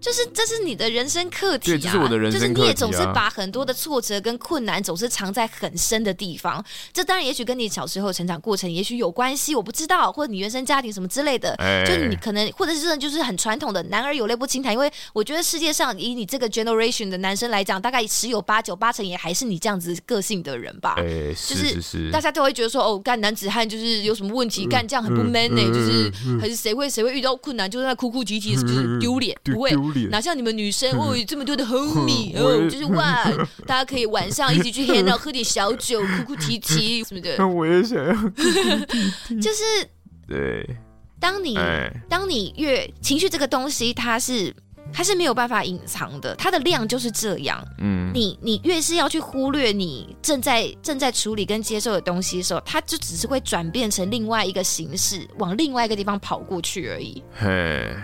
[0.03, 6.61] 就是这是你的人生课题啊，这是我的人生课题啊，就是你也总是把很多的挫折跟困难总是藏在很深的地方。
[6.91, 11.53] 这当然也许跟你小时候成长过程也许有关系，我不知道，或者你原生家庭什么之类的。
[11.53, 20.95] 哎，就你可能或者是真的就是很传统的男儿有泪不轻弹，因为我觉得世界上以你这个 generation 的男生来讲，大概十有八九八成也还是你这样子个性的人吧。
[20.97, 26.11] 哎，是是是，就是大家都会觉得说哦，干男子汉就是有什么问题，干这样很不 man 呢、欸，就是
[26.41, 29.37] 还是谁会谁会遇到困难就在那哭哭啼啼，是不是丢脸？
[29.45, 29.71] 不会，
[30.11, 30.73] 哪像你们女。
[30.73, 33.23] 生哦，有这么多的 homie 哦，就是哇，
[33.67, 37.47] 大家可以晚上一起去 hang out，喝点小酒，哭哭啼啼 什么的。
[37.47, 38.13] 我也想要，
[39.39, 39.63] 就是
[40.27, 40.67] 对。
[41.19, 41.55] 当你
[42.09, 44.51] 当你越情绪这个东西，它是
[44.91, 47.63] 它是没有办法隐藏的，它的量就是这样。
[47.77, 57.21] 嗯，你你越是要去忽略你正在正在处理跟接受的东西的时候，它就只是会转变成另外一个形式，往另外一个地方跑过去而已。
[57.35, 57.95] 嘿。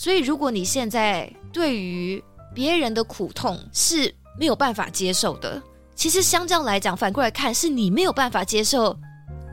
[0.00, 2.24] 所以，如果你现在对于
[2.54, 5.62] 别人的苦痛是没有办法接受的，
[5.94, 8.98] 其实相较来讲，反过来看，是你没有办法接受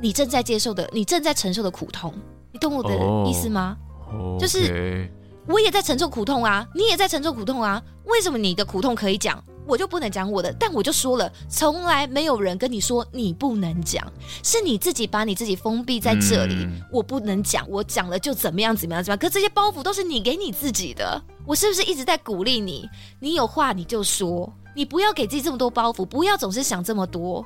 [0.02, 2.14] 你正在接受的、你正在承受的苦痛。
[2.54, 2.96] 你懂我的
[3.30, 3.76] 意思吗
[4.10, 4.40] ？Oh.
[4.40, 5.12] 就是
[5.50, 9.44] 我也在承受苦痛啊，你也在承受苦痛啊，为什么你的苦痛可以讲？
[9.68, 14.12] 我就不能讲我的，但我就说了，从来没有人跟你说你不能讲，
[14.44, 16.56] 是你自己把你自己封闭在这里。
[16.56, 19.18] 嗯、我不能讲，我讲了就怎么样怎么样怎么样。
[19.20, 22.90] 可这些包袱都是你给你自己的，我是不是一直在鼓励你？
[23.20, 27.46] 你有话你就说，你不要给自己这么多包袱，不要总是想这么多。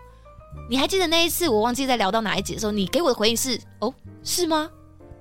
[0.70, 3.94] 你还记得那一次我忘记在聊到哪一集的时候，你给我的回应是哦，
[4.24, 4.70] 是吗？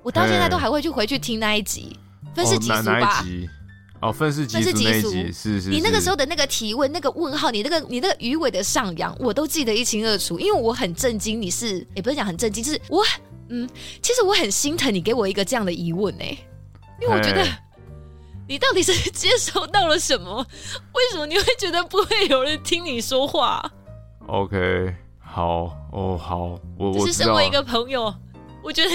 [0.03, 1.97] 我到现在都还会去回去听那一集，
[2.35, 3.23] 分是几集吧。
[3.23, 3.60] 哦
[4.01, 10.39] 哦，分析几组那一集，是是，你那个时候的那个提问，那个问号，你那个你那个鱼尾的上扬，我都记得一清二楚。
[10.39, 13.05] 因为我很震惊，你是也不是讲很震惊，就是我
[13.49, 13.69] 嗯，
[14.01, 16.35] 其实我很心疼你给我一个这样的疑问哎，
[16.99, 17.45] 因为我觉得
[18.47, 20.43] 你到底是接收到了什么？
[20.93, 23.71] 为什么你会觉得不会有人听你说话
[24.25, 28.11] ？OK，好哦，好，我我是身为一个朋友，
[28.63, 28.89] 我觉得。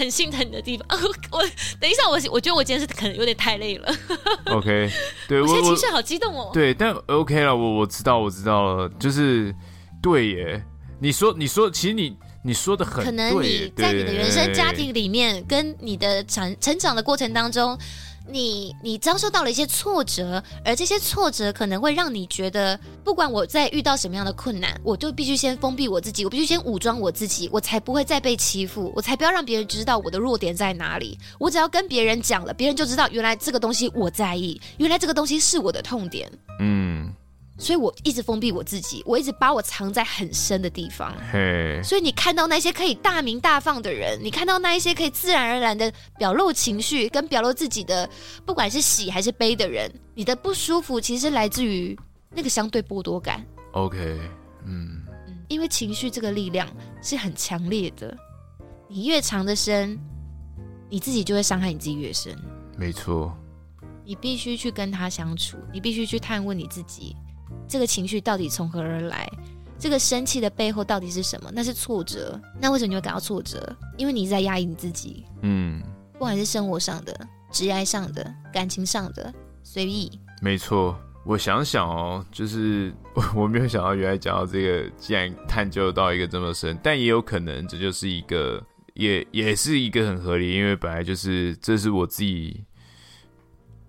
[0.00, 0.86] 很心疼你的地方，
[1.30, 1.42] 我
[1.78, 3.94] 等一下，我我觉得我今天是可能有点太累了。
[4.50, 4.90] OK，
[5.28, 6.50] 对我现在情绪好激动哦。
[6.54, 9.54] 对，但 OK 了，我我知道，我知道了，就是
[10.02, 10.64] 对耶。
[11.02, 17.78] 你说，你说，其实你你说的很对，可能你在你的原生家庭里面，跟你的成成长的过程当中。
[18.28, 31.18] 你你遭受到了一些挫折，而这些挫折可能会让你觉得，不管我在遇到什么样的困难，我就必须先封闭我自己，我必须先武装我自己，我才不会再被欺负，我才不要让别人知道我的弱点在哪里。
[31.38, 36.30] 我只要跟别人讲了，别人就知道原来这个东西我在意，原来这个东西是我的痛点。
[36.60, 37.12] 嗯。
[37.60, 41.14] 所以我一直封闭我自己，我一直把我藏在很深的地方。
[41.30, 48.08] 嘿，所以你看到那些可以大鸣大放的人，你看到那一些可以自然而然的表露情绪跟表露自己的，
[48.46, 51.94] 不管是喜还是悲的人，你的不舒服其实来自于
[52.30, 53.44] 那个相对剥夺感。
[53.72, 54.18] OK，
[54.64, 55.02] 嗯，
[55.48, 56.66] 因为情绪这个力量
[57.02, 58.16] 是很强烈的，
[58.88, 59.98] 你越藏得深，
[60.88, 62.34] 你自己就会伤害你自己越深。
[62.78, 63.36] 没错。
[64.02, 67.14] 你必须去跟他相处，你必须去探问你自己，
[67.70, 69.30] 这个情绪到底从何而来？
[69.78, 71.50] 这个生气的背后到底是什么？
[71.54, 72.38] 那是挫折。
[72.60, 73.74] 那为什么你会感到挫折？
[73.96, 75.24] 因为你在压抑你自己。
[75.42, 75.80] 嗯，
[76.14, 77.18] 不管是生活上的、
[77.50, 79.32] 职业上的、感情上的，
[79.62, 80.10] 随意。
[80.42, 88.62] 没错，我想想哦，就是我我没有想到原来讲到这个，竟然探究到一个这么深，但也有可能这就是一个，
[88.94, 92.64] 也也是一个很合理，因为本来就是这是我自己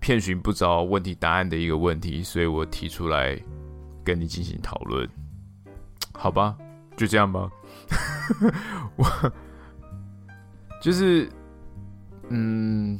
[0.00, 3.38] 遍寻不着问题答案的一个问题，所以我提出来
[4.04, 5.08] 跟你进行讨论。
[6.12, 6.56] 好吧，
[6.96, 7.50] 就这样吧。
[8.96, 9.32] 我
[10.80, 11.28] 就是，
[12.28, 12.98] 嗯，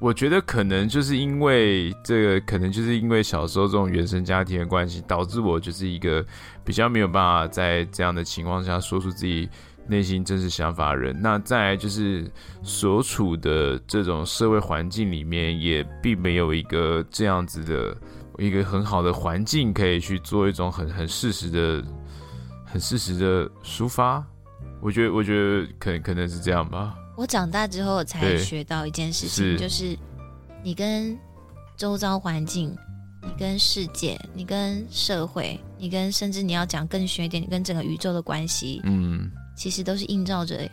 [0.00, 6.24] 我觉得可能就是因为这个，可能就是因为小时候这种原生家庭的关系，导致我就是一个
[6.64, 9.48] 比较没有办法在这样的情况下说出自己
[9.86, 11.14] 内心真实想法的人。
[11.20, 12.30] 那再来就是
[12.62, 17.96] 所处的这种社会环境里面，也并没有一个这样子的
[18.38, 21.84] 一个很好的环境，可以去做一种很很适时的。
[22.66, 24.26] 很适时的抒发，
[24.80, 26.96] 我觉得，我觉得可能可能是这样吧。
[27.16, 29.96] 我长大之后才学到一件事情，是就是
[30.60, 31.16] 你跟
[31.76, 32.76] 周遭环境、
[33.22, 40.68] 你跟世界、你跟社会、你跟甚至你要讲更玄一点，你跟整个宇宙的关系，嗯，其实都是映照着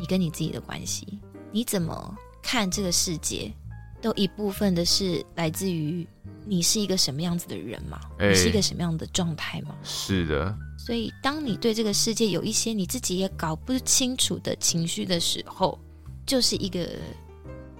[0.00, 1.20] 你跟你自己的关系。
[1.50, 3.52] 你怎么看这个世界，
[4.00, 6.08] 都一部分的是来自于
[6.44, 8.00] 你是一个什么样子的人嘛？
[8.18, 9.74] 欸、你是一个什么样的状态嘛？
[9.82, 10.56] 是的。
[10.78, 15.78] 所以，当你对这个世界有一些你自己也搞不清楚的情绪的时候，
[16.26, 16.88] 就是一个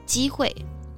[0.06, 0.54] 机会，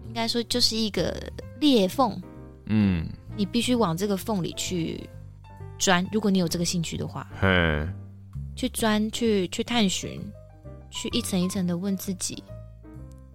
[0.06, 1.16] 应该说就是一个
[1.60, 2.20] 裂缝。
[2.66, 5.08] 嗯，你必须往这个缝里去
[5.78, 6.06] 钻。
[6.12, 7.88] 如果你有这个兴趣的话，嘿，
[8.54, 10.20] 去钻，去去探寻，
[10.90, 12.44] 去一层一层的问自己，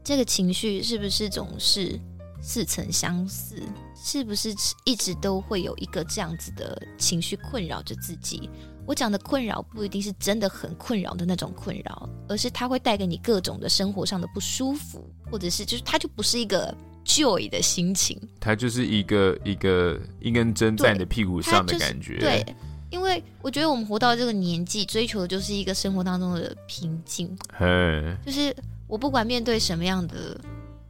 [0.03, 1.99] 这个情绪是不是总是
[2.41, 3.63] 似曾相识？
[4.01, 4.55] 是不是
[4.85, 8.49] 一直都会有一个这样子的情绪困扰着自己？
[8.85, 22.17] 我讲的困扰不一定是真的很困扰的那种困扰，而是它会带给你各种的生活上的不舒服，或者是就是它就不是一个 joy 的心情，它就是一个一个一根针在你的屁股上的感觉。
[22.17, 22.55] 对，对，
[22.89, 27.37] 因为我觉得我们活到这个年纪，追求的就是一个生活当中的平静。
[27.53, 28.55] 嘿，就是
[28.87, 30.39] 我不管面对什么样的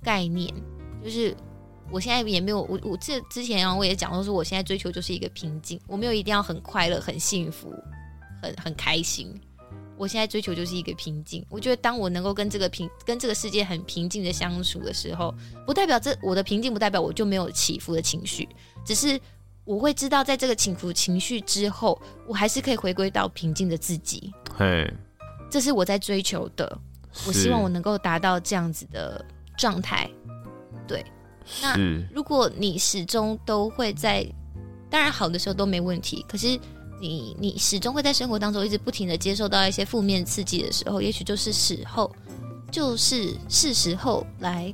[0.01, 0.53] 概念，
[1.03, 1.35] 就是。
[1.91, 7.73] 我现在也没有我我这之前啊，我也讲过说，我现在追求就是一个平静，我没有一定要很快乐、很幸福、
[8.41, 9.33] 很很开心。
[9.97, 11.45] 我现在追求就是一个平静。
[11.49, 15.33] 我觉得当我能够跟这个平跟这个世界很平静的相处的时候，
[15.65, 18.47] 不代表这我的平静不代表我就没有起伏的情绪，
[18.85, 19.19] 只是
[19.65, 24.31] 我会知道在这个起伏情绪之后，我还是可以回归到平静的自己。
[24.55, 24.89] 嘿，
[25.49, 26.79] 这是我在追求的。
[27.27, 29.25] 我希望我能够达到这样子的
[29.57, 30.09] 状态。
[30.87, 31.03] 对。
[31.61, 31.77] 那
[32.13, 34.25] 如果你始终都会在，
[34.89, 36.25] 当然好的时候都没问题。
[36.27, 36.59] 可是
[37.01, 42.11] 你你始终会在生活当中一直不停的接受到一些负面刺激的时候，也许就是时候，
[42.71, 44.73] 就是是时候来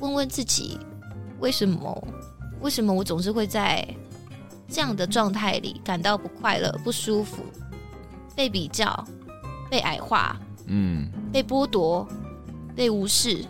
[0.00, 0.78] 问问自己，
[1.38, 2.08] 为什么
[2.60, 3.86] 为什么我总是会在
[4.68, 7.42] 这样的状态里感到不快乐、不舒服、
[8.34, 9.06] 被比较、
[9.70, 12.06] 被矮化、嗯，被剥夺、
[12.74, 13.44] 被无视。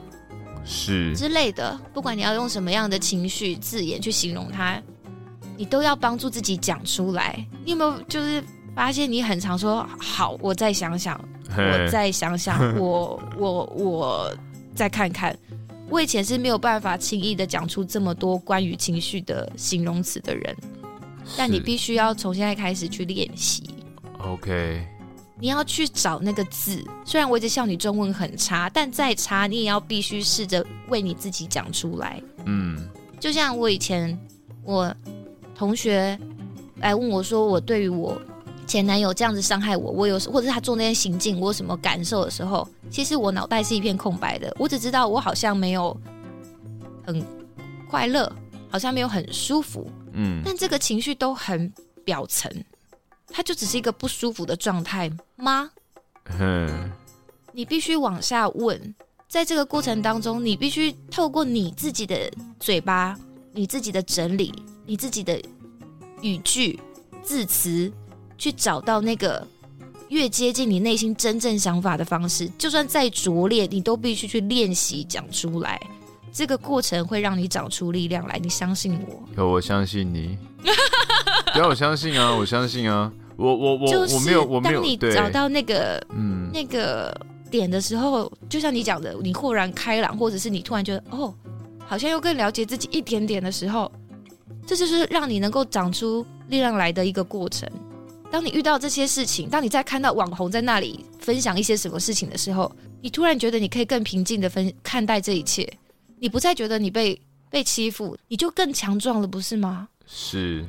[0.65, 4.81] 是之类的，不管你要用什么样的情绪字眼去形容它，
[5.57, 7.45] 你都要帮助自己讲出来。
[7.65, 8.43] 你有没有就是
[8.75, 11.21] 发现你很常说“好”，我再想想，
[11.57, 14.37] 我再想想， 我我我
[14.75, 15.37] 再看看。
[15.89, 20.57] 我以前是没有办法轻易的讲出这么多关于情绪的形容词的人，
[21.37, 23.71] 但你必须要从现在开始去练习。
[24.19, 24.87] OK。
[25.41, 32.23] 你要去找那个字，虽然我一直笑你中文很差，但再差你也要必须试着为你自己讲出来。
[32.45, 32.79] 嗯，
[33.19, 34.17] 就像我以前，
[34.63, 34.95] 我
[35.55, 36.19] 同学
[36.77, 38.21] 来问我说，我对于我
[38.67, 45.99] 前男友这样子伤害我，我有或者是他做那些行径，我有什么感受的时候，其实我脑袋是一片空白的，我只知道我好像没有
[47.07, 47.25] 很
[47.89, 48.31] 快乐，
[48.69, 49.91] 好像没有很舒服。
[50.13, 51.73] 嗯，但这个情绪都很
[52.05, 52.53] 表层。
[53.33, 55.71] 它就只是一个不舒服的状态吗？
[56.39, 56.91] 嗯，
[57.53, 58.95] 你必须往下问，
[59.29, 63.19] 在这个过程当中，你必须透过你自己的嘴巴、
[63.53, 64.53] 你自己的整理、
[64.87, 65.41] 你自己的
[66.21, 66.79] 语句、
[67.23, 67.93] 字词，
[68.37, 69.47] 去找到那个
[70.09, 72.49] 越接近你内心真正想法的方式。
[72.59, 75.81] 就算再拙劣，你都必须去练习讲出来。
[76.33, 79.23] 这个过程会让你长出力量来，你相信我？
[79.37, 80.39] 有，我相信你。
[81.53, 83.13] 不要我相信啊，我相信啊。
[83.41, 84.83] 我我我我没有我没有。
[84.83, 87.19] 当你找到那个嗯那个
[87.51, 91.35] 点的时候，就像你讲的，你豁然开朗，或者是你突然觉得哦，
[91.87, 93.91] 好像又更了解自己一点点的时候，
[94.67, 97.67] 这就是让你能够长出力量来的一个过程。
[98.31, 105.67] 当你遇到这些事情，当你在看到网红在那里分享一些什么事情的时候，你突然觉得你可以更平静的分看待这一切，
[106.19, 109.89] 你不再觉得你被被欺负，你就更强壮了，不是吗？
[110.07, 110.65] 是。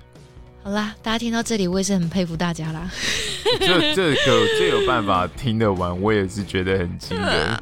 [0.63, 2.89] 好啦，大家听到这里，我也是很佩服大家啦。
[3.59, 7.59] 这这个最有办法听得完，我也是觉得很惊人。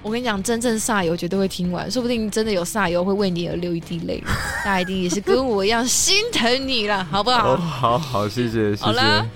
[0.00, 4.22] 我跟你讲，真正煞友绝对会听完，说不定真的有煞友会为你而流一滴泪。
[4.64, 7.54] 大家一定也是跟我一样心疼你了，好不好？
[7.54, 8.84] 哦、好好，谢谢，谢谢。
[8.84, 9.26] 好啦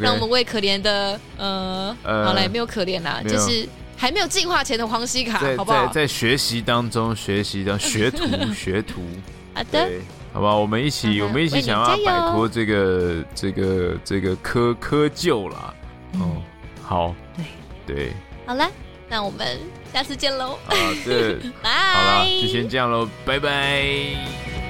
[0.00, 5.86] 那我们为可怜的呃，呃好嘞，没有可怜啦，就是还没有进化前的黄西卡，好不好？
[5.88, 8.24] 在在学习当中学习的学徒
[8.54, 9.02] 学徒。
[9.52, 9.88] 好的。
[10.38, 15.74] 好吧，我们一起，我们一起想要摆脱这个这个这个窠窠臼啦。
[16.12, 16.40] 哦，
[16.80, 17.44] 好，对
[17.96, 18.12] 对，
[18.46, 18.70] 好了，
[19.08, 19.58] 那我们
[19.92, 20.56] 下次见喽。
[20.64, 21.70] 好的，拜。
[22.22, 24.67] 好了，就先这样喽，拜拜。